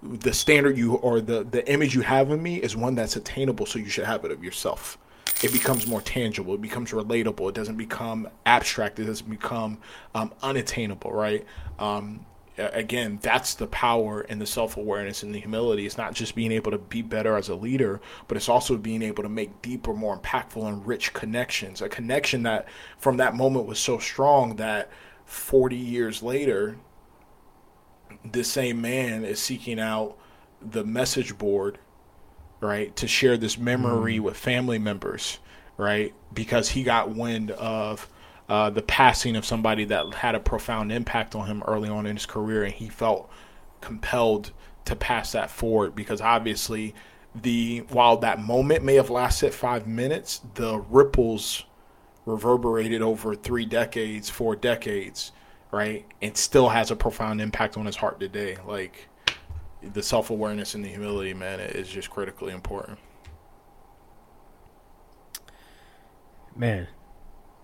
the 0.03 0.33
standard 0.33 0.79
you 0.79 0.95
or 0.95 1.21
the 1.21 1.45
the 1.45 1.69
image 1.71 1.95
you 1.95 2.01
have 2.01 2.31
of 2.31 2.41
me 2.41 2.57
is 2.57 2.75
one 2.75 2.95
that's 2.95 3.17
attainable 3.17 3.67
so 3.67 3.79
you 3.79 3.89
should 3.89 4.07
have 4.07 4.25
it 4.25 4.31
of 4.31 4.43
yourself 4.43 4.97
it 5.43 5.53
becomes 5.53 5.87
more 5.87 6.03
tangible. 6.03 6.55
It 6.55 6.61
becomes 6.61 6.91
relatable. 6.93 7.49
It 7.49 7.55
doesn't 7.55 7.77
become 7.77 8.29
abstract. 8.45 8.99
It 8.99 9.05
doesn't 9.05 9.29
become 9.29 9.79
um, 10.15 10.33
unattainable, 10.43 11.13
right? 11.13 11.45
Um, 11.79 12.27
again, 12.59 13.19
that's 13.23 13.55
the 13.55 13.67
power 13.67 14.21
and 14.23 14.41
the 14.41 14.47
self 14.47 14.77
awareness 14.77 15.23
and 15.23 15.35
the 15.35 15.41
humility. 15.41 15.87
It's 15.87 15.97
not 15.97 16.15
just 16.15 16.35
being 16.35 16.53
able 16.53 16.71
to 16.73 16.79
be 16.79 17.03
better 17.03 17.37
as 17.37 17.49
a 17.49 17.55
leader, 17.55 18.01
but 18.29 18.37
it's 18.37 18.49
also 18.49 18.77
being 18.77 19.03
able 19.03 19.23
to 19.23 19.29
make 19.29 19.63
deeper, 19.63 19.95
more 19.95 20.19
impactful, 20.19 20.67
and 20.67 20.87
rich 20.87 21.13
connections. 21.15 21.81
A 21.81 21.89
connection 21.89 22.43
that 22.43 22.69
from 22.99 23.17
that 23.17 23.35
moment 23.35 23.67
was 23.67 23.79
so 23.79 23.99
strong 23.99 24.57
that 24.57 24.91
40 25.25 25.77
years 25.77 26.23
later, 26.23 26.77
this 28.25 28.51
same 28.51 28.81
man 28.81 29.25
is 29.25 29.41
seeking 29.41 29.81
out 29.81 30.19
the 30.61 30.85
message 30.85 31.39
board 31.39 31.79
right, 32.61 32.95
to 32.97 33.09
share 33.09 33.37
this 33.37 33.59
memory 33.59 34.19
mm. 34.19 34.21
with 34.21 34.37
family 34.37 34.79
members, 34.79 35.39
right, 35.77 36.15
because 36.33 36.71
he 36.71 36.83
got 36.83 37.11
wind 37.11 37.51
of 37.53 38.09
uh, 38.49 38.71
the 38.71 38.83
passing 38.83 39.37
of 39.37 39.45
somebody 39.45 39.85
that 39.85 40.13
had 40.15 40.35
a 40.35 40.41
profound 40.41 40.93
impact 40.93 41.35
on 41.35 41.47
him 41.47 41.63
early 41.67 41.89
on 41.89 42.07
in 42.07 42.17
his 42.17 42.27
career, 42.27 42.65
and 42.65 42.75
he 42.75 42.89
felt 42.89 43.31
compelled 43.81 44.53
to 44.85 44.97
pass 44.97 45.33
that 45.33 45.51
forward 45.51 45.95
because 45.95 46.21
obviously 46.21 46.95
the 47.35 47.79
while 47.91 48.17
that 48.17 48.41
moment 48.41 48.85
may 48.85 48.95
have 48.95 49.11
lasted 49.11 49.55
five 49.55 49.87
minutes, 49.87 50.41
the 50.55 50.79
ripples 50.91 51.65
reverberated 52.27 53.03
over 53.03 53.35
three 53.35 53.65
decades, 53.65 54.29
four 54.29 54.57
decades, 54.57 55.33
right? 55.71 56.05
And 56.21 56.37
still 56.37 56.71
has 56.71 56.91
a 56.91 56.97
profound 56.97 57.41
impact 57.41 57.77
on 57.77 57.87
his 57.87 57.97
heart 57.97 58.19
today. 58.19 58.57
Like 58.67 59.09
the 59.83 60.03
self 60.03 60.31
awareness 60.31 60.75
and 60.75 60.85
the 60.85 60.89
humility, 60.89 61.35
man, 61.35 61.61
is 61.61 61.89
just 61.89 62.11
critically 62.11 62.53
important. 62.53 62.99
Man, 66.57 66.89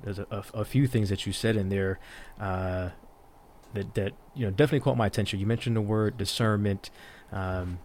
there's 0.02 0.18
a, 0.18 0.26
a, 0.30 0.44
a 0.60 0.64
few 0.64 0.86
things 0.86 1.08
that 1.08 1.26
you 1.26 1.32
said 1.32 1.56
in 1.56 1.68
there 1.68 1.98
uh, 2.40 2.90
that 3.74 3.94
that 3.94 4.12
you 4.34 4.46
know 4.46 4.50
definitely 4.50 4.80
caught 4.80 4.96
my 4.96 5.06
attention. 5.06 5.38
You 5.40 5.46
mentioned 5.46 5.76
the 5.76 5.82
word 5.82 6.16
discernment, 6.16 6.90
um, 7.32 7.78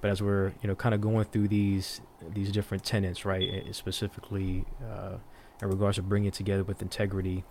but 0.00 0.10
as 0.10 0.22
we're 0.22 0.52
you 0.62 0.68
know 0.68 0.74
kind 0.74 0.94
of 0.94 1.00
going 1.00 1.24
through 1.26 1.48
these 1.48 2.00
these 2.32 2.50
different 2.50 2.84
tenets, 2.84 3.24
right, 3.24 3.64
specifically 3.74 4.64
uh, 4.82 5.16
in 5.60 5.68
regards 5.68 5.96
to 5.96 6.02
bringing 6.02 6.28
it 6.28 6.34
together 6.34 6.64
with 6.64 6.80
integrity 6.80 7.44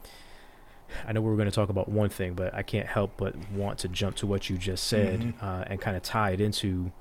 I 1.08 1.14
know 1.14 1.22
we 1.22 1.30
were 1.30 1.36
going 1.36 1.50
to 1.50 1.56
talk 1.56 1.70
about 1.70 1.90
one 1.90 2.10
thing, 2.10 2.34
but 2.34 2.54
I 2.54 2.64
can't 2.64 2.88
help 2.88 3.12
but 3.18 3.36
want 3.52 3.80
to 3.80 3.88
jump 3.88 4.16
to 4.18 4.28
what 4.28 4.50
you 4.50 4.58
just 4.58 4.86
said 4.86 5.20
mm-hmm. 5.20 5.46
uh, 5.46 5.64
and 5.68 5.80
kind 5.82 5.96
of 5.98 6.04
tie 6.04 6.32
it 6.32 6.42
into 6.42 6.92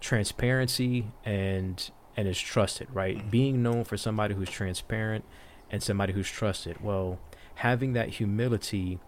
transparency 0.00 1.06
and 1.24 1.90
and 2.16 2.28
is 2.28 2.38
trusted, 2.38 2.88
right? 2.92 3.16
Mm-hmm. 3.18 3.30
Being 3.30 3.62
known 3.62 3.84
for 3.84 3.96
somebody 3.96 4.34
who's 4.34 4.50
transparent 4.50 5.24
and 5.70 5.82
somebody 5.82 6.12
who's 6.12 6.30
trusted. 6.30 6.82
Well, 6.82 7.18
having 7.56 7.92
that 7.94 8.08
humility 8.10 8.98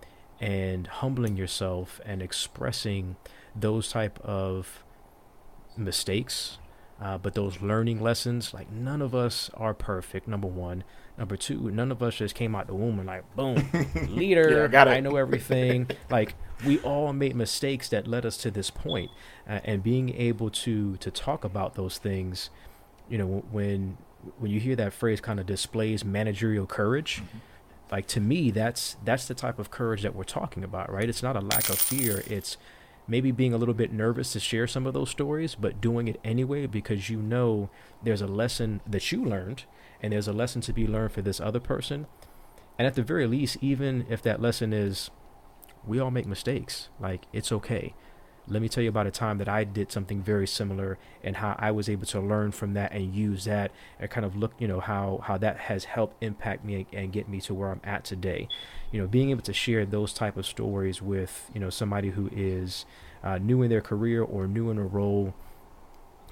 and 0.41 0.87
humbling 0.87 1.37
yourself 1.37 2.01
and 2.05 2.23
expressing 2.23 3.17
those 3.55 3.89
type 3.91 4.19
of 4.21 4.83
mistakes 5.77 6.59
Uh, 6.99 7.19
but 7.19 7.35
those 7.35 7.61
learning 7.61 8.01
lessons, 8.01 8.55
like 8.55 8.71
none 8.73 9.03
of 9.03 9.15
us 9.15 9.51
are 9.55 9.75
perfect. 9.75 10.27
Number 10.27 10.49
one, 10.49 10.83
number 11.19 11.37
two, 11.37 11.71
none 11.71 11.91
of 11.91 12.03
us 12.03 12.17
just 12.17 12.35
came 12.35 12.55
out 12.55 12.67
the 12.67 12.75
womb 12.75 12.99
and 12.99 13.07
like 13.07 13.25
boom, 13.35 13.69
leader. 14.09 14.69
Yeah, 14.71 14.85
I 14.85 15.01
know 15.01 15.17
everything. 15.17 15.89
like 16.11 16.35
we 16.65 16.79
all 16.81 17.13
made 17.13 17.37
mistakes 17.37 17.89
that 17.91 18.07
led 18.07 18.25
us 18.25 18.37
to 18.39 18.51
this 18.51 18.71
point, 18.71 19.11
uh, 19.49 19.61
and 19.65 19.83
being 19.83 20.15
able 20.15 20.51
to 20.51 20.97
to 20.99 21.11
talk 21.11 21.45
about 21.45 21.75
those 21.75 21.99
things, 21.99 22.51
you 23.09 23.19
know, 23.19 23.45
when 23.51 23.99
when 24.39 24.51
you 24.51 24.61
hear 24.61 24.77
that 24.77 24.93
phrase, 24.93 25.21
kind 25.21 25.41
of 25.41 25.47
displays 25.47 26.05
managerial 26.05 26.67
courage. 26.67 27.23
Like 27.91 28.07
to 28.09 28.21
me, 28.21 28.51
that's 28.51 28.97
that's 29.05 29.27
the 29.27 29.35
type 29.35 29.59
of 29.59 29.71
courage 29.71 30.03
that 30.03 30.15
we're 30.15 30.25
talking 30.25 30.65
about, 30.65 30.93
right? 30.93 31.09
It's 31.09 31.23
not 31.23 31.37
a 31.37 31.41
lack 31.41 31.69
of 31.69 31.79
fear. 31.79 32.23
It's 32.27 32.57
maybe 33.09 33.31
being 33.31 33.55
a 33.55 33.57
little 33.57 33.75
bit 33.75 33.93
nervous 33.93 34.33
to 34.33 34.41
share 34.41 34.67
some 34.67 34.87
of 34.87 34.95
those 34.95 35.11
stories, 35.11 35.55
but 35.55 35.81
doing 35.81 36.09
it 36.09 36.19
anyway 36.25 36.67
because 36.67 37.09
you 37.09 37.19
know 37.19 37.71
there's 38.03 38.21
a 38.21 38.27
lesson 38.27 38.81
that 38.87 39.13
you 39.13 39.25
learned 39.25 39.65
and 40.07 40.13
there's 40.13 40.29
a 40.29 40.33
lesson 40.33 40.61
to 40.61 40.73
be 40.73 40.87
learned 40.87 41.11
for 41.11 41.21
this 41.21 41.41
other 41.41 41.59
person. 41.59 42.07
And 42.79 42.87
at 42.87 42.95
the 42.95 43.03
very 43.03 43.27
least, 43.27 43.57
even 43.61 44.07
if 44.09 44.23
that 44.23 44.41
lesson 44.41 44.73
is 44.73 45.11
we 45.85 45.99
all 45.99 46.13
make 46.13 46.27
mistakes, 46.27 46.91
like 47.01 47.25
it's 47.33 47.51
okay. 47.51 47.93
Let 48.47 48.63
me 48.63 48.69
tell 48.69 48.85
you 48.85 48.89
about 48.89 49.09
a 49.09 49.11
time 49.11 49.39
that 49.39 49.49
I 49.49 49.65
did 49.65 49.91
something 49.91 50.23
very 50.23 50.47
similar 50.47 50.97
and 51.25 51.39
how 51.39 51.57
I 51.59 51.73
was 51.73 51.89
able 51.89 52.07
to 52.07 52.21
learn 52.21 52.53
from 52.53 52.75
that 52.75 52.93
and 52.93 53.13
use 53.13 53.47
that 53.47 53.73
and 53.99 54.09
kind 54.09 54.25
of 54.25 54.37
look, 54.37 54.53
you 54.61 54.69
know, 54.69 54.79
how 54.79 55.23
how 55.25 55.39
that 55.39 55.57
has 55.57 55.87
helped 55.87 56.23
impact 56.23 56.65
me 56.65 56.87
and 56.93 57.13
get 57.13 57.29
me 57.29 57.41
to 57.41 57.55
where 57.55 57.73
I'm 57.73 57.81
at 57.83 58.05
today. 58.05 58.47
You 58.93 59.01
know, 59.01 59.09
being 59.09 59.31
able 59.31 59.43
to 59.43 59.53
share 59.53 59.85
those 59.85 60.13
type 60.13 60.37
of 60.37 60.47
stories 60.47 61.03
with, 61.03 61.51
you 61.53 61.59
know, 61.59 61.71
somebody 61.71 62.11
who 62.11 62.31
is 62.33 62.87
uh, 63.25 63.39
new 63.39 63.63
in 63.63 63.71
their 63.71 63.81
career 63.81 64.23
or 64.23 64.47
new 64.47 64.71
in 64.71 64.79
a 64.79 64.85
role. 64.85 65.35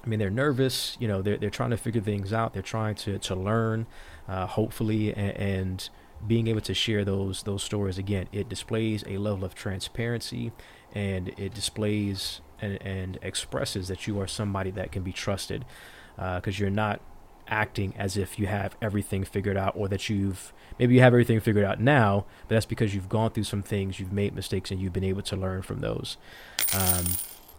I 0.05 0.09
mean, 0.09 0.19
they're 0.19 0.31
nervous. 0.31 0.97
You 1.01 1.09
know, 1.09 1.23
they're 1.23 1.37
they're 1.37 1.51
trying 1.51 1.71
to 1.71 1.77
figure 1.77 2.01
things 2.01 2.33
out. 2.33 2.53
They're 2.53 2.63
trying 2.63 2.95
to 2.97 3.19
to 3.19 3.35
learn, 3.35 3.87
uh, 4.29 4.47
hopefully, 4.47 5.15
and, 5.15 5.37
and 5.37 5.89
being 6.27 6.47
able 6.47 6.61
to 6.63 6.75
share 6.75 7.05
those 7.05 7.43
those 7.43 7.63
stories 7.63 7.99
again, 7.99 8.29
it 8.33 8.49
displays 8.49 9.05
a 9.07 9.19
level 9.19 9.45
of 9.45 9.55
transparency 9.55 10.53
and 10.95 11.29
it 11.37 11.55
displays 11.55 12.41
and, 12.61 12.81
and 12.83 13.19
expresses 13.23 13.89
that 13.89 14.07
you 14.07 14.21
are 14.21 14.27
somebody 14.27 14.71
that 14.71 14.93
can 14.93 15.03
be 15.03 15.13
trusted 15.13 15.65
because 16.17 16.59
uh, 16.59 16.61
you're 16.61 16.71
not 16.71 17.01
acting 17.49 17.93
as 17.99 18.17
if 18.17 18.39
you 18.39 18.47
have 18.47 18.75
everything 18.81 19.23
figured 19.25 19.57
out 19.57 19.75
or 19.77 19.87
that 19.87 20.09
you've 20.09 20.53
maybe 20.79 20.95
you 20.95 21.01
have 21.01 21.13
everything 21.13 21.39
figured 21.41 21.65
out 21.65 21.79
now 21.79 22.25
but 22.49 22.55
that's 22.55 22.65
because 22.65 22.95
you've 22.95 23.09
gone 23.09 23.31
through 23.31 23.45
some 23.45 23.63
things 23.63 24.01
you've 24.01 24.15
made 24.15 24.35
mistakes 24.35 24.71
and 24.71 24.81
you've 24.81 24.95
been 24.95 25.05
able 25.05 25.21
to 25.21 25.37
learn 25.37 25.61
from 25.61 25.81
those 25.81 26.17
um, 26.73 27.05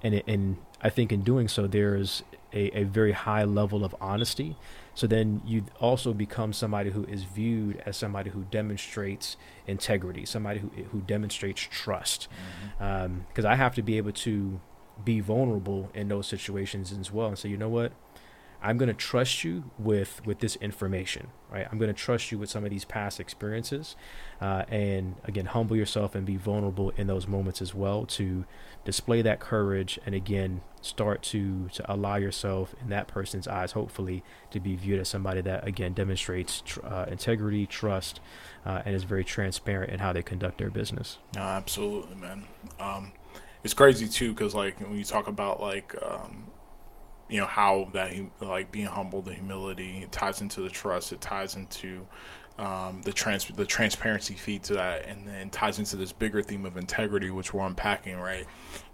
and, 0.01 0.23
and 0.25 0.57
i 0.81 0.89
think 0.89 1.11
in 1.11 1.21
doing 1.21 1.47
so 1.47 1.67
there's 1.67 2.23
a, 2.53 2.79
a 2.79 2.83
very 2.83 3.11
high 3.11 3.43
level 3.43 3.83
of 3.83 3.95
honesty 3.99 4.55
so 4.95 5.07
then 5.07 5.41
you 5.45 5.65
also 5.81 6.13
become 6.13 6.53
somebody 6.53 6.89
who 6.89 7.03
is 7.03 7.25
viewed 7.25 7.83
as 7.85 7.97
somebody 7.97 8.29
who 8.29 8.45
demonstrates 8.49 9.35
integrity, 9.67 10.25
somebody 10.25 10.59
who 10.59 10.69
who 10.91 11.01
demonstrates 11.01 11.61
trust. 11.61 12.29
Because 12.77 12.79
mm-hmm. 12.79 13.41
um, 13.41 13.45
I 13.45 13.55
have 13.55 13.75
to 13.75 13.81
be 13.81 13.97
able 13.97 14.13
to 14.13 14.61
be 15.03 15.19
vulnerable 15.19 15.91
in 15.93 16.07
those 16.07 16.27
situations 16.27 16.93
as 16.93 17.11
well, 17.11 17.27
and 17.27 17.37
say, 17.37 17.49
you 17.49 17.57
know 17.57 17.69
what, 17.69 17.91
I'm 18.65 18.79
going 18.79 18.87
to 18.87 18.95
trust 18.95 19.43
you 19.43 19.69
with 19.77 20.25
with 20.25 20.39
this 20.39 20.55
information, 20.55 21.27
right? 21.51 21.67
I'm 21.71 21.77
going 21.77 21.93
to 21.93 21.99
trust 21.99 22.31
you 22.31 22.39
with 22.39 22.49
some 22.49 22.63
of 22.63 22.71
these 22.71 22.83
past 22.83 23.19
experiences, 23.19 23.95
uh, 24.41 24.63
and 24.69 25.15
again, 25.23 25.45
humble 25.45 25.75
yourself 25.75 26.15
and 26.15 26.25
be 26.25 26.35
vulnerable 26.35 26.89
in 26.97 27.05
those 27.05 27.27
moments 27.27 27.61
as 27.61 27.75
well 27.75 28.07
to 28.07 28.43
display 28.83 29.21
that 29.21 29.39
courage, 29.39 29.99
and 30.03 30.15
again, 30.15 30.61
start 30.81 31.21
to 31.23 31.69
to 31.73 31.93
allow 31.93 32.15
yourself 32.15 32.73
in 32.81 32.89
that 32.89 33.07
person's 33.07 33.47
eyes, 33.47 33.73
hopefully, 33.73 34.23
to 34.49 34.59
be 34.59 34.75
viewed 34.75 34.99
as 34.99 35.09
somebody 35.09 35.41
that 35.41 35.67
again 35.67 35.93
demonstrates 35.93 36.61
tr- 36.61 36.83
uh, 36.83 37.05
integrity, 37.05 37.67
trust, 37.67 38.19
uh, 38.65 38.81
and 38.83 38.95
is 38.95 39.03
very 39.03 39.23
transparent 39.23 39.91
in 39.91 39.99
how 39.99 40.11
they 40.11 40.23
conduct 40.23 40.57
their 40.57 40.71
business. 40.71 41.19
No, 41.35 41.41
absolutely, 41.41 42.15
man. 42.15 42.47
Um, 42.79 43.11
it's 43.63 43.75
crazy 43.75 44.07
too 44.07 44.33
because 44.33 44.55
like 44.55 44.79
when 44.79 44.97
you 44.97 45.03
talk 45.03 45.27
about 45.27 45.61
like 45.61 45.95
um, 46.01 46.47
you 47.29 47.39
know 47.39 47.47
how 47.47 47.89
that 47.93 48.13
like 48.41 48.71
being 48.71 48.85
humble, 48.85 49.21
the 49.21 49.33
humility 49.33 50.03
it 50.03 50.11
ties 50.11 50.41
into 50.41 50.61
the 50.61 50.69
trust. 50.69 51.11
It 51.11 51.21
ties 51.21 51.55
into 51.55 52.05
um, 52.57 53.01
the 53.03 53.11
trans 53.11 53.45
the 53.45 53.65
transparency 53.65 54.35
feed 54.35 54.63
to 54.63 54.75
that, 54.75 55.05
and 55.05 55.27
then 55.27 55.49
ties 55.49 55.79
into 55.79 55.95
this 55.95 56.11
bigger 56.11 56.41
theme 56.41 56.65
of 56.65 56.77
integrity, 56.77 57.29
which 57.29 57.53
we're 57.53 57.65
unpacking. 57.65 58.17
Right, 58.17 58.45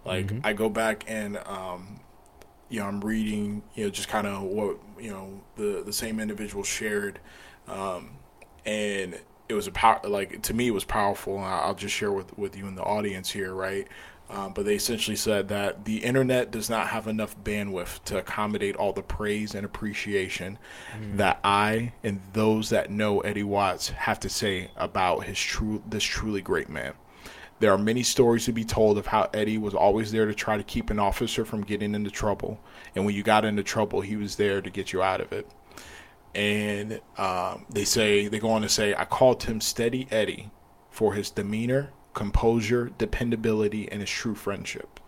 like 0.04 0.26
mm-hmm. 0.26 0.46
I 0.46 0.52
go 0.52 0.68
back 0.68 1.04
and 1.06 1.38
um, 1.46 2.00
you 2.68 2.80
know 2.80 2.86
I'm 2.86 3.00
reading 3.00 3.62
you 3.74 3.84
know 3.84 3.90
just 3.90 4.08
kind 4.08 4.26
of 4.26 4.42
what 4.42 4.78
you 4.98 5.10
know 5.10 5.42
the 5.56 5.82
the 5.84 5.92
same 5.92 6.18
individual 6.18 6.64
shared, 6.64 7.20
um, 7.68 8.12
and 8.64 9.20
it 9.48 9.54
was 9.54 9.66
a 9.66 9.72
power 9.72 10.00
like 10.04 10.42
to 10.42 10.54
me 10.54 10.68
it 10.68 10.72
was 10.72 10.84
powerful. 10.84 11.36
And 11.36 11.44
I'll 11.44 11.74
just 11.74 11.94
share 11.94 12.12
with 12.12 12.36
with 12.38 12.56
you 12.56 12.66
in 12.66 12.74
the 12.74 12.82
audience 12.82 13.30
here. 13.30 13.54
Right, 13.54 13.86
um, 14.32 14.54
but 14.54 14.64
they 14.64 14.74
essentially 14.74 15.16
said 15.16 15.48
that 15.48 15.84
the 15.84 15.98
internet 15.98 16.50
does 16.50 16.70
not 16.70 16.88
have 16.88 17.06
enough 17.06 17.36
bandwidth 17.44 18.02
to 18.04 18.18
accommodate 18.18 18.74
all 18.76 18.92
the 18.94 19.02
praise 19.02 19.54
and 19.54 19.66
appreciation 19.66 20.58
mm. 20.96 21.16
that 21.18 21.38
I 21.44 21.92
and 22.02 22.20
those 22.32 22.70
that 22.70 22.90
know 22.90 23.20
Eddie 23.20 23.42
Watts 23.42 23.90
have 23.90 24.18
to 24.20 24.30
say 24.30 24.70
about 24.76 25.24
his 25.24 25.38
true 25.38 25.82
this 25.86 26.02
truly 26.02 26.40
great 26.40 26.70
man. 26.70 26.94
There 27.60 27.72
are 27.72 27.78
many 27.78 28.02
stories 28.02 28.46
to 28.46 28.52
be 28.52 28.64
told 28.64 28.96
of 28.96 29.06
how 29.06 29.28
Eddie 29.34 29.58
was 29.58 29.74
always 29.74 30.10
there 30.10 30.26
to 30.26 30.34
try 30.34 30.56
to 30.56 30.64
keep 30.64 30.88
an 30.88 30.98
officer 30.98 31.44
from 31.44 31.62
getting 31.62 31.94
into 31.94 32.10
trouble, 32.10 32.58
and 32.96 33.04
when 33.04 33.14
you 33.14 33.22
got 33.22 33.44
into 33.44 33.62
trouble, 33.62 34.00
he 34.00 34.16
was 34.16 34.36
there 34.36 34.62
to 34.62 34.70
get 34.70 34.94
you 34.94 35.02
out 35.02 35.20
of 35.20 35.32
it. 35.32 35.46
And 36.34 37.02
um, 37.18 37.66
they 37.68 37.84
say 37.84 38.28
they 38.28 38.38
go 38.38 38.50
on 38.50 38.62
to 38.62 38.68
say, 38.70 38.94
"I 38.94 39.04
called 39.04 39.42
him 39.42 39.60
Steady 39.60 40.08
Eddie 40.10 40.50
for 40.90 41.12
his 41.12 41.28
demeanor." 41.28 41.92
Composure, 42.14 42.90
dependability, 42.98 43.90
and 43.90 44.00
his 44.00 44.10
true 44.10 44.34
friendship. 44.34 45.00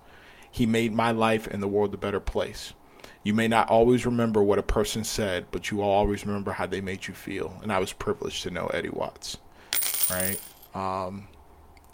He 0.50 0.66
made 0.66 0.92
my 0.92 1.10
life 1.10 1.46
and 1.46 1.62
the 1.62 1.68
world 1.68 1.92
a 1.94 1.98
better 1.98 2.20
place. 2.20 2.72
You 3.22 3.34
may 3.34 3.48
not 3.48 3.68
always 3.70 4.04
remember 4.06 4.42
what 4.42 4.58
a 4.58 4.62
person 4.62 5.02
said, 5.02 5.46
but 5.50 5.70
you 5.70 5.78
will 5.78 5.84
always 5.84 6.26
remember 6.26 6.52
how 6.52 6.66
they 6.66 6.80
made 6.80 7.06
you 7.06 7.14
feel. 7.14 7.58
And 7.62 7.72
I 7.72 7.78
was 7.78 7.92
privileged 7.92 8.42
to 8.42 8.50
know 8.50 8.66
Eddie 8.66 8.90
Watts. 8.90 9.38
Right? 10.10 10.40
Um, 10.74 11.28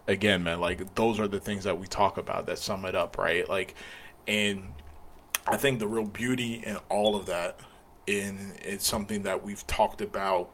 again, 0.08 0.42
man, 0.42 0.60
like 0.60 0.94
those 0.96 1.20
are 1.20 1.28
the 1.28 1.40
things 1.40 1.64
that 1.64 1.78
we 1.78 1.86
talk 1.86 2.18
about 2.18 2.46
that 2.46 2.58
sum 2.58 2.84
it 2.84 2.94
up, 2.94 3.16
right? 3.16 3.48
Like, 3.48 3.74
and 4.26 4.72
I 5.46 5.56
think 5.56 5.78
the 5.78 5.88
real 5.88 6.04
beauty 6.04 6.62
in 6.66 6.76
all 6.88 7.16
of 7.16 7.26
that, 7.26 7.60
in 8.06 8.52
it's 8.60 8.86
something 8.86 9.22
that 9.22 9.44
we've 9.44 9.64
talked 9.66 10.00
about, 10.00 10.50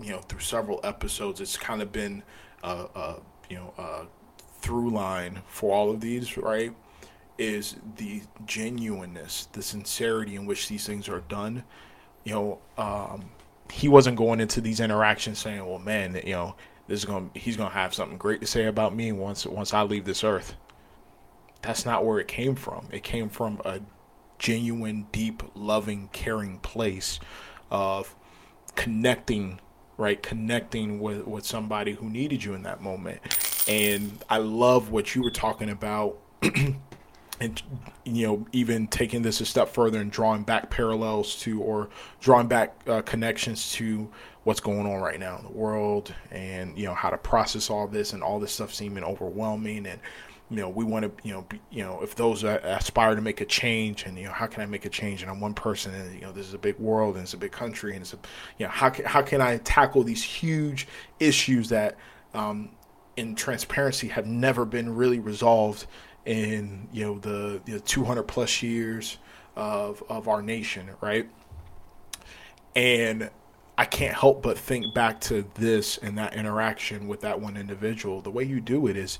you 0.00 0.10
know, 0.10 0.18
through 0.18 0.40
several 0.40 0.80
episodes. 0.82 1.40
It's 1.40 1.56
kind 1.56 1.80
of 1.80 1.92
been 1.92 2.24
a, 2.62 2.86
a 2.94 3.16
you 3.48 3.56
know 3.56 3.72
uh, 3.78 4.04
through 4.60 4.90
line 4.90 5.42
for 5.46 5.72
all 5.72 5.90
of 5.90 6.00
these, 6.00 6.36
right, 6.36 6.74
is 7.38 7.76
the 7.96 8.22
genuineness, 8.46 9.48
the 9.52 9.62
sincerity 9.62 10.36
in 10.36 10.46
which 10.46 10.68
these 10.68 10.86
things 10.86 11.08
are 11.08 11.20
done. 11.20 11.62
You 12.24 12.34
know, 12.34 12.58
um, 12.78 13.30
he 13.70 13.88
wasn't 13.88 14.16
going 14.16 14.40
into 14.40 14.60
these 14.60 14.80
interactions 14.80 15.38
saying, 15.38 15.64
"Well, 15.64 15.78
man, 15.78 16.20
you 16.24 16.32
know, 16.32 16.56
this 16.88 17.00
is 17.00 17.04
going 17.04 17.30
he's 17.34 17.56
going 17.56 17.70
to 17.70 17.74
have 17.74 17.94
something 17.94 18.18
great 18.18 18.40
to 18.40 18.46
say 18.46 18.66
about 18.66 18.94
me 18.94 19.12
once 19.12 19.46
once 19.46 19.72
I 19.74 19.82
leave 19.82 20.04
this 20.04 20.24
earth." 20.24 20.54
That's 21.62 21.84
not 21.84 22.04
where 22.04 22.18
it 22.20 22.28
came 22.28 22.54
from. 22.54 22.88
It 22.92 23.02
came 23.02 23.28
from 23.28 23.60
a 23.64 23.80
genuine, 24.38 25.06
deep, 25.10 25.42
loving, 25.54 26.08
caring 26.12 26.58
place 26.58 27.18
of 27.70 28.14
connecting 28.74 29.60
right? 29.98 30.22
Connecting 30.22 31.00
with, 31.00 31.26
with 31.26 31.44
somebody 31.44 31.92
who 31.92 32.08
needed 32.08 32.44
you 32.44 32.54
in 32.54 32.62
that 32.62 32.82
moment. 32.82 33.20
And 33.68 34.24
I 34.28 34.38
love 34.38 34.90
what 34.90 35.14
you 35.14 35.22
were 35.22 35.30
talking 35.30 35.70
about. 35.70 36.18
and 37.40 37.62
you 38.04 38.26
know 38.26 38.46
even 38.52 38.86
taking 38.86 39.22
this 39.22 39.40
a 39.40 39.46
step 39.46 39.68
further 39.68 40.00
and 40.00 40.10
drawing 40.10 40.42
back 40.42 40.70
parallels 40.70 41.36
to 41.36 41.60
or 41.60 41.88
drawing 42.20 42.46
back 42.46 42.74
uh, 42.86 43.02
connections 43.02 43.72
to 43.72 44.08
what's 44.44 44.60
going 44.60 44.86
on 44.86 45.00
right 45.00 45.18
now 45.18 45.36
in 45.36 45.44
the 45.44 45.52
world 45.52 46.14
and 46.30 46.76
you 46.78 46.84
know 46.84 46.94
how 46.94 47.10
to 47.10 47.18
process 47.18 47.68
all 47.68 47.86
this 47.86 48.12
and 48.12 48.22
all 48.22 48.38
this 48.38 48.52
stuff 48.52 48.72
seeming 48.72 49.04
overwhelming 49.04 49.86
and 49.86 50.00
you 50.50 50.58
know, 50.58 50.68
we 50.68 50.84
want 50.84 51.04
to, 51.04 51.28
you 51.28 51.34
know, 51.34 51.42
be, 51.42 51.60
you 51.70 51.82
know, 51.82 52.00
if 52.02 52.14
those 52.14 52.44
aspire 52.44 53.14
to 53.16 53.20
make 53.20 53.40
a 53.40 53.44
change, 53.44 54.04
and 54.04 54.16
you 54.16 54.24
know, 54.24 54.32
how 54.32 54.46
can 54.46 54.62
I 54.62 54.66
make 54.66 54.84
a 54.84 54.88
change? 54.88 55.22
And 55.22 55.30
I'm 55.30 55.40
one 55.40 55.54
person, 55.54 55.94
and 55.94 56.14
you 56.14 56.20
know, 56.20 56.32
this 56.32 56.46
is 56.46 56.54
a 56.54 56.58
big 56.58 56.78
world, 56.78 57.16
and 57.16 57.24
it's 57.24 57.34
a 57.34 57.38
big 57.38 57.52
country, 57.52 57.94
and 57.94 58.02
it's 58.02 58.14
a, 58.14 58.18
you 58.58 58.66
know, 58.66 58.70
how 58.70 58.90
can 58.90 59.04
how 59.04 59.22
can 59.22 59.40
I 59.40 59.58
tackle 59.58 60.04
these 60.04 60.22
huge 60.22 60.86
issues 61.18 61.68
that, 61.70 61.96
um, 62.32 62.70
in 63.16 63.34
transparency, 63.34 64.08
have 64.08 64.26
never 64.26 64.64
been 64.64 64.94
really 64.94 65.18
resolved 65.18 65.86
in 66.26 66.88
you 66.92 67.04
know 67.04 67.18
the 67.18 67.60
the 67.64 67.80
200 67.80 68.22
plus 68.24 68.62
years 68.62 69.18
of 69.56 70.02
of 70.08 70.28
our 70.28 70.42
nation, 70.42 70.90
right? 71.00 71.28
And 72.76 73.30
I 73.78 73.84
can't 73.84 74.14
help 74.14 74.42
but 74.42 74.56
think 74.56 74.94
back 74.94 75.20
to 75.22 75.44
this 75.54 75.98
and 75.98 76.16
that 76.18 76.34
interaction 76.34 77.08
with 77.08 77.20
that 77.22 77.40
one 77.40 77.56
individual. 77.56 78.20
The 78.20 78.30
way 78.30 78.44
you 78.44 78.60
do 78.60 78.86
it 78.86 78.96
is 78.96 79.18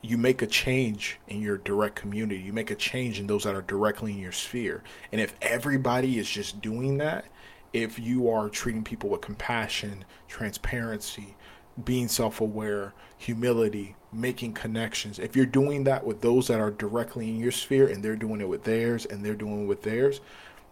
you 0.00 0.16
make 0.16 0.42
a 0.42 0.46
change 0.46 1.18
in 1.26 1.40
your 1.40 1.58
direct 1.58 1.96
community. 1.96 2.40
You 2.40 2.52
make 2.52 2.70
a 2.70 2.76
change 2.76 3.18
in 3.18 3.26
those 3.26 3.44
that 3.44 3.54
are 3.54 3.62
directly 3.62 4.12
in 4.12 4.18
your 4.18 4.32
sphere. 4.32 4.82
And 5.10 5.20
if 5.20 5.34
everybody 5.42 6.18
is 6.18 6.28
just 6.28 6.60
doing 6.60 6.98
that, 6.98 7.24
if 7.72 7.98
you 7.98 8.30
are 8.30 8.48
treating 8.48 8.84
people 8.84 9.10
with 9.10 9.20
compassion, 9.20 10.04
transparency, 10.28 11.36
being 11.84 12.08
self 12.08 12.40
aware, 12.40 12.94
humility, 13.18 13.96
making 14.12 14.54
connections, 14.54 15.18
if 15.18 15.36
you're 15.36 15.46
doing 15.46 15.84
that 15.84 16.04
with 16.04 16.20
those 16.20 16.48
that 16.48 16.60
are 16.60 16.70
directly 16.70 17.28
in 17.28 17.38
your 17.38 17.52
sphere 17.52 17.88
and 17.88 18.02
they're 18.02 18.16
doing 18.16 18.40
it 18.40 18.48
with 18.48 18.64
theirs 18.64 19.04
and 19.04 19.24
they're 19.24 19.34
doing 19.34 19.64
it 19.64 19.66
with 19.66 19.82
theirs, 19.82 20.20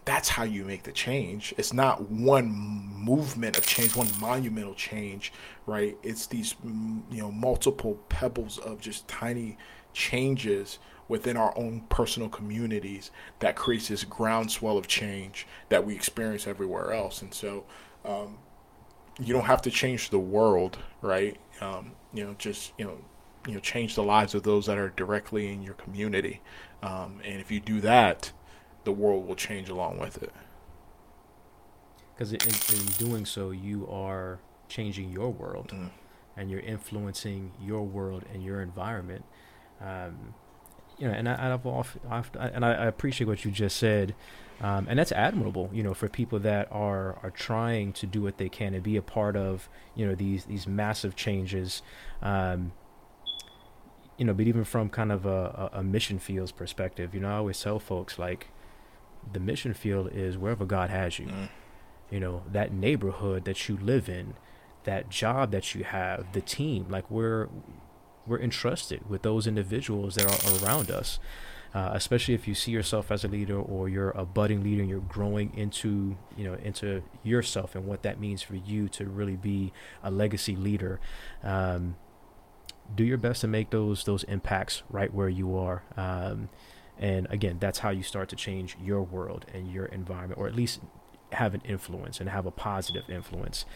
that's 0.05 0.29
how 0.29 0.45
you 0.45 0.65
make 0.65 0.85
the 0.85 0.93
change. 0.93 1.53
It's 1.59 1.73
not 1.73 2.09
one 2.11 2.49
movement 2.49 3.59
of 3.59 3.67
change, 3.67 3.97
one 3.97 4.09
monumental 4.21 4.75
change, 4.75 5.33
right? 5.67 5.97
It's 6.03 6.27
these, 6.27 6.55
mm, 6.65 7.03
you 7.11 7.19
know, 7.23 7.31
multiple 7.31 7.99
pebbles 8.09 8.59
of 8.59 8.81
just 8.81 9.07
tiny 9.09 9.59
changes 9.93 10.79
within 11.09 11.37
our 11.37 11.57
own 11.57 11.83
personal 11.89 12.29
communities 12.29 13.11
that 13.39 13.57
creates 13.57 13.89
this 13.89 14.05
groundswell 14.05 14.77
of 14.77 14.89
change 14.89 15.47
that 15.69 15.85
we 15.85 15.95
experience 15.95 16.47
everywhere 16.47 16.93
else. 16.93 17.23
And 17.23 17.33
so, 17.33 17.65
um, 18.05 18.39
you 19.19 19.33
don't 19.33 19.45
have 19.45 19.63
to 19.63 19.71
change 19.71 20.11
the 20.11 20.19
world, 20.19 20.79
right? 21.01 21.39
Um, 21.61 21.93
you 22.13 22.25
know, 22.25 22.35
just 22.39 22.73
you 22.79 22.85
know, 22.85 22.99
you 23.47 23.55
know, 23.55 23.61
change 23.61 23.95
the 23.95 24.03
lives 24.03 24.35
of 24.35 24.43
those 24.43 24.67
that 24.67 24.79
are 24.79 24.91
directly 24.91 25.53
in 25.53 25.63
your 25.63 25.75
community. 25.75 26.41
Um, 26.83 27.21
and 27.25 27.41
if 27.41 27.51
you 27.51 27.61
do 27.61 27.81
that, 27.81 28.33
the 28.85 28.93
world 28.93 29.27
will 29.27 29.37
change 29.37 29.69
along 29.69 29.99
with 29.99 30.23
it. 30.23 30.33
Because 32.15 32.33
in, 32.33 32.79
in, 32.79 32.87
doing 32.99 33.27
so, 33.27 33.51
you 33.51 33.87
are 33.91 34.39
changing 34.69 35.11
your 35.11 35.31
world, 35.31 35.73
mm. 35.75 35.91
and 36.37 36.51
you're 36.51 36.61
influencing 36.61 37.53
your 37.61 37.83
world 37.83 38.25
and 38.33 38.43
your 38.43 38.61
environment. 38.61 39.25
Um, 39.81 40.35
you 40.99 41.07
know, 41.07 41.15
and 41.15 41.29
I, 41.29 41.53
I've, 41.53 41.67
off, 41.67 41.97
I've, 42.09 42.31
and 42.35 42.65
I, 42.65 42.87
appreciate 42.87 43.27
what 43.27 43.45
you 43.45 43.51
just 43.51 43.77
said, 43.77 44.15
um, 44.63 44.87
and 44.89 44.99
that's 44.99 45.13
admirable. 45.13 45.69
You 45.73 45.83
know, 45.83 45.95
for 45.95 46.09
people 46.09 46.39
that 46.41 46.69
are 46.71 47.19
are 47.23 47.31
trying 47.31 47.93
to 47.95 48.07
do 48.07 48.23
what 48.23 48.39
they 48.39 48.49
can 48.49 48.73
and 48.75 48.83
be 48.83 48.97
a 48.97 49.03
part 49.03 49.37
of, 49.37 49.69
you 49.95 50.07
know, 50.07 50.15
these 50.15 50.47
these 50.47 50.67
massive 50.67 51.15
changes. 51.15 51.83
Um, 52.23 52.73
you 54.19 54.25
know, 54.25 54.33
but 54.33 54.47
even 54.47 54.65
from 54.65 54.89
kind 54.89 55.13
of 55.13 55.27
a, 55.27 55.71
a, 55.75 55.81
a 55.81 55.83
mission 55.83 56.19
fields 56.19 56.51
perspective, 56.51 57.15
you 57.15 57.21
know, 57.21 57.29
I 57.29 57.35
always 57.35 57.61
tell 57.61 57.79
folks 57.79 58.19
like, 58.19 58.49
the 59.31 59.41
mission 59.41 59.75
field 59.75 60.11
is 60.13 60.39
wherever 60.39 60.65
God 60.65 60.91
has 60.91 61.19
you. 61.19 61.27
Mm. 61.27 61.49
You 62.11 62.21
know, 62.21 62.43
that 62.51 62.73
neighborhood 62.73 63.45
that 63.45 63.69
you 63.69 63.77
live 63.77 64.09
in, 64.09 64.35
that 64.87 65.09
job 65.09 65.51
that 65.53 65.75
you 65.75 65.85
have, 65.85 66.33
the 66.33 66.41
team, 66.41 66.87
like 66.89 67.11
we're 67.11 67.49
we're 68.27 68.41
entrusted 68.41 69.09
with 69.09 69.23
those 69.23 69.47
individuals 69.47 70.17
that 70.17 70.25
are 70.27 70.65
around 70.65 70.91
us. 70.91 71.19
Uh, 71.75 71.91
especially 71.93 72.33
if 72.33 72.49
you 72.49 72.55
see 72.55 72.71
yourself 72.71 73.13
as 73.13 73.23
a 73.23 73.29
leader 73.29 73.61
or 73.61 73.87
you're 73.87 74.13
a 74.13 74.25
budding 74.25 74.63
leader 74.63 74.81
and 74.81 74.89
you're 74.89 75.01
growing 75.01 75.53
into 75.55 76.17
you 76.35 76.45
know 76.45 76.55
into 76.63 77.03
yourself 77.23 77.75
and 77.75 77.85
what 77.85 78.03
that 78.03 78.19
means 78.19 78.41
for 78.41 78.57
you 78.57 78.89
to 78.89 79.05
really 79.05 79.37
be 79.37 79.73
a 80.03 80.11
legacy 80.11 80.57
leader 80.57 80.99
um, 81.43 81.97
do 82.95 83.05
your 83.05 83.19
best 83.19 83.43
to 83.43 83.47
make 83.47 83.69
those 83.71 84.05
those 84.05 84.23
impacts 84.25 84.85
right 84.89 85.13
where 85.13 85.29
you 85.29 85.55
are 85.55 85.83
um, 85.99 86.49
and 86.99 87.27
again, 87.31 87.59
that's 87.61 87.81
how 87.81 87.91
you 87.91 88.03
start 88.03 88.29
to 88.31 88.37
change 88.37 88.77
your 88.83 89.03
world 89.03 89.45
and 89.53 89.71
your 89.71 89.87
environment, 89.87 90.41
or 90.41 90.47
at 90.47 90.55
least 90.55 90.81
have 91.33 91.55
an 91.55 91.63
influence 91.65 92.21
and 92.21 92.31
have 92.31 92.47
a 92.47 92.51
positive 92.51 93.11
influence, 93.11 93.67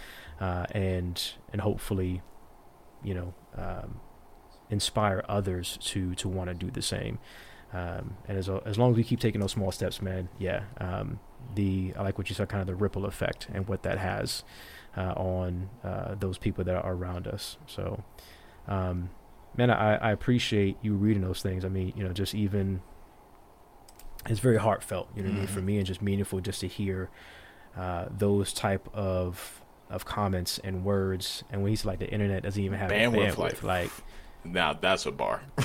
uh, 0.41 0.67
and 0.73 1.33
and 1.53 1.61
hopefully, 1.61 2.23
you 3.05 3.15
know, 3.15 3.35
um, 3.57 4.01
inspire 4.71 5.25
others 5.29 5.79
to 5.83 6.15
to 6.17 6.29
want 6.29 6.49
to 6.49 6.55
do 6.55 6.71
the 6.71 6.83
same. 6.83 7.19
Um, 7.73 8.17
and 8.27 8.37
as 8.37 8.49
as 8.49 8.79
long 8.79 8.91
as 8.91 8.97
we 8.97 9.05
keep 9.05 9.21
taking 9.21 9.41
those 9.41 9.53
small 9.53 9.71
steps, 9.71 10.03
man, 10.03 10.29
yeah, 10.39 10.65
um, 10.79 11.21
the 11.55 11.93
I 11.97 12.03
like 12.03 12.19
what 12.19 12.29
you 12.29 12.35
said, 12.35 12.49
kind 12.49 12.61
of 12.61 12.67
the 12.67 12.75
ripple 12.75 13.07
effect 13.07 13.49
and 13.53 13.69
what 13.69 13.83
that 13.83 13.99
has 13.99 14.43
uh, 14.97 15.13
on 15.17 15.71
uh, 15.85 16.15
those 16.15 16.39
people 16.39 16.65
that 16.65 16.75
are 16.75 16.93
around 16.93 17.27
us. 17.29 17.59
So, 17.67 18.03
um, 18.67 19.11
man, 19.57 19.71
I, 19.71 19.97
I 19.97 20.11
appreciate 20.13 20.79
you 20.83 20.95
reading 20.95 21.23
those 21.23 21.43
things. 21.43 21.65
I 21.65 21.69
mean, 21.69 21.93
you 21.97 22.03
know, 22.03 22.13
just 22.13 22.35
even 22.35 22.81
it's 24.29 24.41
very 24.41 24.59
heartfelt, 24.59 25.09
you 25.17 25.23
know 25.23 25.29
mm-hmm. 25.29 25.37
I 25.37 25.41
mean, 25.41 25.49
for 25.49 25.59
mm-hmm. 25.59 25.67
me, 25.67 25.77
and 25.79 25.87
just 25.87 26.03
meaningful 26.03 26.41
just 26.41 26.61
to 26.61 26.67
hear 26.67 27.09
uh, 27.77 28.07
those 28.11 28.53
type 28.53 28.89
of 28.93 29.63
of 29.91 30.05
comments 30.05 30.59
and 30.63 30.85
words. 30.85 31.45
And 31.51 31.63
when 31.63 31.71
he's 31.71 31.85
like, 31.85 31.99
the 31.99 32.11
internet 32.11 32.43
doesn't 32.43 32.63
even 32.63 32.79
have 32.79 32.91
bandwidth, 32.91 33.35
bandwidth 33.35 33.63
like. 33.63 33.91
Now 34.43 34.73
that's 34.73 35.05
a 35.05 35.13
bar. 35.13 35.43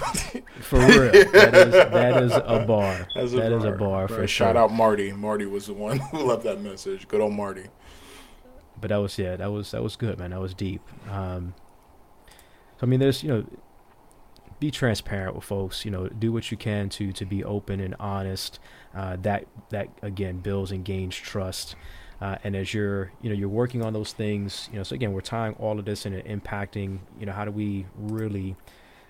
for 0.60 0.80
real, 0.80 1.12
that 1.12 1.56
is 1.56 1.72
that 1.72 2.24
is 2.24 2.34
a 2.34 2.66
bar. 2.68 3.08
That's 3.16 3.32
a 3.32 3.38
that 3.38 3.50
bar. 3.50 3.58
Is 3.58 3.64
a 3.64 3.72
bar 3.72 4.08
for 4.08 4.14
right. 4.20 4.30
sure. 4.30 4.48
Shout 4.48 4.58
out 4.58 4.74
Marty. 4.74 5.14
Marty 5.14 5.46
was 5.46 5.68
the 5.68 5.74
one 5.74 6.00
who 6.12 6.24
left 6.24 6.44
that 6.44 6.62
message. 6.62 7.08
Good 7.08 7.22
old 7.22 7.34
Marty. 7.34 7.68
But 8.82 8.90
that 8.90 8.98
was 8.98 9.18
yeah, 9.18 9.38
that 9.38 9.52
was 9.52 9.72
that 9.72 9.82
was 9.82 9.96
good, 9.96 10.20
man. 10.20 10.32
That 10.32 10.42
was 10.42 10.54
deep. 10.54 10.82
Um, 11.10 11.54
so 12.78 12.82
I 12.82 12.86
mean, 12.86 13.00
there's 13.00 13.24
you 13.24 13.30
know 13.30 13.46
be 14.60 14.72
transparent 14.72 15.36
with 15.36 15.46
folks. 15.46 15.86
You 15.86 15.92
know, 15.92 16.08
do 16.10 16.34
what 16.34 16.52
you 16.52 16.58
can 16.58 16.90
to 16.90 17.14
to 17.14 17.26
be 17.26 17.46
open 17.46 17.80
and 17.80 17.96
honest. 17.98 18.60
Uh, 18.94 19.16
that 19.22 19.48
that 19.70 19.88
again 20.02 20.40
builds 20.40 20.72
and 20.72 20.84
gains 20.84 21.16
trust. 21.16 21.78
Uh, 22.26 22.38
and 22.44 22.56
as 22.56 22.74
you're 22.74 23.12
you 23.22 23.30
know 23.30 23.36
you're 23.36 23.48
working 23.48 23.84
on 23.84 23.94
those 23.94 24.12
things, 24.12 24.68
you 24.72 24.78
know. 24.78 24.84
So 24.84 24.96
again, 24.96 25.14
we're 25.14 25.22
tying 25.22 25.54
all 25.60 25.78
of 25.78 25.86
this 25.86 26.06
and 26.08 26.16
impacting. 26.16 27.00
You 27.20 27.28
know, 27.28 27.34
how 27.34 27.46
do 27.46 27.52
we 27.52 27.86
really 27.96 28.56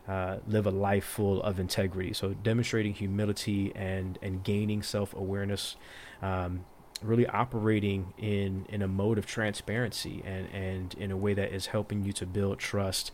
uh, 0.06 0.38
live 0.48 0.66
a 0.66 0.72
life 0.72 1.06
full 1.06 1.42
of 1.42 1.60
integrity? 1.60 2.12
So 2.12 2.34
demonstrating 2.34 2.94
humility 2.94 3.72
and 3.74 4.20
and 4.22 4.44
gaining 4.44 4.84
self 4.84 5.14
awareness. 5.14 5.78
Um, 6.22 6.66
really 7.02 7.28
operating 7.28 8.14
in 8.18 8.66
in 8.70 8.82
a 8.82 8.88
mode 8.88 9.18
of 9.18 9.26
transparency 9.26 10.22
and 10.26 10.48
and 10.54 10.94
in 10.96 11.12
a 11.12 11.18
way 11.18 11.34
that 11.34 11.54
is 11.54 11.68
helping 11.68 12.04
you 12.04 12.12
to 12.14 12.26
build 12.26 12.58
trust 12.58 13.12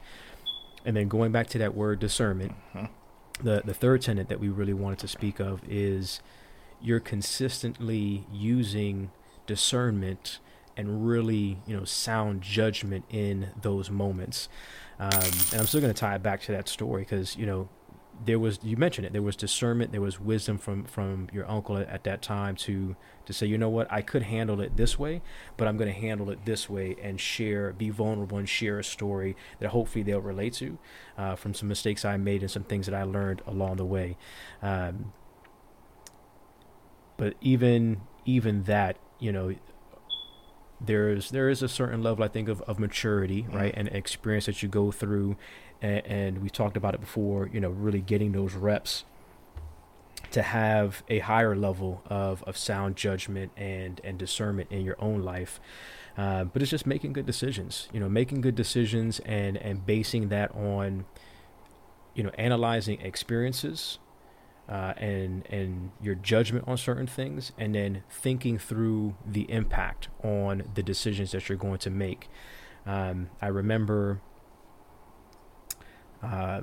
and 0.85 0.95
then 0.95 1.07
going 1.07 1.31
back 1.31 1.47
to 1.47 1.57
that 1.59 1.75
word 1.75 1.99
discernment, 1.99 2.53
uh-huh. 2.73 2.87
the 3.43 3.61
the 3.65 3.73
third 3.73 4.01
tenet 4.01 4.29
that 4.29 4.39
we 4.39 4.49
really 4.49 4.73
wanted 4.73 4.99
to 4.99 5.07
speak 5.07 5.39
of 5.39 5.61
is 5.67 6.21
you're 6.81 6.99
consistently 6.99 8.25
using 8.31 9.11
discernment 9.51 10.39
and 10.77 11.05
really 11.05 11.57
you 11.67 11.75
know 11.75 11.83
sound 11.83 12.41
judgment 12.41 13.03
in 13.09 13.49
those 13.61 13.91
moments. 13.91 14.47
Um, 14.97 15.11
and 15.51 15.59
I'm 15.59 15.65
still 15.65 15.81
going 15.81 15.93
to 15.93 15.99
tie 15.99 16.15
it 16.15 16.23
back 16.23 16.41
to 16.43 16.53
that 16.53 16.69
story 16.69 17.01
because 17.01 17.35
you 17.35 17.45
know 17.45 17.67
there 18.23 18.39
was 18.39 18.59
you 18.63 18.77
mentioned 18.77 19.05
it 19.05 19.11
there 19.11 19.21
was 19.21 19.35
discernment 19.35 19.91
there 19.91 19.99
was 19.99 20.21
wisdom 20.21 20.57
from 20.57 20.85
from 20.85 21.27
your 21.33 21.49
uncle 21.49 21.77
at, 21.77 21.89
at, 21.89 22.03
that 22.03 22.21
time 22.21 22.55
to 22.55 22.95
to 23.25 23.33
say 23.33 23.45
you 23.45 23.57
know 23.57 23.69
what 23.69 23.91
i 23.91 24.01
could 24.01 24.23
handle 24.23 24.61
it 24.61 24.77
this 24.77 24.99
way 24.99 25.21
but 25.57 25.67
i'm 25.67 25.75
going 25.75 25.91
to 25.91 25.99
handle 25.99 26.29
it 26.29 26.45
this 26.45 26.69
way 26.69 26.95
and 27.01 27.19
share 27.19 27.73
be 27.73 27.89
vulnerable 27.89 28.37
and 28.37 28.47
share 28.47 28.77
a 28.77 28.83
story 28.83 29.35
that 29.59 29.69
hopefully 29.69 30.03
they'll 30.03 30.21
relate 30.21 30.53
to 30.53 30.77
uh, 31.17 31.35
from 31.35 31.53
some 31.53 31.67
mistakes 31.67 32.05
i 32.05 32.15
made 32.15 32.41
and 32.41 32.51
some 32.51 32.63
things 32.63 32.85
that 32.85 32.93
i 32.93 33.01
learned 33.01 33.41
along 33.47 33.77
the 33.77 33.85
way 33.85 34.15
um, 34.61 35.11
but 37.17 37.33
even 37.41 38.01
even 38.25 38.63
that 38.63 38.97
you 39.22 39.32
know 39.32 39.55
there's 40.84 41.30
there 41.30 41.47
is 41.47 41.61
a 41.61 41.69
certain 41.69 42.01
level 42.01 42.26
I 42.26 42.28
think 42.28 42.49
of, 42.49 42.61
of 42.63 42.80
maturity, 42.80 43.43
mm-hmm. 43.43 43.55
right, 43.55 43.74
and 43.76 43.88
experience 43.89 44.47
that 44.47 44.61
you 44.61 44.67
go 44.67 44.91
through, 44.91 45.38
and, 45.82 46.05
and 46.05 46.38
we 46.41 46.49
talked 46.49 46.76
about 46.76 46.95
it 46.95 46.99
before. 46.99 47.49
You 47.53 47.61
know, 47.61 47.69
really 47.69 48.01
getting 48.01 48.32
those 48.34 48.53
reps 48.53 49.05
to 50.32 50.41
have 50.41 51.03
a 51.09 51.19
higher 51.19 51.55
level 51.55 52.01
of, 52.07 52.43
of 52.43 52.57
sound 52.57 52.95
judgment 52.95 53.51
and 53.55 54.01
and 54.03 54.17
discernment 54.17 54.72
in 54.72 54.84
your 54.84 54.95
own 54.99 55.22
life. 55.22 55.59
Uh, 56.17 56.43
but 56.43 56.61
it's 56.61 56.72
just 56.72 56.86
making 56.86 57.13
good 57.13 57.26
decisions. 57.26 57.88
You 57.93 57.99
know, 57.99 58.09
making 58.09 58.41
good 58.41 58.55
decisions 58.55 59.19
and 59.19 59.57
and 59.57 59.86
basing 59.86 60.30
that 60.30 60.53
on, 60.55 61.05
you 62.15 62.24
know, 62.24 62.32
analyzing 62.38 62.99
experiences 63.01 63.99
uh, 64.72 64.93
and 64.95 65.45
and 65.49 65.91
your 66.01 66.15
judgment 66.15 66.65
on 66.65 66.78
certain 66.78 67.05
things, 67.05 67.51
and 67.57 67.76
then 67.76 68.03
thinking 68.09 68.57
through 68.57 69.15
the 69.26 69.51
impact 69.51 70.07
on 70.24 70.63
the 70.76 70.82
decisions 70.82 71.32
that 71.32 71.49
you're 71.49 71.57
going 71.57 71.80
to 71.80 71.89
make. 71.89 72.30
Um, 72.86 73.30
I 73.41 73.47
remember. 73.47 74.22
Uh, 76.24 76.61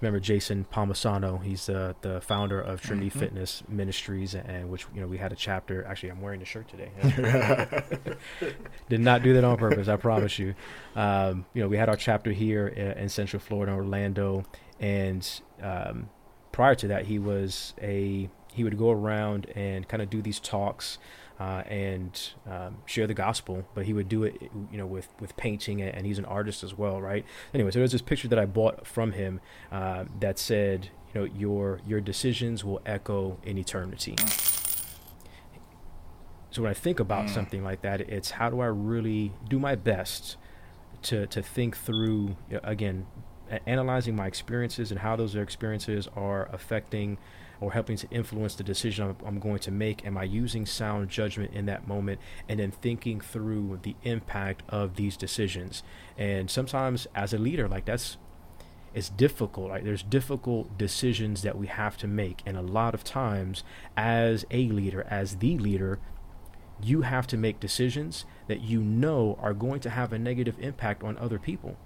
remember 0.00 0.18
Jason 0.18 0.66
Palmisano? 0.72 1.40
He's 1.40 1.66
the 1.66 1.94
the 2.00 2.20
founder 2.20 2.60
of 2.60 2.80
Trinity 2.80 3.10
mm-hmm. 3.10 3.18
Fitness 3.20 3.62
Ministries, 3.68 4.34
and 4.34 4.68
which 4.68 4.86
you 4.92 5.00
know 5.00 5.06
we 5.06 5.18
had 5.18 5.32
a 5.32 5.36
chapter. 5.36 5.84
Actually, 5.86 6.10
I'm 6.10 6.20
wearing 6.20 6.40
the 6.40 6.46
shirt 6.46 6.66
today. 6.66 6.90
Did 8.88 9.00
not 9.00 9.22
do 9.22 9.34
that 9.34 9.44
on 9.44 9.56
purpose. 9.56 9.86
I 9.86 9.94
promise 9.94 10.36
you. 10.40 10.56
Um, 10.96 11.46
you 11.54 11.62
know, 11.62 11.68
we 11.68 11.76
had 11.76 11.88
our 11.88 11.96
chapter 11.96 12.32
here 12.32 12.66
in, 12.66 12.92
in 12.92 13.08
Central 13.08 13.38
Florida, 13.38 13.72
Orlando, 13.72 14.44
and 14.80 15.28
um, 15.62 16.08
prior 16.52 16.74
to 16.76 16.88
that, 16.88 17.06
he 17.06 17.18
was 17.18 17.74
a 17.80 18.28
he 18.52 18.64
would 18.64 18.78
go 18.78 18.90
around 18.90 19.46
and 19.54 19.86
kind 19.88 20.02
of 20.02 20.10
do 20.10 20.20
these 20.20 20.40
talks 20.40 20.98
uh, 21.38 21.62
and 21.66 22.32
um, 22.48 22.78
share 22.84 23.06
the 23.06 23.14
gospel. 23.14 23.64
But 23.74 23.86
he 23.86 23.92
would 23.92 24.08
do 24.08 24.24
it, 24.24 24.40
you 24.70 24.78
know, 24.78 24.86
with 24.86 25.08
with 25.20 25.36
painting, 25.36 25.80
and 25.80 26.06
he's 26.06 26.18
an 26.18 26.24
artist 26.24 26.62
as 26.62 26.76
well, 26.76 27.00
right? 27.00 27.24
Anyway, 27.54 27.70
so 27.70 27.78
there's 27.78 27.92
this 27.92 28.02
picture 28.02 28.28
that 28.28 28.38
I 28.38 28.46
bought 28.46 28.86
from 28.86 29.12
him 29.12 29.40
uh, 29.72 30.04
that 30.20 30.38
said, 30.38 30.90
you 31.14 31.20
know, 31.20 31.26
your 31.26 31.80
your 31.86 32.00
decisions 32.00 32.64
will 32.64 32.80
echo 32.84 33.38
in 33.42 33.58
eternity. 33.58 34.16
So 36.50 36.62
when 36.62 36.70
I 36.70 36.74
think 36.74 36.98
about 36.98 37.26
mm. 37.26 37.30
something 37.30 37.62
like 37.62 37.82
that, 37.82 38.00
it's 38.00 38.32
how 38.32 38.50
do 38.50 38.60
I 38.60 38.66
really 38.66 39.32
do 39.48 39.58
my 39.58 39.76
best 39.76 40.36
to 41.02 41.26
to 41.28 41.42
think 41.42 41.76
through 41.76 42.36
again, 42.62 43.06
analyzing 43.66 44.16
my 44.16 44.26
experiences 44.26 44.90
and 44.90 45.00
how 45.00 45.16
those 45.16 45.34
experiences 45.34 46.08
are 46.16 46.48
affecting 46.52 47.18
or 47.60 47.72
helping 47.72 47.96
to 47.96 48.08
influence 48.10 48.54
the 48.54 48.62
decision 48.62 49.08
I'm, 49.08 49.26
I'm, 49.26 49.38
going 49.38 49.58
to 49.60 49.70
make? 49.70 50.06
Am 50.06 50.16
I 50.16 50.24
using 50.24 50.64
sound 50.64 51.10
judgment 51.10 51.52
in 51.52 51.66
that 51.66 51.86
moment 51.86 52.20
and 52.48 52.58
then 52.58 52.70
thinking 52.70 53.20
through 53.20 53.80
the 53.82 53.96
impact 54.02 54.62
of 54.68 54.96
these 54.96 55.16
decisions? 55.16 55.82
And 56.16 56.50
sometimes, 56.50 57.06
as 57.14 57.34
a 57.34 57.38
leader, 57.38 57.68
like 57.68 57.84
that's 57.84 58.16
it's 58.94 59.08
difficult. 59.08 59.70
Right? 59.70 59.84
There's 59.84 60.02
difficult 60.02 60.76
decisions 60.78 61.42
that 61.42 61.56
we 61.56 61.66
have 61.66 61.96
to 61.98 62.06
make, 62.06 62.42
and 62.46 62.56
a 62.56 62.62
lot 62.62 62.94
of 62.94 63.04
times, 63.04 63.62
as 63.96 64.44
a 64.50 64.68
leader, 64.68 65.06
as 65.08 65.36
the 65.36 65.58
leader, 65.58 65.98
you 66.82 67.02
have 67.02 67.26
to 67.28 67.36
make 67.36 67.60
decisions 67.60 68.24
that 68.48 68.62
you 68.62 68.80
know 68.80 69.38
are 69.40 69.52
going 69.52 69.80
to 69.80 69.90
have 69.90 70.12
a 70.12 70.18
negative 70.18 70.56
impact 70.58 71.04
on 71.04 71.18
other 71.18 71.38
people. 71.38 71.76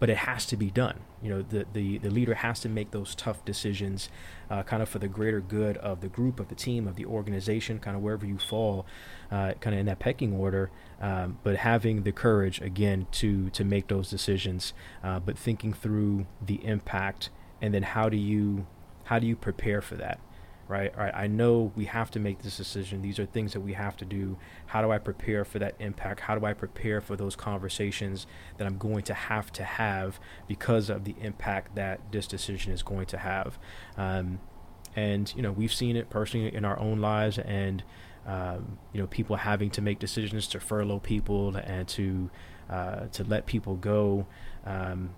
But 0.00 0.10
it 0.10 0.18
has 0.18 0.44
to 0.46 0.56
be 0.56 0.70
done. 0.70 1.00
You 1.22 1.30
know, 1.30 1.42
the, 1.42 1.66
the, 1.72 1.98
the 1.98 2.10
leader 2.10 2.34
has 2.34 2.60
to 2.60 2.68
make 2.68 2.90
those 2.90 3.14
tough 3.14 3.44
decisions 3.44 4.08
uh, 4.50 4.62
kind 4.64 4.82
of 4.82 4.88
for 4.88 4.98
the 4.98 5.08
greater 5.08 5.40
good 5.40 5.76
of 5.78 6.00
the 6.00 6.08
group, 6.08 6.40
of 6.40 6.48
the 6.48 6.54
team, 6.54 6.86
of 6.86 6.96
the 6.96 7.06
organization, 7.06 7.78
kind 7.78 7.96
of 7.96 8.02
wherever 8.02 8.26
you 8.26 8.36
fall, 8.36 8.84
uh, 9.30 9.54
kind 9.60 9.74
of 9.74 9.80
in 9.80 9.86
that 9.86 10.00
pecking 10.00 10.34
order. 10.34 10.70
Um, 11.00 11.38
but 11.42 11.56
having 11.56 12.02
the 12.02 12.12
courage, 12.12 12.60
again, 12.60 13.06
to, 13.12 13.50
to 13.50 13.64
make 13.64 13.88
those 13.88 14.10
decisions, 14.10 14.74
uh, 15.02 15.20
but 15.20 15.38
thinking 15.38 15.72
through 15.72 16.26
the 16.44 16.64
impact 16.66 17.30
and 17.64 17.72
then 17.72 17.82
how 17.82 18.10
do 18.10 18.16
you 18.18 18.66
how 19.04 19.18
do 19.18 19.26
you 19.26 19.36
prepare 19.36 19.80
for 19.80 19.96
that? 19.96 20.18
Right? 20.68 20.92
All 20.96 21.04
right, 21.04 21.14
I 21.14 21.26
know 21.26 21.72
we 21.76 21.84
have 21.86 22.10
to 22.12 22.20
make 22.20 22.42
this 22.42 22.56
decision. 22.56 23.02
These 23.02 23.18
are 23.18 23.26
things 23.26 23.52
that 23.52 23.60
we 23.60 23.74
have 23.74 23.96
to 23.98 24.04
do. 24.04 24.36
How 24.66 24.82
do 24.82 24.90
I 24.90 24.98
prepare 24.98 25.44
for 25.44 25.58
that 25.58 25.74
impact? 25.78 26.20
How 26.20 26.38
do 26.38 26.44
I 26.46 26.52
prepare 26.52 27.00
for 27.00 27.16
those 27.16 27.36
conversations 27.36 28.26
that 28.56 28.66
I'm 28.66 28.78
going 28.78 29.02
to 29.04 29.14
have 29.14 29.52
to 29.52 29.64
have 29.64 30.18
because 30.46 30.90
of 30.90 31.04
the 31.04 31.14
impact 31.20 31.74
that 31.76 32.00
this 32.12 32.26
decision 32.26 32.72
is 32.72 32.82
going 32.82 33.06
to 33.06 33.18
have? 33.18 33.58
Um, 33.96 34.40
and 34.96 35.32
you 35.36 35.42
know, 35.42 35.52
we've 35.52 35.74
seen 35.74 35.96
it 35.96 36.08
personally 36.08 36.54
in 36.54 36.64
our 36.64 36.78
own 36.78 37.00
lives, 37.00 37.38
and 37.38 37.82
um, 38.26 38.78
you 38.92 39.00
know, 39.00 39.06
people 39.06 39.36
having 39.36 39.70
to 39.70 39.82
make 39.82 39.98
decisions 39.98 40.46
to 40.48 40.60
furlough 40.60 41.00
people 41.00 41.56
and 41.56 41.86
to 41.88 42.30
uh, 42.70 43.06
to 43.12 43.24
let 43.24 43.46
people 43.46 43.76
go. 43.76 44.26
Um, 44.64 45.10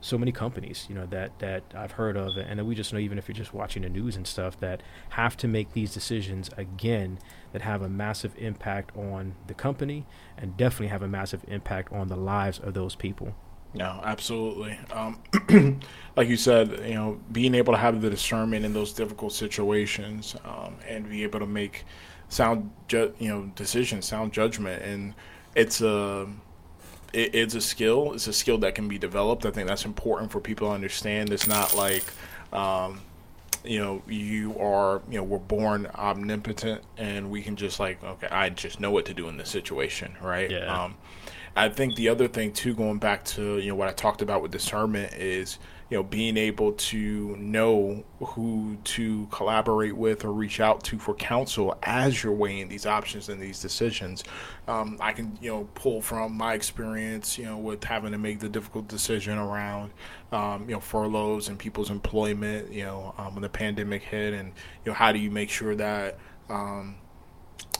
so 0.00 0.18
many 0.18 0.32
companies, 0.32 0.86
you 0.88 0.94
know, 0.94 1.06
that 1.06 1.38
that 1.38 1.62
I've 1.74 1.92
heard 1.92 2.16
of, 2.16 2.36
and 2.36 2.58
that 2.58 2.64
we 2.64 2.74
just 2.74 2.92
know, 2.92 2.98
even 2.98 3.18
if 3.18 3.28
you're 3.28 3.36
just 3.36 3.54
watching 3.54 3.82
the 3.82 3.88
news 3.88 4.16
and 4.16 4.26
stuff, 4.26 4.58
that 4.60 4.82
have 5.10 5.36
to 5.38 5.48
make 5.48 5.72
these 5.72 5.92
decisions 5.92 6.50
again 6.56 7.18
that 7.52 7.62
have 7.62 7.82
a 7.82 7.88
massive 7.88 8.34
impact 8.38 8.96
on 8.96 9.34
the 9.46 9.54
company 9.54 10.06
and 10.36 10.56
definitely 10.56 10.88
have 10.88 11.02
a 11.02 11.08
massive 11.08 11.44
impact 11.48 11.92
on 11.92 12.08
the 12.08 12.16
lives 12.16 12.58
of 12.58 12.74
those 12.74 12.94
people. 12.94 13.34
No, 13.74 14.00
absolutely. 14.04 14.78
Um, 14.90 15.20
like 16.16 16.28
you 16.28 16.36
said, 16.36 16.80
you 16.86 16.94
know, 16.94 17.20
being 17.32 17.54
able 17.54 17.74
to 17.74 17.78
have 17.78 18.00
the 18.00 18.08
discernment 18.08 18.64
in 18.64 18.72
those 18.72 18.92
difficult 18.92 19.32
situations 19.32 20.34
um, 20.44 20.76
and 20.86 21.08
be 21.08 21.22
able 21.24 21.40
to 21.40 21.46
make 21.46 21.84
sound, 22.28 22.70
ju- 22.88 23.14
you 23.18 23.28
know, 23.28 23.50
decisions, 23.54 24.06
sound 24.06 24.32
judgment, 24.32 24.82
and 24.82 25.14
it's 25.54 25.80
a 25.80 26.26
it, 27.12 27.34
it's 27.34 27.54
a 27.54 27.60
skill. 27.60 28.12
It's 28.12 28.26
a 28.26 28.32
skill 28.32 28.58
that 28.58 28.74
can 28.74 28.88
be 28.88 28.98
developed. 28.98 29.46
I 29.46 29.50
think 29.50 29.68
that's 29.68 29.84
important 29.84 30.30
for 30.30 30.40
people 30.40 30.68
to 30.68 30.74
understand. 30.74 31.32
It's 31.32 31.46
not 31.46 31.74
like, 31.74 32.04
um, 32.52 33.00
you 33.64 33.78
know, 33.78 34.02
you 34.06 34.56
are, 34.58 35.02
you 35.10 35.18
know, 35.18 35.24
we're 35.24 35.38
born 35.38 35.86
omnipotent 35.94 36.82
and 36.96 37.30
we 37.30 37.42
can 37.42 37.56
just 37.56 37.80
like, 37.80 38.02
okay, 38.02 38.28
I 38.28 38.50
just 38.50 38.80
know 38.80 38.90
what 38.90 39.06
to 39.06 39.14
do 39.14 39.28
in 39.28 39.36
this 39.36 39.48
situation, 39.48 40.16
right? 40.22 40.50
Yeah. 40.50 40.84
Um, 40.84 40.96
I 41.56 41.70
think 41.70 41.96
the 41.96 42.10
other 42.10 42.28
thing 42.28 42.52
too, 42.52 42.74
going 42.74 42.98
back 42.98 43.24
to 43.24 43.58
you 43.58 43.70
know 43.70 43.74
what 43.74 43.88
I 43.88 43.92
talked 43.92 44.20
about 44.20 44.42
with 44.42 44.50
discernment 44.50 45.14
is 45.14 45.58
you 45.90 45.96
know 45.96 46.02
being 46.02 46.36
able 46.36 46.72
to 46.72 47.36
know 47.36 48.04
who 48.20 48.76
to 48.84 49.26
collaborate 49.30 49.96
with 49.96 50.24
or 50.24 50.32
reach 50.32 50.60
out 50.60 50.82
to 50.84 50.98
for 50.98 51.14
counsel 51.14 51.76
as 51.82 52.22
you're 52.22 52.32
weighing 52.32 52.68
these 52.68 52.86
options 52.86 53.28
and 53.28 53.40
these 53.40 53.60
decisions. 53.60 54.24
Um, 54.68 54.96
i 55.00 55.12
can 55.12 55.38
you 55.40 55.50
know 55.50 55.68
pull 55.74 56.02
from 56.02 56.36
my 56.36 56.54
experience 56.54 57.38
you 57.38 57.44
know 57.44 57.56
with 57.56 57.84
having 57.84 58.10
to 58.12 58.18
make 58.18 58.40
the 58.40 58.48
difficult 58.48 58.88
decision 58.88 59.38
around 59.38 59.92
um, 60.32 60.68
you 60.68 60.74
know 60.74 60.80
furloughs 60.80 61.48
and 61.48 61.56
people's 61.56 61.90
employment 61.90 62.72
you 62.72 62.82
know 62.82 63.14
um, 63.16 63.34
when 63.34 63.42
the 63.42 63.48
pandemic 63.48 64.02
hit 64.02 64.34
and 64.34 64.48
you 64.84 64.90
know 64.90 64.94
how 64.94 65.12
do 65.12 65.20
you 65.20 65.30
make 65.30 65.50
sure 65.50 65.76
that 65.76 66.18
um, 66.48 66.96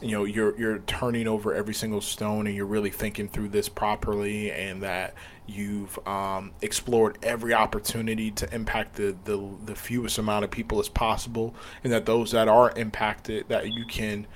you 0.02 0.10
know 0.12 0.24
you're 0.24 0.58
you're 0.58 0.78
turning 0.80 1.26
over 1.26 1.54
every 1.54 1.72
single 1.72 2.00
stone 2.00 2.46
and 2.46 2.54
you're 2.54 2.66
really 2.66 2.90
thinking 2.90 3.28
through 3.28 3.48
this 3.48 3.68
properly 3.68 4.52
and 4.52 4.82
that 4.82 5.14
you've 5.46 5.98
um, 6.06 6.52
explored 6.60 7.18
every 7.22 7.54
opportunity 7.54 8.30
to 8.30 8.52
impact 8.54 8.96
the, 8.96 9.16
the 9.24 9.50
the 9.64 9.74
fewest 9.74 10.18
amount 10.18 10.44
of 10.44 10.50
people 10.50 10.78
as 10.80 10.88
possible 10.88 11.54
and 11.82 11.92
that 11.92 12.04
those 12.04 12.32
that 12.32 12.48
are 12.48 12.72
impacted 12.76 13.48
that 13.48 13.72
you 13.72 13.86
can 13.86 14.26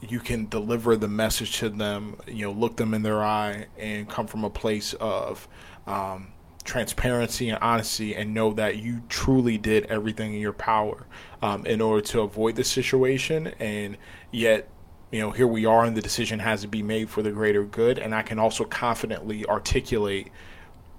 you 0.00 0.20
can 0.20 0.46
deliver 0.48 0.94
the 0.96 1.08
message 1.08 1.58
to 1.58 1.68
them 1.70 2.16
you 2.26 2.44
know 2.44 2.52
look 2.52 2.76
them 2.76 2.92
in 2.92 3.02
their 3.02 3.22
eye 3.22 3.66
and 3.78 4.08
come 4.08 4.26
from 4.26 4.44
a 4.44 4.50
place 4.50 4.92
of 4.94 5.48
um, 5.86 6.28
transparency 6.64 7.48
and 7.48 7.58
honesty 7.62 8.14
and 8.14 8.34
know 8.34 8.52
that 8.52 8.76
you 8.76 9.00
truly 9.08 9.56
did 9.56 9.86
everything 9.86 10.34
in 10.34 10.40
your 10.40 10.52
power 10.52 11.06
um, 11.40 11.64
in 11.64 11.80
order 11.80 12.02
to 12.02 12.20
avoid 12.20 12.54
the 12.56 12.64
situation 12.64 13.46
and 13.58 13.96
yet 14.30 14.68
you 15.10 15.20
know, 15.20 15.30
here 15.30 15.46
we 15.46 15.64
are, 15.64 15.84
and 15.84 15.96
the 15.96 16.02
decision 16.02 16.38
has 16.38 16.62
to 16.62 16.68
be 16.68 16.82
made 16.82 17.08
for 17.08 17.22
the 17.22 17.30
greater 17.30 17.64
good. 17.64 17.98
And 17.98 18.14
I 18.14 18.22
can 18.22 18.38
also 18.38 18.64
confidently 18.64 19.46
articulate 19.46 20.30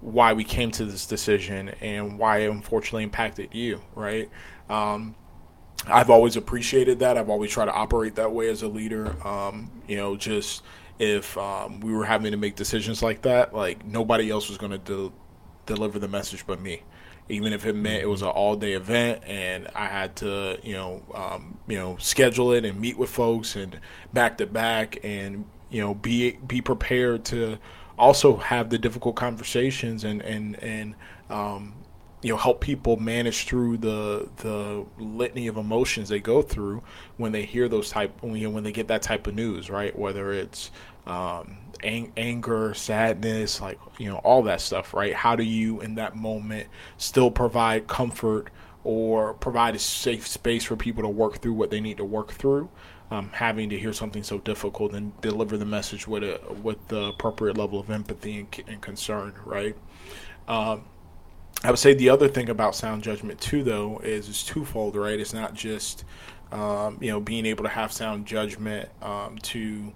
why 0.01 0.33
we 0.33 0.43
came 0.43 0.71
to 0.71 0.85
this 0.85 1.05
decision 1.05 1.69
and 1.81 2.17
why 2.17 2.39
it 2.39 2.49
unfortunately 2.49 3.03
impacted 3.03 3.53
you, 3.53 3.81
right? 3.95 4.29
Um, 4.69 5.15
I've 5.87 6.09
always 6.09 6.35
appreciated 6.35 6.99
that. 6.99 7.17
I've 7.17 7.29
always 7.29 7.51
tried 7.51 7.65
to 7.65 7.73
operate 7.73 8.15
that 8.15 8.31
way 8.31 8.49
as 8.49 8.63
a 8.63 8.67
leader. 8.67 9.15
Um, 9.25 9.71
you 9.87 9.97
know, 9.97 10.15
just 10.15 10.63
if 10.97 11.37
um, 11.37 11.79
we 11.79 11.93
were 11.93 12.05
having 12.05 12.31
to 12.31 12.37
make 12.37 12.55
decisions 12.55 13.03
like 13.03 13.21
that, 13.23 13.53
like 13.53 13.85
nobody 13.85 14.29
else 14.29 14.49
was 14.49 14.57
going 14.57 14.71
to 14.71 14.77
de- 14.77 15.11
deliver 15.65 15.99
the 15.99 16.07
message 16.07 16.45
but 16.47 16.59
me 16.59 16.81
even 17.29 17.53
if 17.53 17.65
it 17.65 17.75
meant 17.75 18.03
it 18.03 18.07
was 18.07 18.21
an 18.21 18.29
all 18.29 18.55
day 18.55 18.73
event 18.73 19.23
and 19.25 19.67
I 19.75 19.85
had 19.85 20.15
to, 20.17 20.59
you 20.63 20.73
know, 20.73 21.03
um, 21.13 21.57
you 21.67 21.77
know, 21.77 21.95
schedule 21.99 22.51
it 22.51 22.65
and 22.65 22.79
meet 22.79 22.97
with 22.97 23.09
folks 23.09 23.55
and 23.55 23.79
back 24.11 24.37
to 24.39 24.47
back 24.47 24.99
and 25.03 25.45
you 25.69 25.81
know 25.81 25.93
be 25.93 26.31
be 26.47 26.61
prepared 26.61 27.23
to 27.25 27.57
also 27.97 28.37
have 28.37 28.69
the 28.69 28.77
difficult 28.77 29.15
conversations 29.15 30.03
and 30.03 30.21
and 30.21 30.61
and 30.63 30.95
um, 31.29 31.73
you 32.21 32.31
know 32.31 32.37
help 32.37 32.61
people 32.61 32.97
manage 32.97 33.45
through 33.45 33.77
the 33.77 34.27
the 34.37 34.85
litany 34.97 35.47
of 35.47 35.57
emotions 35.57 36.09
they 36.09 36.19
go 36.19 36.41
through 36.41 36.81
when 37.17 37.31
they 37.31 37.43
hear 37.43 37.69
those 37.69 37.89
type 37.89 38.11
when, 38.21 38.35
you 38.35 38.47
know, 38.47 38.53
when 38.53 38.63
they 38.63 38.71
get 38.71 38.87
that 38.87 39.01
type 39.01 39.27
of 39.27 39.35
news 39.35 39.69
right? 39.69 39.97
Whether 39.97 40.31
it's 40.31 40.71
um, 41.05 41.57
ang- 41.83 42.11
anger, 42.17 42.73
sadness, 42.73 43.61
like 43.61 43.79
you 43.97 44.09
know 44.09 44.17
all 44.17 44.43
that 44.43 44.61
stuff, 44.61 44.93
right? 44.93 45.13
How 45.13 45.35
do 45.35 45.43
you 45.43 45.81
in 45.81 45.95
that 45.95 46.15
moment 46.15 46.67
still 46.97 47.31
provide 47.31 47.87
comfort 47.87 48.49
or 48.83 49.33
provide 49.35 49.75
a 49.75 49.79
safe 49.79 50.27
space 50.27 50.63
for 50.63 50.75
people 50.75 51.03
to 51.03 51.09
work 51.09 51.39
through 51.39 51.53
what 51.53 51.69
they 51.69 51.81
need 51.81 51.97
to 51.97 52.05
work 52.05 52.31
through? 52.31 52.69
Um, 53.11 53.31
having 53.33 53.69
to 53.69 53.79
hear 53.79 53.91
something 53.91 54.21
so 54.21 54.37
difficult 54.37 54.93
and 54.93 55.19
deliver 55.21 55.57
the 55.57 55.65
message 55.65 56.07
with 56.07 56.23
a 56.23 56.39
with 56.61 56.87
the 56.89 57.05
appropriate 57.05 57.57
level 57.57 57.79
of 57.79 57.89
empathy 57.89 58.39
and, 58.39 58.63
and 58.67 58.81
concern, 58.81 59.33
right? 59.45 59.75
Um, 60.47 60.85
I 61.63 61.71
would 61.71 61.79
say 61.79 61.93
the 61.93 62.09
other 62.09 62.27
thing 62.27 62.49
about 62.49 62.75
sound 62.75 63.03
judgment 63.03 63.41
too, 63.41 63.63
though, 63.63 63.99
is 63.99 64.29
it's 64.29 64.43
twofold, 64.43 64.95
right? 64.95 65.19
It's 65.19 65.33
not 65.33 65.53
just 65.53 66.05
um, 66.51 66.97
you 67.01 67.11
know 67.11 67.19
being 67.19 67.45
able 67.45 67.63
to 67.63 67.69
have 67.69 67.91
sound 67.91 68.25
judgment 68.25 68.89
um, 69.01 69.37
to 69.39 69.91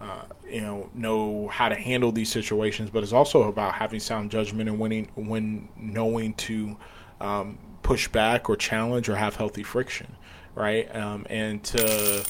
uh, 0.00 0.22
you 0.48 0.60
know 0.60 0.90
know 0.94 1.48
how 1.48 1.68
to 1.68 1.74
handle 1.74 2.12
these 2.12 2.30
situations, 2.30 2.90
but 2.90 3.02
it's 3.02 3.12
also 3.12 3.44
about 3.44 3.74
having 3.74 4.00
sound 4.00 4.30
judgment 4.30 4.68
and 4.68 4.78
winning 4.78 5.08
when 5.14 5.68
knowing 5.76 6.34
to 6.34 6.76
um, 7.20 7.58
push 7.82 8.08
back 8.08 8.48
or 8.48 8.56
challenge 8.56 9.08
or 9.08 9.16
have 9.16 9.36
healthy 9.36 9.62
friction, 9.62 10.16
right? 10.54 10.94
Um, 10.94 11.26
and 11.28 11.62
to 11.64 12.24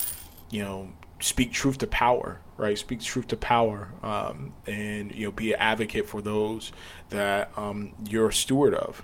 you 0.51 0.63
know 0.63 0.89
speak 1.21 1.53
truth 1.53 1.79
to 1.79 1.87
power, 1.87 2.41
right? 2.57 2.79
Speak 2.79 3.01
truth 3.01 3.29
to 3.29 3.37
power, 3.37 3.93
um, 4.03 4.55
and 4.67 5.15
you 5.15 5.27
know 5.27 5.33
be 5.33 5.53
an 5.53 5.61
advocate 5.61 6.09
for 6.09 6.23
those 6.23 6.73
that 7.11 7.51
um, 7.57 7.93
you're 8.09 8.29
a 8.29 8.33
steward 8.33 8.75
of. 8.75 9.03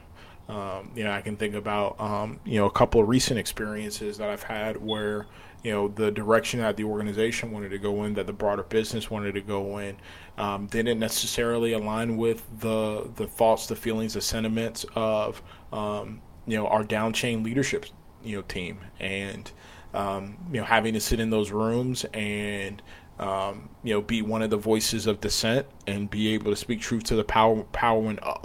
Um, 0.48 0.90
you 0.94 1.04
know, 1.04 1.10
I 1.10 1.22
can 1.22 1.36
think 1.36 1.54
about 1.54 1.98
um, 2.00 2.40
you 2.44 2.58
know 2.58 2.66
a 2.66 2.70
couple 2.70 3.00
of 3.00 3.08
recent 3.08 3.38
experiences 3.38 4.18
that 4.18 4.28
I've 4.28 4.42
had 4.42 4.76
where 4.76 5.26
you 5.62 5.72
know 5.72 5.88
the 5.88 6.10
direction 6.10 6.60
that 6.60 6.76
the 6.76 6.84
organization 6.84 7.50
wanted 7.50 7.70
to 7.70 7.78
go 7.78 8.04
in, 8.04 8.14
that 8.14 8.26
the 8.26 8.32
broader 8.32 8.62
business 8.62 9.10
wanted 9.10 9.34
to 9.34 9.40
go 9.40 9.78
in, 9.78 9.96
um, 10.36 10.66
didn't 10.66 10.98
necessarily 10.98 11.72
align 11.72 12.16
with 12.16 12.44
the 12.60 13.10
the 13.16 13.26
thoughts, 13.26 13.66
the 13.66 13.76
feelings, 13.76 14.14
the 14.14 14.20
sentiments 14.20 14.84
of 14.94 15.42
um, 15.72 16.20
you 16.46 16.56
know 16.56 16.66
our 16.66 16.84
down 16.84 17.12
chain 17.12 17.42
leadership 17.42 17.86
you 18.22 18.36
know 18.36 18.42
team, 18.42 18.80
and 19.00 19.50
um, 19.94 20.36
you 20.52 20.60
know 20.60 20.66
having 20.66 20.92
to 20.92 21.00
sit 21.00 21.20
in 21.20 21.30
those 21.30 21.50
rooms 21.50 22.04
and 22.12 22.82
um, 23.18 23.68
you 23.82 23.94
know, 23.94 24.02
be 24.02 24.22
one 24.22 24.42
of 24.42 24.50
the 24.50 24.56
voices 24.56 25.06
of 25.06 25.20
dissent 25.20 25.66
and 25.86 26.10
be 26.10 26.34
able 26.34 26.50
to 26.50 26.56
speak 26.56 26.80
truth 26.80 27.04
to 27.04 27.16
the 27.16 27.24
power 27.24 27.62
power 27.64 28.14
uh, 28.22 28.38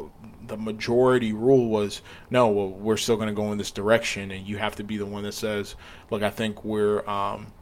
the 0.50 0.58
majority 0.58 1.32
rule 1.32 1.70
was 1.70 2.02
no, 2.30 2.50
well, 2.50 2.70
we're 2.70 2.98
still 2.98 3.16
going 3.16 3.30
to 3.30 3.34
go 3.34 3.52
in 3.52 3.58
this 3.58 3.72
direction, 3.72 4.32
and 4.32 4.46
you 4.46 4.58
have 4.58 4.76
to 4.76 4.84
be 4.84 4.98
the 4.98 5.06
one 5.06 5.24
that 5.24 5.34
says, 5.34 5.76
look, 6.12 6.22
I 6.22 6.30
think 6.30 6.66
we're, 6.66 7.08
um, 7.08 7.54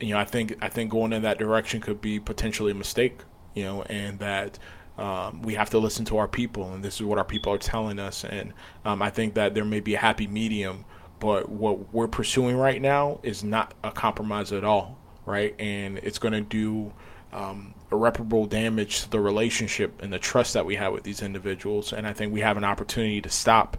you 0.00 0.10
know, 0.10 0.18
I 0.18 0.24
think 0.24 0.56
I 0.60 0.68
think 0.68 0.90
going 0.90 1.12
in 1.12 1.22
that 1.22 1.38
direction 1.38 1.80
could 1.80 2.00
be 2.00 2.18
potentially 2.18 2.72
a 2.72 2.74
mistake, 2.74 3.20
you 3.54 3.64
know, 3.64 3.82
and 3.82 4.18
that. 4.18 4.58
Um, 4.98 5.42
we 5.42 5.52
have 5.56 5.68
to 5.70 5.78
listen 5.78 6.06
to 6.06 6.16
our 6.16 6.26
people, 6.26 6.72
and 6.72 6.82
this 6.82 6.94
is 6.94 7.02
what 7.02 7.18
our 7.18 7.24
people 7.24 7.52
are 7.52 7.58
telling 7.58 7.98
us. 7.98 8.24
And 8.24 8.54
um, 8.86 9.02
I 9.02 9.10
think 9.10 9.34
that 9.34 9.52
there 9.52 9.62
may 9.62 9.80
be 9.80 9.94
a 9.94 9.98
happy 9.98 10.26
medium, 10.26 10.86
but 11.20 11.50
what 11.50 11.92
we're 11.92 12.08
pursuing 12.08 12.56
right 12.56 12.80
now 12.80 13.20
is 13.22 13.44
not 13.44 13.74
a 13.84 13.90
compromise 13.90 14.52
at 14.52 14.64
all, 14.64 14.96
right? 15.26 15.54
And 15.58 15.98
it's 15.98 16.18
going 16.18 16.32
to 16.32 16.40
do 16.40 16.94
um, 17.36 17.74
irreparable 17.92 18.46
damage 18.46 19.02
to 19.02 19.10
the 19.10 19.20
relationship 19.20 20.02
and 20.02 20.12
the 20.12 20.18
trust 20.18 20.54
that 20.54 20.64
we 20.64 20.74
have 20.76 20.92
with 20.92 21.04
these 21.04 21.22
individuals. 21.22 21.92
And 21.92 22.06
I 22.06 22.12
think 22.12 22.32
we 22.32 22.40
have 22.40 22.56
an 22.56 22.64
opportunity 22.64 23.20
to 23.20 23.28
stop, 23.28 23.76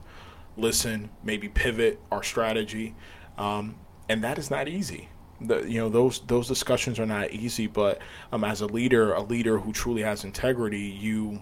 listen, 0.56 1.10
maybe 1.24 1.50
pivot 1.50 2.00
our 2.12 2.24
strategy, 2.24 2.96
um, 3.38 3.76
and 4.08 4.24
that 4.24 4.38
is 4.38 4.50
not 4.50 4.68
easy. 4.68 5.10
The, 5.42 5.70
you 5.70 5.80
know 5.80 5.90
those 5.90 6.22
those 6.22 6.48
discussions 6.48 7.00
are 7.00 7.06
not 7.06 7.32
easy, 7.32 7.68
but 7.68 8.00
um, 8.32 8.44
as 8.44 8.62
a 8.62 8.66
leader, 8.66 9.14
a 9.14 9.22
leader 9.22 9.60
who 9.60 9.72
truly 9.72 10.02
has 10.02 10.24
integrity, 10.24 10.80
you 10.80 11.42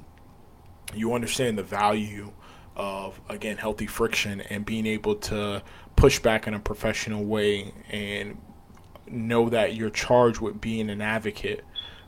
you 0.93 1.13
understand 1.13 1.57
the 1.57 1.63
value 1.63 2.31
of 2.75 3.19
again 3.29 3.55
healthy 3.55 3.87
friction 3.87 4.41
and 4.41 4.65
being 4.65 4.85
able 4.85 5.15
to 5.15 5.63
push 5.95 6.19
back 6.19 6.45
in 6.45 6.53
a 6.53 6.59
professional 6.59 7.23
way 7.23 7.73
and 7.89 8.37
know 9.07 9.47
that 9.49 9.75
you're 9.75 9.89
charged 9.89 10.41
with 10.41 10.59
being 10.59 10.89
an 10.89 10.99
advocate 10.99 11.63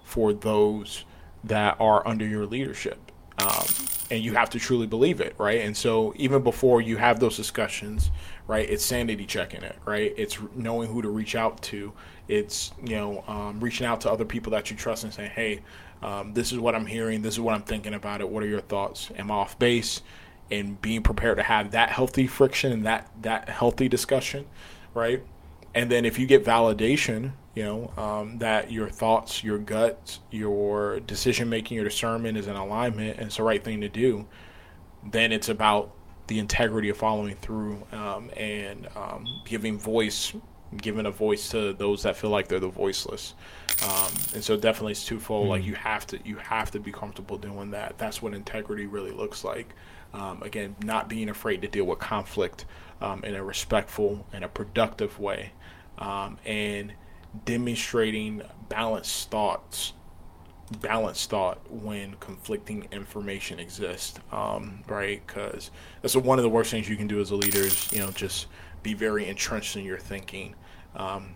for 0.07 0.31
those 0.31 1.03
that 1.43 1.75
are 1.81 2.07
under 2.07 2.25
your 2.25 2.45
leadership. 2.45 3.11
Um, 3.39 3.65
and 4.09 4.23
you 4.23 4.33
have 4.35 4.49
to 4.51 4.59
truly 4.59 4.87
believe 4.87 5.19
it, 5.19 5.35
right? 5.37 5.59
And 5.61 5.75
so 5.75 6.13
even 6.15 6.41
before 6.41 6.81
you 6.81 6.95
have 6.95 7.19
those 7.19 7.35
discussions, 7.35 8.09
right, 8.47 8.67
it's 8.67 8.85
sanity 8.85 9.25
checking 9.25 9.63
it, 9.63 9.75
right? 9.85 10.13
It's 10.15 10.39
knowing 10.55 10.89
who 10.89 11.01
to 11.01 11.09
reach 11.09 11.35
out 11.35 11.61
to. 11.63 11.91
It's 12.29 12.71
you 12.81 12.95
know 12.95 13.23
um, 13.27 13.59
reaching 13.59 13.85
out 13.85 13.99
to 14.01 14.11
other 14.11 14.23
people 14.23 14.51
that 14.53 14.71
you 14.71 14.77
trust 14.77 15.03
and 15.03 15.13
saying, 15.13 15.31
hey, 15.31 15.59
um, 16.01 16.33
this 16.33 16.53
is 16.53 16.57
what 16.57 16.73
I'm 16.73 16.85
hearing. 16.85 17.21
This 17.21 17.33
is 17.33 17.41
what 17.41 17.53
I'm 17.53 17.63
thinking 17.63 17.93
about 17.93 18.21
it. 18.21 18.29
What 18.29 18.43
are 18.43 18.47
your 18.47 18.61
thoughts? 18.61 19.11
Am 19.17 19.29
I 19.29 19.35
off 19.35 19.59
base? 19.59 20.01
And 20.49 20.81
being 20.81 21.03
prepared 21.03 21.35
to 21.37 21.43
have 21.43 21.71
that 21.71 21.89
healthy 21.89 22.27
friction 22.27 22.71
and 22.71 22.85
that 22.85 23.11
that 23.23 23.49
healthy 23.49 23.89
discussion, 23.89 24.45
right? 24.93 25.21
And 25.75 25.91
then 25.91 26.05
if 26.05 26.17
you 26.17 26.25
get 26.25 26.45
validation 26.45 27.33
you 27.57 27.63
know 27.63 27.91
um, 27.97 28.37
that 28.37 28.71
your 28.71 28.87
thoughts 28.87 29.43
your 29.43 29.57
guts 29.57 30.19
your 30.29 30.99
decision 31.01 31.49
making 31.49 31.73
your 31.73 31.83
discernment 31.83 32.37
is 32.37 32.45
in 32.45 32.55
alignment 32.55 33.17
and 33.17 33.25
it's 33.25 33.37
the 33.37 33.43
right 33.43 33.63
thing 33.63 33.81
to 33.81 33.89
do 33.89 34.27
then 35.11 35.31
it's 35.31 35.49
about 35.49 35.91
the 36.27 36.37
integrity 36.37 36.89
of 36.89 36.97
following 36.97 37.35
through 37.37 37.83
um, 37.93 38.29
and 38.37 38.87
um, 38.95 39.25
giving 39.43 39.79
voice 39.79 40.33
giving 40.75 41.05
a 41.07 41.11
voice 41.11 41.49
to 41.49 41.73
those 41.73 42.03
that 42.03 42.15
feel 42.15 42.29
like 42.29 42.49
they're 42.49 42.59
the 42.59 42.67
voiceless. 42.67 43.33
Um, 43.83 44.11
and 44.35 44.43
so 44.43 44.57
definitely 44.57 44.91
it's 44.91 45.05
twofold 45.05 45.43
mm-hmm. 45.43 45.51
like 45.51 45.63
you 45.63 45.75
have 45.75 46.05
to 46.07 46.19
you 46.25 46.35
have 46.35 46.71
to 46.71 46.79
be 46.79 46.91
comfortable 46.91 47.37
doing 47.37 47.71
that. 47.71 47.97
That's 47.97 48.21
what 48.21 48.33
integrity 48.33 48.85
really 48.85 49.11
looks 49.11 49.45
like. 49.45 49.73
Um, 50.13 50.43
again 50.43 50.75
not 50.83 51.09
being 51.09 51.29
afraid 51.29 51.61
to 51.61 51.69
deal 51.69 51.85
with 51.85 51.99
conflict 51.99 52.65
um, 53.01 53.23
in 53.23 53.35
a 53.35 53.43
respectful 53.43 54.25
and 54.33 54.43
a 54.43 54.49
productive 54.49 55.17
way. 55.19 55.53
And 56.45 56.91
demonstrating 57.45 58.41
balanced 58.69 59.29
thoughts 59.29 59.93
balanced 60.81 61.29
thought 61.29 61.59
when 61.71 62.13
conflicting 62.19 62.87
information 62.91 63.59
exists 63.59 64.19
um, 64.31 64.83
right? 64.87 65.25
Because 65.25 65.71
that's 66.01 66.15
one 66.15 66.39
of 66.39 66.43
the 66.43 66.49
worst 66.49 66.71
things 66.71 66.89
you 66.89 66.97
can 66.97 67.07
do 67.07 67.21
as 67.21 67.31
a 67.31 67.35
leader 67.35 67.59
is 67.61 67.91
you 67.91 67.99
know 67.99 68.11
just 68.11 68.47
be 68.83 68.93
very 68.93 69.27
entrenched 69.27 69.75
in 69.77 69.83
your 69.83 69.97
thinking 69.97 70.55
um, 70.95 71.35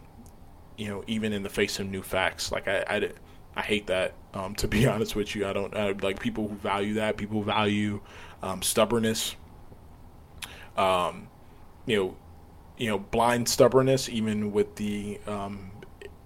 you 0.78 0.88
know 0.88 1.04
even 1.08 1.34
in 1.34 1.44
the 1.44 1.50
face 1.50 1.80
of 1.80 1.90
new 1.90 2.02
facts. 2.02 2.52
Like 2.52 2.68
i 2.68 2.84
i, 2.88 3.12
I 3.56 3.62
hate 3.62 3.88
that 3.88 4.14
um, 4.34 4.56
to 4.56 4.68
be 4.68 4.86
honest 4.88 5.16
with 5.16 5.36
you. 5.36 5.48
I 5.48 5.54
don't 5.54 5.76
I, 5.76 5.92
like 5.92 6.20
people 6.20 6.48
who 6.48 6.56
value 6.56 6.96
that 6.96 7.18
people 7.18 7.42
value 7.42 8.02
um, 8.44 8.62
stubbornness 8.62 9.36
um, 10.78 11.28
you 11.86 11.98
know 11.98 12.16
you 12.78 12.88
know 12.88 13.00
blind 13.00 13.48
stubbornness 13.48 14.10
even 14.10 14.52
with 14.52 14.76
the 14.76 15.20
um, 15.28 15.71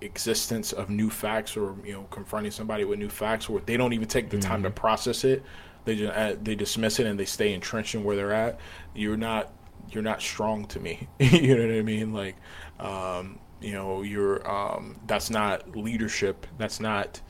existence 0.06 0.72
of 0.72 0.90
new 0.90 1.10
facts 1.10 1.58
or 1.58 1.76
you 1.84 1.94
know 1.94 2.04
confronting 2.12 2.52
somebody 2.52 2.86
with 2.86 3.00
new 3.00 3.10
facts 3.10 3.50
where 3.50 3.62
they 3.66 3.76
don't 3.76 3.94
even 3.94 4.08
take 4.08 4.30
the 4.30 4.38
mm-hmm. 4.38 4.50
time 4.50 4.64
to 4.64 4.70
mm-hmm. 4.70 4.78
process 4.78 5.24
it 5.24 5.44
they 5.86 5.96
just 5.96 6.14
uh, 6.14 6.36
they 6.42 6.56
dismiss 6.56 7.00
it 7.00 7.06
and 7.06 7.20
they 7.20 7.26
stay 7.26 7.54
entrenched 7.54 7.96
in 7.96 8.04
where 8.04 8.16
they're 8.16 8.34
at 8.34 8.60
you're 8.94 9.18
not 9.18 9.52
you're 9.92 10.04
not 10.04 10.22
strong 10.22 10.66
to 10.66 10.80
me 10.80 11.08
you 11.20 11.56
know 11.56 11.68
what 11.68 11.76
i 11.76 11.82
mean 11.82 12.14
like 12.14 12.36
um, 12.80 13.40
you 13.62 13.74
know 13.74 14.02
you're 14.02 14.50
um, 14.50 15.00
that's 15.08 15.30
not 15.30 15.76
leadership 15.76 16.46
that's 16.58 16.80
not 16.80 17.22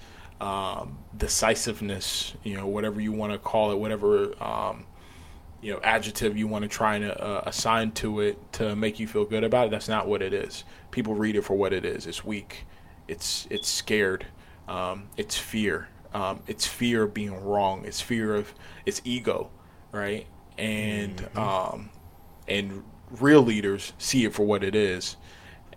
um, 0.42 0.98
decisiveness 1.18 2.34
you 2.44 2.56
know 2.56 2.68
whatever 2.68 3.00
you 3.00 3.12
want 3.12 3.32
to 3.32 3.40
call 3.40 3.72
it 3.72 3.78
whatever 3.78 4.32
um, 4.44 4.86
you 5.66 5.74
know 5.74 5.80
adjective 5.84 6.38
you 6.38 6.48
want 6.48 6.64
to 6.64 6.70
try 6.70 6.96
and 6.96 7.06
uh, 7.06 7.42
assign 7.46 7.92
to 7.92 8.20
it 8.20 8.38
to 8.54 8.76
make 8.76 9.00
you 9.00 9.08
feel 9.08 9.26
good 9.26 9.44
about 9.44 9.68
it 9.68 9.72
that's 9.72 9.90
not 9.90 10.08
what 10.08 10.22
it 10.22 10.34
is. 10.34 10.64
People 10.92 11.16
read 11.16 11.36
it 11.36 11.42
for 11.42 11.56
what 11.56 11.74
it 11.74 11.84
is. 11.84 12.06
It's 12.06 12.24
weak. 12.24 12.66
It's 13.08 13.48
it's 13.50 13.68
scared. 13.68 14.28
Um, 14.68 15.10
it's 15.18 15.38
fear. 15.38 15.90
Um, 16.14 16.42
it's 16.48 16.66
fear 16.66 17.04
of 17.04 17.14
being 17.14 17.34
wrong. 17.44 17.84
It's 17.86 18.00
fear 18.00 18.36
of 18.36 18.54
it's 18.86 19.02
ego 19.04 19.50
right? 19.96 20.28
And 20.58 21.18
mm-hmm. 21.18 21.40
um, 21.40 21.90
and 22.48 22.84
real 23.20 23.42
leaders 23.42 23.94
see 23.98 24.26
it 24.26 24.34
for 24.34 24.46
what 24.46 24.64
it 24.64 24.76
is 24.76 25.16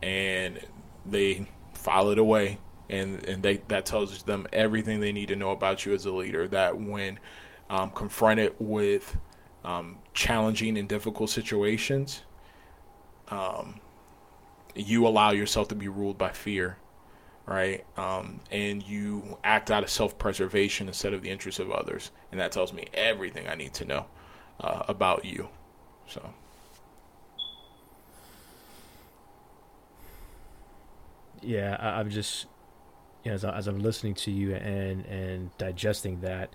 and 0.02 0.60
they 1.06 1.46
file 1.72 2.10
it 2.10 2.18
away 2.18 2.58
and 2.88 3.24
and 3.26 3.42
they 3.42 3.58
that 3.68 3.84
tells 3.84 4.22
them 4.22 4.46
everything 4.52 5.00
they 5.00 5.12
need 5.12 5.28
to 5.28 5.36
know 5.36 5.50
about 5.50 5.84
you 5.84 5.92
as 5.92 6.06
a 6.06 6.12
leader 6.12 6.48
that 6.48 6.78
when 6.78 7.18
um, 7.70 7.90
confronted 7.90 8.54
with 8.58 9.16
um, 9.68 9.98
challenging 10.14 10.78
and 10.78 10.88
difficult 10.88 11.28
situations, 11.28 12.22
um, 13.28 13.80
you 14.74 15.06
allow 15.06 15.30
yourself 15.32 15.68
to 15.68 15.74
be 15.74 15.88
ruled 15.88 16.16
by 16.16 16.30
fear, 16.30 16.78
right? 17.44 17.84
Um, 17.98 18.40
and 18.50 18.82
you 18.82 19.36
act 19.44 19.70
out 19.70 19.82
of 19.82 19.90
self 19.90 20.18
preservation 20.18 20.88
instead 20.88 21.12
of 21.12 21.20
the 21.20 21.28
interests 21.28 21.60
of 21.60 21.70
others. 21.70 22.10
And 22.32 22.40
that 22.40 22.50
tells 22.50 22.72
me 22.72 22.86
everything 22.94 23.46
I 23.46 23.56
need 23.56 23.74
to 23.74 23.84
know 23.84 24.06
uh, 24.58 24.84
about 24.88 25.26
you. 25.26 25.48
So. 26.06 26.32
Yeah, 31.42 31.76
I, 31.78 32.00
am 32.00 32.08
just, 32.08 32.46
you 33.22 33.30
know, 33.30 33.34
as, 33.34 33.44
I, 33.44 33.56
as 33.56 33.68
I'm 33.68 33.80
listening 33.80 34.14
to 34.14 34.30
you 34.30 34.54
and 34.54 35.04
and 35.04 35.56
digesting 35.58 36.22
that, 36.22 36.50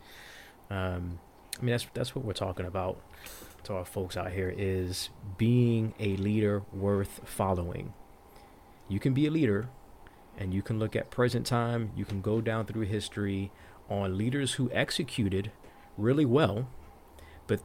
um, 0.71 1.19
I 1.59 1.63
mean, 1.63 1.71
that's 1.71 1.87
that's 1.93 2.15
what 2.15 2.25
we're 2.25 2.33
talking 2.33 2.65
about 2.65 2.99
to 3.63 3.73
our 3.73 3.85
folks 3.85 4.17
out 4.17 4.31
here 4.31 4.53
is 4.55 5.09
being 5.37 5.93
a 5.99 6.15
leader 6.17 6.63
worth 6.73 7.21
following. 7.25 7.93
You 8.89 8.99
can 8.99 9.13
be 9.13 9.25
a 9.25 9.31
leader 9.31 9.69
and 10.37 10.53
you 10.53 10.61
can 10.61 10.79
look 10.79 10.95
at 10.95 11.11
present 11.11 11.45
time, 11.45 11.91
you 11.95 12.05
can 12.05 12.21
go 12.21 12.41
down 12.41 12.65
through 12.65 12.81
history 12.81 13.51
on 13.89 14.17
leaders 14.17 14.53
who 14.53 14.69
executed 14.71 15.51
really 15.97 16.25
well, 16.25 16.67
but 17.47 17.61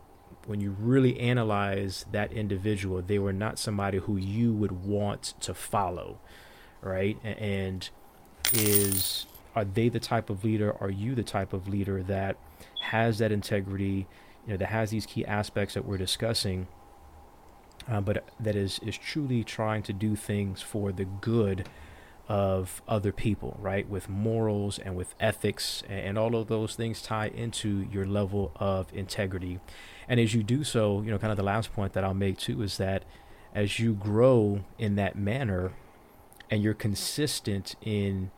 when 0.46 0.60
you 0.60 0.76
really 0.78 1.18
analyze 1.18 2.04
that 2.12 2.32
individual, 2.32 3.02
they 3.02 3.18
were 3.18 3.32
not 3.32 3.58
somebody 3.58 3.98
who 3.98 4.16
you 4.16 4.52
would 4.52 4.84
want 4.84 5.34
to 5.40 5.54
follow, 5.54 6.18
right? 6.82 7.18
And 7.24 7.88
is 8.52 9.26
are 9.54 9.64
they 9.64 9.88
the 9.88 10.00
type 10.00 10.30
of 10.30 10.44
leader? 10.44 10.76
Are 10.80 10.90
you 10.90 11.14
the 11.14 11.22
type 11.22 11.52
of 11.52 11.66
leader 11.66 12.02
that 12.04 12.36
has 12.82 13.18
that 13.18 13.32
integrity, 13.32 14.06
you 14.46 14.52
know, 14.52 14.56
that 14.56 14.68
has 14.68 14.90
these 14.90 15.06
key 15.06 15.24
aspects 15.24 15.74
that 15.74 15.84
we're 15.84 15.98
discussing, 15.98 16.68
uh, 17.88 18.00
but 18.00 18.24
that 18.38 18.56
is 18.56 18.80
is 18.80 18.96
truly 18.96 19.44
trying 19.44 19.82
to 19.82 19.92
do 19.92 20.16
things 20.16 20.62
for 20.62 20.92
the 20.92 21.04
good 21.04 21.68
of 22.28 22.82
other 22.86 23.10
people, 23.10 23.56
right? 23.58 23.88
With 23.88 24.08
morals 24.08 24.78
and 24.78 24.94
with 24.94 25.14
ethics, 25.18 25.82
and, 25.88 26.00
and 26.00 26.18
all 26.18 26.36
of 26.36 26.48
those 26.48 26.74
things 26.74 27.00
tie 27.00 27.28
into 27.28 27.88
your 27.90 28.04
level 28.04 28.52
of 28.56 28.92
integrity. 28.92 29.60
And 30.06 30.20
as 30.20 30.34
you 30.34 30.42
do 30.42 30.62
so, 30.62 31.00
you 31.02 31.10
know, 31.10 31.18
kind 31.18 31.30
of 31.30 31.38
the 31.38 31.42
last 31.42 31.72
point 31.72 31.94
that 31.94 32.04
I'll 32.04 32.14
make 32.14 32.38
too 32.38 32.62
is 32.62 32.76
that 32.76 33.04
as 33.54 33.78
you 33.78 33.94
grow 33.94 34.64
in 34.78 34.96
that 34.96 35.16
manner 35.16 35.72
and 36.50 36.62
you're 36.62 36.74
consistent 36.74 37.76
in 37.82 38.30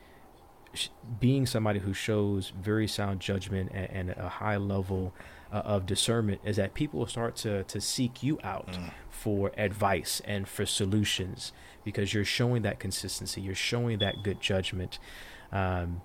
being 1.19 1.47
somebody 1.47 1.81
who 1.81 1.93
shows 1.93 2.53
very 2.61 2.87
sound 2.87 3.21
judgment 3.21 3.71
and, 3.73 3.91
and 3.91 4.11
a 4.11 4.29
high 4.29 4.57
level 4.57 5.13
uh, 5.53 5.57
of 5.59 5.87
discernment 5.87 6.41
is 6.45 6.57
that 6.57 6.75
people 6.75 7.01
will 7.01 7.07
start 7.07 7.35
to, 7.37 7.65
to 7.65 7.81
seek 7.81 8.23
you 8.23 8.39
out 8.43 8.69
mm. 8.69 8.91
for 9.11 9.51
advice 9.57 10.23
and 10.25 10.49
for 10.49 10.65
solutions 10.65 11.53
because 11.85 12.15
you're 12.15 12.25
showing 12.25 12.63
that 12.63 12.79
consistency, 12.79 13.41
you're 13.41 13.55
showing 13.55 13.99
that 13.99 14.23
good 14.23 14.41
judgment. 14.41 14.99
Um, 15.51 16.03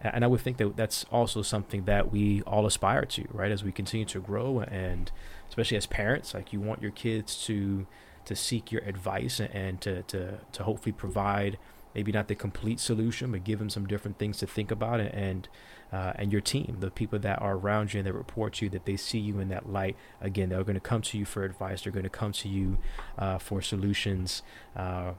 and 0.00 0.24
I 0.24 0.28
would 0.28 0.40
think 0.40 0.58
that 0.58 0.76
that's 0.76 1.04
also 1.10 1.42
something 1.42 1.84
that 1.86 2.12
we 2.12 2.42
all 2.42 2.66
aspire 2.66 3.04
to, 3.06 3.26
right? 3.32 3.50
As 3.50 3.64
we 3.64 3.72
continue 3.72 4.06
to 4.06 4.20
grow, 4.20 4.60
and 4.60 5.10
especially 5.48 5.76
as 5.76 5.86
parents, 5.86 6.34
like 6.34 6.52
you 6.52 6.60
want 6.60 6.82
your 6.82 6.90
kids 6.90 7.44
to 7.46 7.86
to 8.26 8.36
seek 8.36 8.70
your 8.72 8.82
advice 8.82 9.40
and 9.40 9.80
to 9.80 10.02
to 10.02 10.38
to 10.52 10.62
hopefully 10.64 10.92
provide 10.92 11.58
maybe 11.96 12.12
not 12.12 12.28
the 12.28 12.34
complete 12.34 12.78
solution, 12.78 13.32
but 13.32 13.42
give 13.42 13.58
them 13.58 13.70
some 13.70 13.86
different 13.86 14.18
things 14.18 14.36
to 14.36 14.46
think 14.46 14.70
about, 14.70 15.00
and 15.00 15.48
uh, 15.90 16.12
and 16.16 16.30
your 16.30 16.42
team, 16.42 16.76
the 16.80 16.90
people 16.90 17.18
that 17.18 17.40
are 17.40 17.54
around 17.54 17.94
you 17.94 17.98
and 17.98 18.06
that 18.06 18.12
report 18.12 18.52
to 18.52 18.66
you, 18.66 18.70
that 18.70 18.84
they 18.84 18.96
see 18.96 19.18
you 19.18 19.40
in 19.40 19.48
that 19.48 19.72
light. 19.72 19.96
Again, 20.20 20.50
they're 20.50 20.62
going 20.62 20.74
to 20.74 20.80
come 20.80 21.00
to 21.00 21.16
you 21.16 21.24
for 21.24 21.42
advice. 21.42 21.82
They're 21.82 21.92
going 21.92 22.04
to 22.04 22.10
come 22.10 22.32
to 22.32 22.48
you 22.48 22.76
uh, 23.16 23.38
for 23.38 23.62
solutions 23.62 24.42
uh, 24.76 25.12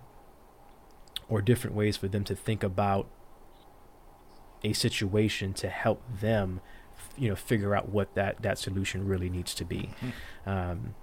or 1.27 1.41
different 1.41 1.75
ways 1.75 1.97
for 1.97 2.07
them 2.07 2.23
to 2.25 2.35
think 2.35 2.61
about 2.63 3.07
a 4.63 4.73
situation 4.73 5.53
to 5.53 5.69
help 5.69 6.03
them, 6.21 6.61
you 7.17 7.29
know, 7.29 7.35
figure 7.35 7.75
out 7.75 7.89
what 7.89 8.13
that 8.13 8.43
that 8.43 8.59
solution 8.59 9.07
really 9.07 9.29
needs 9.31 9.55
to 9.55 9.65
be. 9.65 9.89
Mm-hmm. 9.89 10.49
Um, 10.49 10.95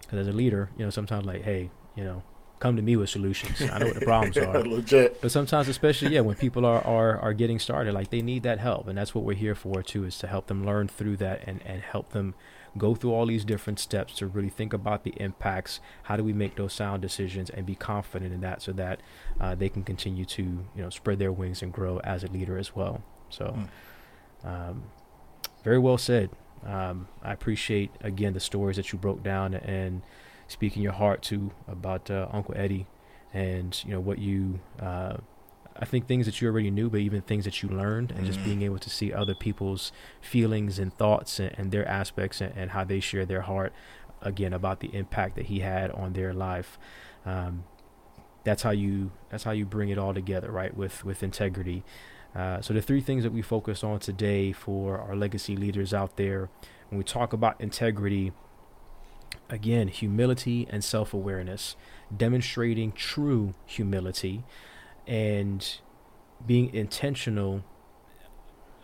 because 0.00 0.20
as 0.20 0.28
a 0.28 0.32
leader, 0.32 0.70
you 0.78 0.84
know, 0.84 0.90
sometimes 0.90 1.26
like, 1.26 1.42
hey, 1.42 1.70
you 1.96 2.04
know, 2.04 2.22
come 2.64 2.76
to 2.76 2.82
me 2.82 2.96
with 2.96 3.10
solutions. 3.10 3.60
I 3.60 3.78
know 3.78 3.88
what 3.88 4.00
the 4.00 4.06
problems 4.06 4.38
are. 4.38 4.64
Legit. 4.64 5.20
But 5.20 5.30
sometimes, 5.30 5.68
especially 5.68 6.14
yeah, 6.14 6.20
when 6.20 6.34
people 6.34 6.64
are, 6.64 6.82
are 6.82 7.18
are 7.18 7.34
getting 7.34 7.58
started, 7.58 7.92
like 7.92 8.08
they 8.08 8.22
need 8.22 8.42
that 8.44 8.58
help, 8.58 8.88
and 8.88 8.96
that's 8.96 9.14
what 9.14 9.22
we're 9.22 9.36
here 9.36 9.54
for 9.54 9.82
too, 9.82 10.06
is 10.06 10.16
to 10.20 10.26
help 10.26 10.46
them 10.46 10.64
learn 10.64 10.88
through 10.88 11.18
that 11.18 11.42
and 11.46 11.60
and 11.66 11.82
help 11.82 12.12
them 12.12 12.34
go 12.78 12.94
through 12.94 13.12
all 13.12 13.26
these 13.26 13.44
different 13.44 13.78
steps 13.78 14.14
to 14.14 14.26
really 14.26 14.48
think 14.48 14.72
about 14.72 15.04
the 15.04 15.12
impacts. 15.18 15.78
How 16.04 16.16
do 16.16 16.24
we 16.24 16.32
make 16.32 16.56
those 16.56 16.72
sound 16.72 17.02
decisions 17.02 17.50
and 17.50 17.66
be 17.66 17.74
confident 17.74 18.32
in 18.32 18.40
that, 18.40 18.62
so 18.62 18.72
that 18.72 19.00
uh, 19.38 19.54
they 19.54 19.68
can 19.68 19.82
continue 19.82 20.24
to 20.24 20.42
you 20.42 20.82
know 20.82 20.88
spread 20.88 21.18
their 21.18 21.32
wings 21.32 21.60
and 21.60 21.70
grow 21.70 21.98
as 21.98 22.24
a 22.24 22.28
leader 22.28 22.56
as 22.56 22.74
well. 22.74 23.02
So, 23.28 23.44
mm. 23.44 24.48
um, 24.48 24.84
very 25.62 25.78
well 25.78 25.98
said. 25.98 26.30
Um, 26.64 27.08
I 27.22 27.34
appreciate 27.34 27.90
again 28.00 28.32
the 28.32 28.40
stories 28.40 28.76
that 28.76 28.90
you 28.90 28.98
broke 28.98 29.22
down 29.22 29.52
and 29.52 30.00
speaking 30.54 30.82
your 30.82 30.92
heart 30.92 31.20
to 31.24 31.50
about 31.68 32.10
uh, 32.10 32.28
Uncle 32.32 32.54
Eddie, 32.56 32.86
and 33.32 33.82
you 33.84 33.90
know 33.92 34.00
what 34.00 34.18
you. 34.18 34.60
Uh, 34.80 35.16
I 35.76 35.84
think 35.84 36.06
things 36.06 36.26
that 36.26 36.40
you 36.40 36.46
already 36.46 36.70
knew, 36.70 36.88
but 36.88 37.00
even 37.00 37.20
things 37.20 37.44
that 37.44 37.60
you 37.60 37.68
learned, 37.68 38.12
and 38.12 38.20
mm 38.20 38.26
just 38.26 38.42
being 38.44 38.62
able 38.62 38.78
to 38.78 38.88
see 38.88 39.12
other 39.12 39.34
people's 39.34 39.90
feelings 40.20 40.78
and 40.78 40.96
thoughts 40.96 41.40
and, 41.40 41.52
and 41.58 41.72
their 41.72 41.86
aspects 41.88 42.40
and, 42.40 42.52
and, 42.56 42.70
how 42.70 42.84
they 42.84 43.00
share 43.00 43.26
their 43.26 43.40
heart, 43.42 43.72
again 44.22 44.52
about 44.52 44.78
the 44.78 44.94
impact 44.94 45.34
that 45.34 45.46
he 45.46 45.58
had 45.60 45.90
on 45.90 46.12
their 46.12 46.32
life. 46.32 46.78
Um, 47.26 47.64
that's 48.44 48.62
how 48.62 48.70
you 48.70 49.10
that's 49.30 49.44
how 49.44 49.50
you 49.50 49.66
bring 49.66 49.88
it 49.88 49.98
all 49.98 50.14
together, 50.14 50.50
right? 50.50 50.74
With 50.76 51.04
with 51.04 51.22
integrity. 51.22 51.82
Uh, 52.34 52.60
so 52.60 52.72
the 52.72 52.82
three 52.82 53.00
things 53.00 53.22
that 53.24 53.32
we 53.32 53.42
focus 53.42 53.84
on 53.84 54.00
today 54.00 54.52
for 54.52 54.98
our 54.98 55.14
legacy 55.14 55.56
leaders 55.56 55.94
out 55.94 56.16
there, 56.16 56.48
when 56.88 56.98
we 56.98 57.04
talk 57.04 57.32
about 57.32 57.60
integrity, 57.60 58.32
Again, 59.50 59.88
humility 59.88 60.66
and 60.70 60.82
self 60.82 61.14
awareness, 61.14 61.76
demonstrating 62.14 62.92
true 62.92 63.54
humility 63.66 64.44
and 65.06 65.78
being 66.46 66.74
intentional 66.74 67.64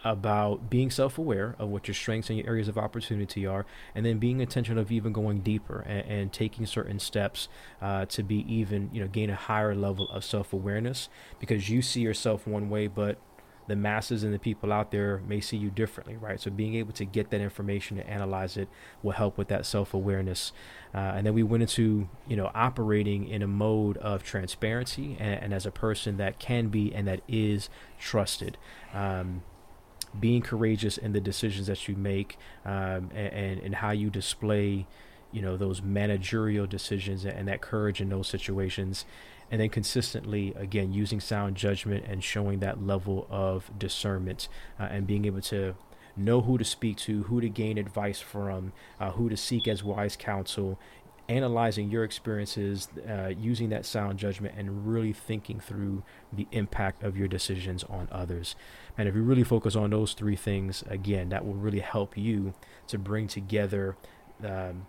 about 0.05 0.71
being 0.71 0.91
self 0.91 1.19
aware 1.19 1.55
of 1.59 1.69
what 1.69 1.87
your 1.87 1.95
strengths 1.95 2.31
and 2.31 2.39
your 2.39 2.49
areas 2.49 2.69
of 2.69 2.79
opportunity 2.79 3.47
are, 3.47 3.67
and 3.95 4.07
then 4.07 4.19
being 4.19 4.41
intentional 4.41 4.81
of 4.81 4.91
even 4.91 5.13
going 5.13 5.41
deeper 5.41 5.81
and, 5.87 6.07
and 6.11 6.33
taking 6.33 6.67
certain 6.67 6.99
steps 6.99 7.49
uh, 7.83 8.07
to 8.07 8.23
be 8.23 8.37
even, 8.53 8.91
you 8.93 9.01
know, 9.01 9.09
gain 9.09 9.31
a 9.31 9.35
higher 9.35 9.75
level 9.75 10.09
of 10.11 10.25
self 10.25 10.53
awareness 10.53 11.09
because 11.39 11.69
you 11.69 11.83
see 11.83 12.01
yourself 12.01 12.47
one 12.47 12.71
way, 12.71 12.87
but 12.87 13.19
the 13.71 13.77
masses 13.77 14.25
and 14.25 14.35
the 14.35 14.39
people 14.39 14.73
out 14.73 14.91
there 14.91 15.23
may 15.29 15.41
see 15.41 15.57
you 15.57 15.71
differently, 15.71 16.17
right? 16.17 16.41
So 16.41 16.51
being 16.51 16.75
able 16.75 16.93
to 16.95 17.05
get 17.05 17.31
that 17.31 17.41
information 17.41 18.01
and 18.01 18.09
analyze 18.09 18.57
it 18.57 18.69
will 19.01 19.13
help 19.13 19.39
with 19.39 19.47
that 19.49 19.65
self 19.65 19.95
awareness. 19.95 20.53
Uh, 20.93 20.99
and 20.99 21.25
then 21.25 21.35
we 21.35 21.45
went 21.45 21.63
into, 21.63 22.09
you 22.27 22.35
know, 22.35 22.51
operating 22.53 23.29
in 23.29 23.43
a 23.43 23.47
mode 23.47 23.97
of 23.99 24.25
transparency 24.25 25.17
and, 25.21 25.41
and 25.41 25.55
as 25.55 25.67
a 25.67 25.71
person 25.71 26.17
that 26.17 26.41
can 26.41 26.67
be 26.67 26.93
and 26.93 27.07
that 27.07 27.21
is 27.29 27.71
trusted. 27.97 28.59
Um, 28.93 29.45
being 30.19 30.43
courageous 30.43 30.99
in 30.99 31.13
the 31.13 31.21
decisions 31.21 31.69
that 31.69 31.87
you 31.87 31.95
make 31.95 32.37
um, 32.65 33.11
and, 33.15 33.33
and, 33.33 33.61
and 33.61 33.75
how 33.77 33.93
you 33.93 34.11
display 34.11 34.89
you 35.33 35.41
know 35.41 35.57
those 35.57 35.81
managerial 35.81 36.67
decisions 36.67 37.25
and 37.25 37.47
that 37.47 37.61
courage 37.61 38.01
in 38.01 38.09
those 38.09 38.27
situations 38.27 39.05
and 39.51 39.61
then 39.61 39.69
consistently 39.69 40.55
again 40.57 40.93
using 40.93 41.21
sound 41.21 41.57
judgment 41.57 42.05
and 42.07 42.23
showing 42.23 42.61
that 42.61 42.85
level 42.85 43.27
of 43.31 43.71
discernment 43.79 44.49
uh, 44.79 44.85
and 44.85 45.07
being 45.07 45.25
able 45.25 45.41
to 45.41 45.75
know 46.17 46.41
who 46.41 46.59
to 46.59 46.65
speak 46.65 46.97
to 46.97 47.23
who 47.25 47.41
to 47.41 47.49
gain 47.49 47.79
advice 47.79 48.21
from 48.21 48.73
uh, 48.99 49.11
who 49.13 49.29
to 49.29 49.37
seek 49.37 49.67
as 49.67 49.83
wise 49.83 50.17
counsel 50.17 50.79
analyzing 51.31 51.89
your 51.91 52.03
experiences 52.03 52.89
uh, 53.09 53.29
using 53.29 53.69
that 53.69 53.87
sound 53.87 54.19
judgment 54.19 54.53
and 54.59 54.87
really 54.87 55.13
thinking 55.13 55.61
through 55.61 56.03
the 56.33 56.47
impact 56.51 57.05
of 57.05 57.17
your 57.17 57.29
decisions 57.29 57.85
on 57.85 58.09
others. 58.11 58.57
And 58.99 59.09
if 59.09 59.15
you 59.15 59.23
really 59.23 59.45
focus 59.45 59.77
on 59.77 59.91
those 59.91 60.13
three 60.13 60.35
things 60.35 60.83
again 60.89 61.29
that 61.29 61.47
will 61.47 61.55
really 61.55 61.79
help 61.79 62.17
you 62.17 62.53
to 62.89 62.99
bring 62.99 63.29
together 63.29 63.97
um, 64.45 64.87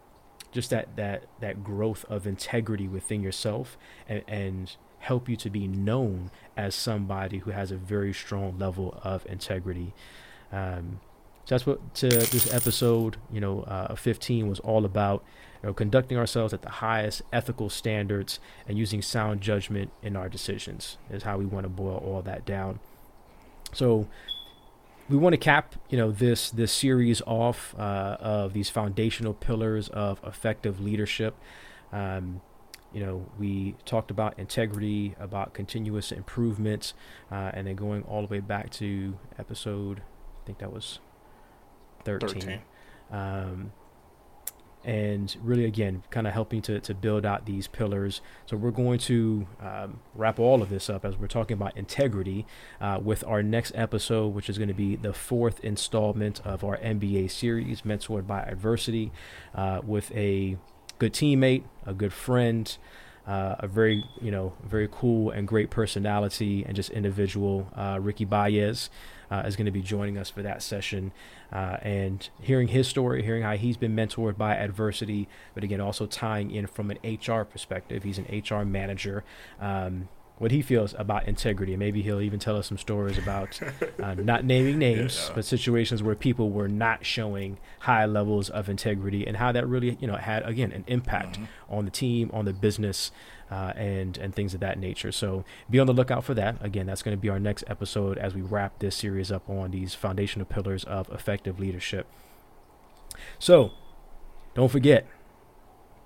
just 0.51 0.69
that 0.69 0.95
that 0.95 1.23
that 1.39 1.63
growth 1.63 2.05
of 2.09 2.27
integrity 2.27 2.87
within 2.87 3.21
yourself 3.21 3.77
and, 4.07 4.23
and 4.27 4.75
help 4.99 5.27
you 5.27 5.35
to 5.35 5.49
be 5.49 5.67
known 5.67 6.29
as 6.55 6.75
somebody 6.75 7.39
who 7.39 7.51
has 7.51 7.71
a 7.71 7.75
very 7.75 8.13
strong 8.13 8.57
level 8.59 8.99
of 9.03 9.25
integrity. 9.25 9.93
Um, 10.51 10.99
so 11.45 11.55
that's 11.55 11.65
what 11.65 11.95
to 11.95 12.07
this 12.07 12.53
episode, 12.53 13.17
you 13.31 13.41
know, 13.41 13.61
uh, 13.61 13.95
15 13.95 14.47
was 14.47 14.59
all 14.59 14.85
about. 14.85 15.23
You 15.63 15.69
know, 15.69 15.73
conducting 15.73 16.17
ourselves 16.17 16.53
at 16.53 16.63
the 16.63 16.69
highest 16.69 17.21
ethical 17.31 17.69
standards 17.69 18.39
and 18.67 18.77
using 18.77 19.01
sound 19.01 19.41
judgment 19.41 19.91
in 20.01 20.15
our 20.15 20.27
decisions 20.27 20.97
is 21.09 21.23
how 21.23 21.37
we 21.37 21.45
want 21.45 21.65
to 21.65 21.69
boil 21.69 21.97
all 21.97 22.21
that 22.23 22.45
down. 22.45 22.79
So 23.73 24.07
we 25.11 25.17
want 25.17 25.33
to 25.33 25.37
cap 25.37 25.75
you 25.89 25.97
know 25.97 26.09
this 26.09 26.49
this 26.49 26.71
series 26.71 27.21
off 27.27 27.75
uh, 27.77 28.17
of 28.19 28.53
these 28.53 28.69
foundational 28.69 29.33
pillars 29.33 29.89
of 29.89 30.21
effective 30.25 30.79
leadership 30.79 31.35
um, 31.91 32.41
you 32.93 33.05
know 33.05 33.25
we 33.37 33.75
talked 33.85 34.09
about 34.09 34.39
integrity 34.39 35.13
about 35.19 35.53
continuous 35.53 36.11
improvements 36.11 36.93
uh, 37.31 37.51
and 37.53 37.67
then 37.67 37.75
going 37.75 38.03
all 38.03 38.21
the 38.21 38.27
way 38.27 38.39
back 38.39 38.69
to 38.69 39.17
episode 39.37 40.01
i 40.41 40.45
think 40.45 40.59
that 40.59 40.71
was 40.71 40.99
13, 42.05 42.29
13. 42.29 42.61
Um, 43.11 43.73
and 44.83 45.35
really 45.41 45.65
again 45.65 46.03
kind 46.09 46.27
of 46.27 46.33
helping 46.33 46.61
to, 46.63 46.79
to 46.79 46.93
build 46.93 47.25
out 47.25 47.45
these 47.45 47.67
pillars. 47.67 48.21
So 48.45 48.57
we're 48.57 48.71
going 48.71 48.99
to 48.99 49.47
um, 49.61 49.99
wrap 50.15 50.39
all 50.39 50.61
of 50.61 50.69
this 50.69 50.89
up 50.89 51.05
as 51.05 51.17
we're 51.17 51.27
talking 51.27 51.55
about 51.55 51.75
integrity 51.77 52.45
uh, 52.79 52.99
with 53.01 53.23
our 53.25 53.43
next 53.43 53.71
episode 53.75 54.33
which 54.33 54.49
is 54.49 54.57
going 54.57 54.67
to 54.67 54.73
be 54.73 54.95
the 54.95 55.13
fourth 55.13 55.59
installment 55.61 56.41
of 56.45 56.63
our 56.63 56.77
mba 56.77 57.29
series 57.29 57.81
mentored 57.81 58.27
by 58.27 58.41
adversity 58.41 59.11
uh, 59.55 59.81
with 59.83 60.11
a 60.15 60.57
good 60.99 61.13
teammate 61.13 61.63
a 61.85 61.93
good 61.93 62.13
friend 62.13 62.77
uh, 63.27 63.55
a 63.59 63.67
very 63.67 64.03
you 64.21 64.31
know 64.31 64.53
very 64.63 64.89
cool 64.91 65.29
and 65.31 65.47
great 65.47 65.69
personality 65.69 66.65
and 66.65 66.75
just 66.75 66.89
individual 66.89 67.67
uh, 67.75 67.97
ricky 68.01 68.25
baez 68.25 68.89
uh, 69.31 69.43
is 69.45 69.55
going 69.55 69.65
to 69.65 69.71
be 69.71 69.81
joining 69.81 70.17
us 70.17 70.29
for 70.29 70.43
that 70.43 70.61
session 70.61 71.11
uh, 71.51 71.77
and 71.81 72.29
hearing 72.41 72.67
his 72.67 72.87
story, 72.87 73.23
hearing 73.23 73.43
how 73.43 73.55
he's 73.55 73.77
been 73.77 73.95
mentored 73.95 74.37
by 74.37 74.55
adversity, 74.55 75.27
but 75.55 75.63
again, 75.63 75.81
also 75.81 76.05
tying 76.05 76.51
in 76.51 76.67
from 76.67 76.91
an 76.91 76.97
HR 77.03 77.43
perspective. 77.43 78.03
He's 78.03 78.19
an 78.19 78.25
HR 78.25 78.65
manager. 78.65 79.23
Um, 79.59 80.09
what 80.41 80.49
he 80.49 80.63
feels 80.63 80.95
about 80.97 81.27
integrity. 81.27 81.77
Maybe 81.77 82.01
he'll 82.01 82.19
even 82.19 82.39
tell 82.39 82.57
us 82.57 82.65
some 82.65 82.79
stories 82.79 83.19
about 83.19 83.59
uh, 84.01 84.15
not 84.17 84.43
naming 84.43 84.79
names, 84.79 85.25
yeah. 85.27 85.35
but 85.35 85.45
situations 85.45 86.01
where 86.01 86.15
people 86.15 86.49
were 86.49 86.67
not 86.67 87.05
showing 87.05 87.59
high 87.81 88.05
levels 88.05 88.49
of 88.49 88.67
integrity 88.67 89.27
and 89.27 89.37
how 89.37 89.51
that 89.51 89.67
really, 89.67 89.99
you 90.01 90.07
know, 90.07 90.15
had 90.15 90.43
again 90.43 90.71
an 90.71 90.83
impact 90.87 91.35
mm-hmm. 91.35 91.45
on 91.75 91.85
the 91.85 91.91
team, 91.91 92.31
on 92.33 92.45
the 92.45 92.53
business, 92.53 93.11
uh, 93.51 93.73
and 93.75 94.17
and 94.17 94.33
things 94.33 94.53
of 94.53 94.61
that 94.61 94.79
nature. 94.79 95.11
So 95.11 95.43
be 95.69 95.79
on 95.79 95.87
the 95.87 95.93
lookout 95.93 96.23
for 96.23 96.33
that. 96.35 96.57
Again, 96.61 96.85
that's 96.85 97.03
going 97.03 97.15
to 97.15 97.21
be 97.21 97.29
our 97.29 97.39
next 97.39 97.63
episode 97.67 98.17
as 98.17 98.33
we 98.33 98.41
wrap 98.41 98.79
this 98.79 98.95
series 98.95 99.31
up 99.31 99.47
on 99.49 99.71
these 99.71 99.93
foundational 99.93 100.45
pillars 100.45 100.83
of 100.85 101.09
effective 101.09 101.59
leadership. 101.59 102.07
So 103.37 103.73
don't 104.55 104.71
forget, 104.71 105.05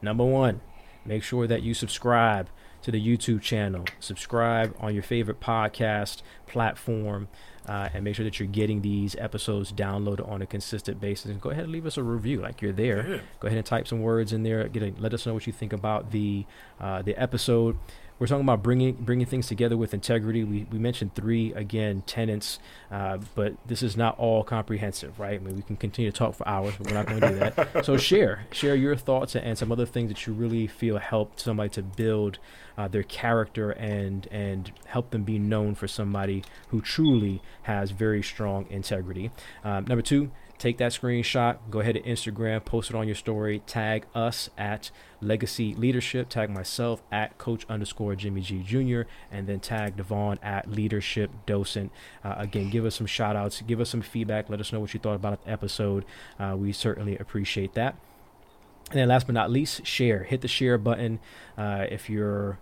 number 0.02 0.26
one, 0.26 0.62
make 1.06 1.24
sure 1.24 1.46
that 1.48 1.62
you 1.62 1.74
subscribe 1.74 2.50
to 2.86 2.92
the 2.92 3.04
YouTube 3.04 3.42
channel. 3.42 3.84
Subscribe 4.00 4.76
on 4.80 4.94
your 4.94 5.02
favorite 5.02 5.40
podcast 5.40 6.22
platform. 6.46 7.28
Uh, 7.68 7.90
and 7.96 8.04
make 8.04 8.14
sure 8.16 8.24
that 8.24 8.40
you're 8.40 8.48
getting 8.48 8.84
these 8.84 9.16
episodes 9.16 9.72
downloaded 9.72 10.30
on 10.30 10.40
a 10.40 10.46
consistent 10.46 11.02
basis. 11.02 11.32
And 11.32 11.42
go 11.42 11.50
ahead 11.50 11.64
and 11.64 11.74
leave 11.74 11.88
us 11.88 11.98
a 11.98 12.04
review, 12.04 12.40
like 12.42 12.62
you're 12.62 12.72
there. 12.72 13.10
Yeah. 13.10 13.20
Go 13.40 13.48
ahead 13.48 13.58
and 13.58 13.66
type 13.66 13.88
some 13.88 14.02
words 14.02 14.34
in 14.34 14.44
there. 14.44 14.68
Get 14.68 14.84
a, 14.84 14.94
let 15.00 15.16
us 15.16 15.26
know 15.26 15.34
what 15.34 15.48
you 15.48 15.54
think 15.54 15.74
about 15.74 16.12
the 16.12 16.46
uh, 16.80 17.02
the 17.02 17.20
episode. 17.20 17.76
We're 18.18 18.28
talking 18.28 18.46
about 18.46 18.64
bringing 18.64 18.94
bringing 18.94 19.26
things 19.26 19.48
together 19.48 19.76
with 19.76 19.94
integrity. 19.94 20.44
We, 20.44 20.66
we 20.72 20.80
mentioned 20.80 21.16
three 21.16 21.52
again 21.54 22.04
tenants, 22.06 22.60
uh, 22.90 23.18
but 23.36 23.56
this 23.66 23.84
is 23.84 23.98
not 23.98 24.18
all 24.18 24.44
comprehensive, 24.44 25.20
right? 25.20 25.40
I 25.40 25.44
mean, 25.44 25.58
we 25.58 25.62
can 25.62 25.76
continue 25.76 26.12
to 26.12 26.18
talk 26.18 26.36
for 26.36 26.48
hours, 26.48 26.76
but 26.78 26.88
we're 26.88 26.94
not 26.94 27.08
going 27.08 27.20
to 27.20 27.30
do 27.30 27.36
that. 27.36 27.86
so 27.86 27.98
share 27.98 28.46
share 28.52 28.76
your 28.76 28.96
thoughts 28.96 29.36
and 29.36 29.58
some 29.58 29.70
other 29.70 29.86
things 29.86 30.10
that 30.10 30.26
you 30.26 30.34
really 30.34 30.66
feel 30.66 30.98
helped 30.98 31.42
somebody 31.42 31.70
to 31.72 31.84
build 31.84 32.40
uh, 32.78 32.88
their 32.88 33.04
character 33.04 33.72
and 33.72 34.28
and 34.32 34.72
help 34.86 35.12
them 35.12 35.24
be 35.24 35.38
known 35.38 35.76
for 35.76 35.88
somebody 35.88 36.44
who 36.70 36.80
truly 36.80 37.42
has 37.64 37.92
very 37.92 38.24
strong 38.24 38.66
integrity. 38.70 39.30
Um, 39.66 39.86
number 39.86 40.02
two, 40.02 40.32
take 40.58 40.78
that 40.78 40.92
screenshot, 40.92 41.58
go 41.70 41.80
ahead 41.80 41.96
to 41.96 42.02
Instagram, 42.02 42.64
post 42.64 42.90
it 42.90 42.96
on 42.96 43.08
your 43.08 43.16
story, 43.16 43.62
tag 43.66 44.06
us 44.16 44.50
at 44.58 44.92
Legacy 45.22 45.74
Leadership, 45.76 46.30
tag 46.30 46.50
myself 46.50 47.02
at 47.12 47.38
Coach 47.38 47.66
underscore 47.70 48.16
Jimmie 48.16 48.42
G 48.42 48.62
Jr., 48.62 49.10
and 49.32 49.48
then 49.48 49.60
tag 49.60 49.98
Devon 49.98 50.40
at 50.42 50.70
Leadership 50.70 51.32
Docent. 51.46 51.92
Uh, 52.24 52.36
again, 52.38 52.70
give 52.70 52.86
us 52.86 52.96
some 52.96 53.08
shout 53.08 53.36
outs, 53.36 53.62
give 53.62 53.80
us 53.80 53.90
some 53.90 54.02
feedback, 54.02 54.50
let 54.50 54.60
us 54.60 54.72
know 54.72 54.80
what 54.80 54.94
you 54.94 55.00
thought 55.00 55.16
about 55.16 55.44
the 55.44 55.52
episode. 55.52 56.06
Uh, 56.40 56.56
we 56.58 56.72
certainly 56.72 57.18
appreciate 57.18 57.74
that. 57.74 57.96
And 58.92 59.00
then 59.00 59.08
last 59.08 59.26
but 59.26 59.34
not 59.34 59.50
least, 59.50 59.86
share. 59.86 60.24
Hit 60.24 60.42
the 60.42 60.48
share 60.48 60.78
button 60.78 61.20
uh, 61.58 61.86
if 61.90 62.10
you're 62.10 62.60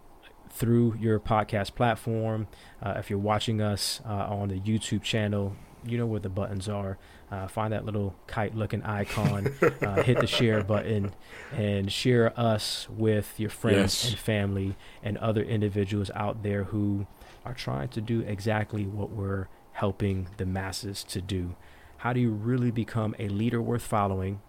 through 0.49 0.95
your 0.99 1.19
podcast 1.19 1.75
platform. 1.75 2.47
Uh, 2.81 2.93
if 2.97 3.09
you're 3.09 3.19
watching 3.19 3.61
us 3.61 4.01
uh, 4.05 4.27
on 4.29 4.49
the 4.49 4.59
YouTube 4.59 5.01
channel, 5.01 5.55
you 5.85 5.97
know 5.97 6.05
where 6.05 6.19
the 6.19 6.29
buttons 6.29 6.69
are. 6.69 6.97
Uh, 7.33 7.47
find 7.47 7.73
that 7.73 7.83
little 7.83 8.13
kite 8.27 8.53
looking 8.53 8.83
icon, 8.83 9.51
uh, 9.81 10.03
hit 10.03 10.19
the 10.19 10.27
share 10.27 10.63
button, 10.63 11.11
and 11.51 11.91
share 11.91 12.31
us 12.39 12.87
with 12.91 13.39
your 13.39 13.49
friends 13.49 14.03
yes. 14.03 14.09
and 14.11 14.19
family 14.19 14.75
and 15.01 15.17
other 15.17 15.41
individuals 15.41 16.11
out 16.13 16.43
there 16.43 16.65
who 16.65 17.07
are 17.43 17.55
trying 17.55 17.87
to 17.87 17.99
do 17.99 18.19
exactly 18.21 18.85
what 18.85 19.09
we're 19.09 19.47
helping 19.71 20.27
the 20.37 20.45
masses 20.45 21.03
to 21.03 21.21
do. 21.21 21.55
How 21.97 22.13
do 22.13 22.19
you 22.19 22.29
really 22.29 22.69
become 22.69 23.15
a 23.17 23.27
leader 23.29 23.59
worth 23.59 23.81
following? 23.81 24.39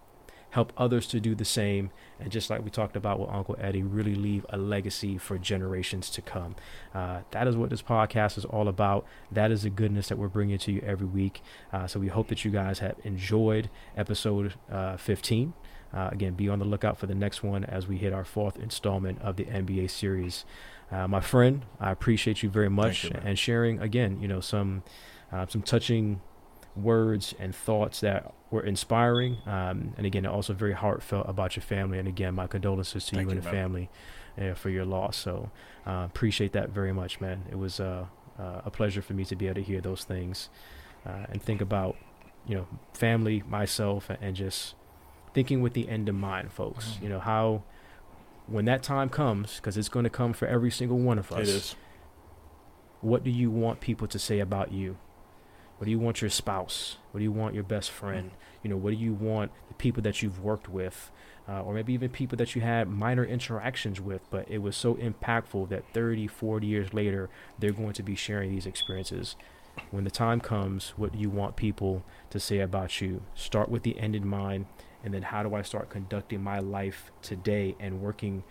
Help 0.55 0.73
others 0.77 1.09
to 1.09 1.19
do 1.19 1.35
the 1.35 1.45
same, 1.45 1.91
and 2.21 2.31
just 2.31 2.49
like 2.49 2.65
we 2.65 2.71
talked 2.71 2.95
about 2.95 3.19
with 3.19 3.29
Uncle 3.29 3.57
Eddie, 3.61 3.83
really 3.83 4.15
leave 4.15 4.47
a 4.51 4.57
legacy 4.57 5.19
for 5.19 5.37
generations 5.37 6.09
to 6.11 6.23
come. 6.23 6.55
Uh, 6.95 7.23
that 7.33 7.49
is 7.49 7.57
what 7.57 7.71
this 7.71 7.83
podcast 7.83 8.39
is 8.39 8.45
all 8.45 8.69
about. 8.69 9.05
That 9.33 9.51
is 9.51 9.65
the 9.65 9.71
goodness 9.71 10.09
that 10.09 10.17
we're 10.17 10.29
bringing 10.29 10.59
to 10.59 10.71
you 10.71 10.81
every 10.87 11.09
week. 11.09 11.43
Uh, 11.73 11.89
so 11.89 11.99
we 11.99 12.07
hope 12.07 12.29
that 12.29 12.45
you 12.45 12.53
guys 12.53 12.79
have 12.79 12.95
enjoyed 13.03 13.69
episode 13.97 14.55
uh, 14.71 14.97
15. 14.97 15.55
Uh, 15.93 16.11
again, 16.13 16.35
be 16.35 16.49
on 16.49 16.61
the 16.61 16.65
lookout 16.65 16.99
for 16.99 17.07
the 17.07 17.17
next 17.17 17.43
one 17.43 17.65
as 17.65 17.89
we 17.89 17.97
hit 17.97 18.13
our 18.13 18.25
fourth 18.25 18.57
installment 18.57 19.21
of 19.23 19.35
the 19.35 19.47
NBA 19.47 19.91
series. 19.91 20.45
Uh, 20.93 21.09
my 21.09 21.21
friend, 21.21 21.65
I 21.81 21.91
appreciate 21.91 22.45
you 22.45 22.49
very 22.49 22.71
much 22.71 23.05
you, 23.05 23.11
and 23.25 23.37
sharing 23.37 23.81
again, 23.81 24.21
you 24.21 24.29
know, 24.29 24.39
some 24.41 24.85
uh, 25.33 25.47
some 25.49 25.63
touching 25.63 26.21
words 26.77 27.35
and 27.39 27.55
thoughts 27.55 28.01
that 28.01 28.33
were 28.51 28.63
inspiring. 28.63 29.39
Um, 29.47 29.95
and 29.97 30.07
again, 30.07 30.27
also 30.27 30.53
very 30.53 30.73
heartfelt 30.73 31.29
about 31.29 31.57
your 31.57 31.63
family. 31.63 31.99
And 31.99 32.09
again, 32.09 32.35
my 32.35 32.47
condolences 32.47 33.07
to 33.07 33.17
Thank 33.17 33.31
you 33.31 33.37
and 33.37 33.43
the 33.43 33.51
family 33.51 33.91
uh, 34.41 34.55
for 34.55 34.71
your 34.71 34.85
loss. 34.85 35.17
So 35.17 35.51
uh, 35.87 36.07
appreciate 36.07 36.53
that 36.53 36.71
very 36.71 36.93
much, 36.93 37.21
man. 37.21 37.45
It 37.51 37.59
was 37.59 37.81
uh, 37.81 38.07
uh 38.39 38.63
a 38.65 38.71
pleasure 38.71 39.03
for 39.03 39.13
me 39.13 39.25
to 39.27 39.37
be 39.37 39.47
able 39.47 39.57
to 39.57 39.63
hear 39.63 39.81
those 39.81 40.05
things 40.05 40.49
uh, 41.07 41.27
and 41.31 41.43
think 41.43 41.61
about, 41.61 41.97
you 42.47 42.57
know, 42.57 42.67
family, 42.93 43.43
myself, 43.47 44.11
and 44.21 44.35
just 44.35 44.75
thinking 45.33 45.61
with 45.63 45.75
the 45.75 45.89
end 45.89 46.09
in 46.09 46.17
mind, 46.17 46.53
folks. 46.53 46.87
Mm-hmm. 46.87 47.05
You 47.05 47.11
know 47.11 47.21
how 47.21 47.63
when 48.47 48.65
that 48.67 48.83
time 48.83 49.09
comes, 49.09 49.57
because 49.57 49.77
it's 49.77 49.89
going 49.89 50.05
to 50.05 50.11
come 50.11 50.33
for 50.33 50.47
every 50.47 50.71
single 50.71 50.99
one 50.99 51.19
of 51.19 51.33
us. 51.33 51.77
What 53.01 53.23
do 53.23 53.31
you 53.31 53.51
want 53.51 53.81
people 53.81 54.09
to 54.09 54.19
say 54.19 54.39
about 54.39 54.73
you? 54.73 54.97
What 55.79 55.87
do 55.87 55.91
you 55.91 55.99
want 55.99 56.21
your 56.21 56.31
spouse? 56.31 56.99
What 57.11 57.19
do 57.19 57.25
you 57.25 57.33
want 57.33 57.55
your 57.55 57.65
best 57.65 57.91
friend? 57.91 58.31
You 58.63 58.71
know, 58.71 58.77
what 58.77 58.91
do 58.91 58.97
you 58.97 59.13
want 59.13 59.51
the 59.69 59.75
people 59.75 60.03
that 60.03 60.23
you've 60.23 60.41
worked 60.41 60.69
with, 60.69 61.11
uh, 61.49 61.63
or 61.63 61.75
maybe 61.75 61.93
even 61.93 62.11
people 62.11 62.37
that 62.39 62.55
you 62.55 62.63
had 62.63 62.89
minor 62.89 63.25
interactions 63.25 64.01
with, 64.01 64.23
but 64.31 64.49
it 64.49 64.59
was 64.59 64.77
so 64.77 64.95
impactful 64.95 65.69
that 65.69 65.85
30, 65.93 66.29
40 66.29 66.67
years 66.67 66.95
later, 66.95 67.29
they're 67.59 67.73
going 67.73 67.93
to 67.95 68.03
be 68.03 68.15
sharing 68.15 68.51
these 68.51 68.67
experiences. 68.67 69.37
When 69.91 70.05
the 70.05 70.11
time 70.11 70.41
comes, 70.41 70.95
what 70.97 71.13
do 71.13 71.19
you 71.19 71.29
want 71.29 71.57
people 71.57 72.05
to 72.31 72.39
say 72.39 72.61
about 72.61 73.01
you? 73.01 73.23
Start 73.35 73.69
with 73.69 73.83
the 73.83 73.99
end 73.99 74.15
in 74.15 74.27
mind, 74.27 74.67
and 75.03 75.13
then 75.13 75.23
how 75.23 75.43
do 75.43 75.55
I 75.55 75.63
start 75.63 75.91
conducting 75.91 76.43
my 76.43 76.61
life 76.61 77.11
today 77.21 77.75
and 77.81 78.01
working 78.01 78.45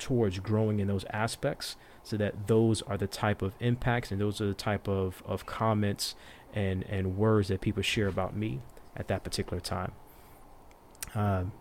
towards 0.00 0.38
growing 0.38 0.80
in 0.80 0.88
those 0.88 1.04
aspects 1.12 1.76
so 2.02 2.16
that 2.16 2.48
those 2.48 2.80
are 2.82 2.96
the 2.96 3.06
type 3.06 3.42
of 3.42 3.54
impacts 3.60 4.10
and 4.10 4.20
those 4.20 4.40
are 4.40 4.46
the 4.46 4.54
type 4.54 4.88
of, 4.88 5.22
of 5.26 5.44
comments 5.44 6.14
and 6.54 6.84
and 6.84 7.16
words 7.16 7.48
that 7.48 7.60
people 7.60 7.82
share 7.82 8.08
about 8.08 8.36
me 8.36 8.60
at 8.96 9.08
that 9.08 9.24
particular 9.24 9.60
time. 9.60 9.92
Um, 11.14 11.52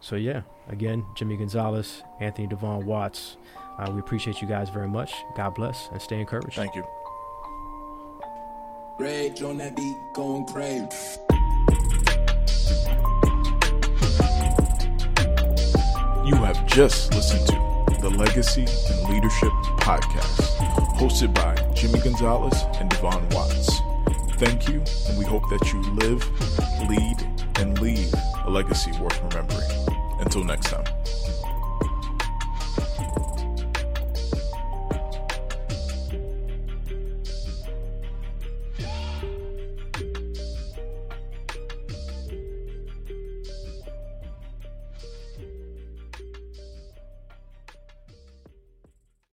so 0.00 0.16
yeah, 0.16 0.42
again, 0.68 1.04
Jimmie 1.14 1.36
Gonzalez, 1.36 2.02
Anthony 2.20 2.48
Devon 2.48 2.86
Watts. 2.86 3.36
Uh, 3.78 3.90
we 3.92 4.00
appreciate 4.00 4.42
you 4.42 4.48
guys 4.48 4.68
very 4.68 4.88
much. 4.88 5.12
God 5.36 5.54
bless 5.54 5.88
and 5.92 6.02
stay 6.02 6.20
encouraged. 6.20 6.54
Thank 6.54 6.74
you. 6.74 6.84
Rage 8.98 9.42
on 9.42 9.56
that 9.58 9.74
beat, 9.74 9.96
going 10.12 10.44
crazy. 10.46 10.86
You 16.26 16.36
have 16.36 16.66
just 16.66 17.14
listened 17.14 17.46
to 17.48 18.00
the 18.00 18.10
Legacy 18.10 18.62
In 18.62 19.10
Leadership 19.10 19.52
Podcast, 19.78 20.56
hosted 20.96 21.34
by 21.34 21.54
Jimmie 21.74 22.00
Gonzalez 22.00 22.64
and 22.80 22.90
Devon 22.90 23.28
Watts 23.30 23.71
thank 24.42 24.68
you, 24.68 24.82
and 25.08 25.18
we 25.18 25.24
hope 25.24 25.48
that 25.50 25.72
you 25.72 25.80
live, 25.94 26.20
lead, 26.88 27.16
and 27.60 27.80
leave 27.80 28.12
a 28.44 28.50
legacy 28.50 28.90
worth 29.00 29.20
remembering. 29.22 29.68
Until 30.18 30.42
next 30.42 30.68
time. 30.70 31.01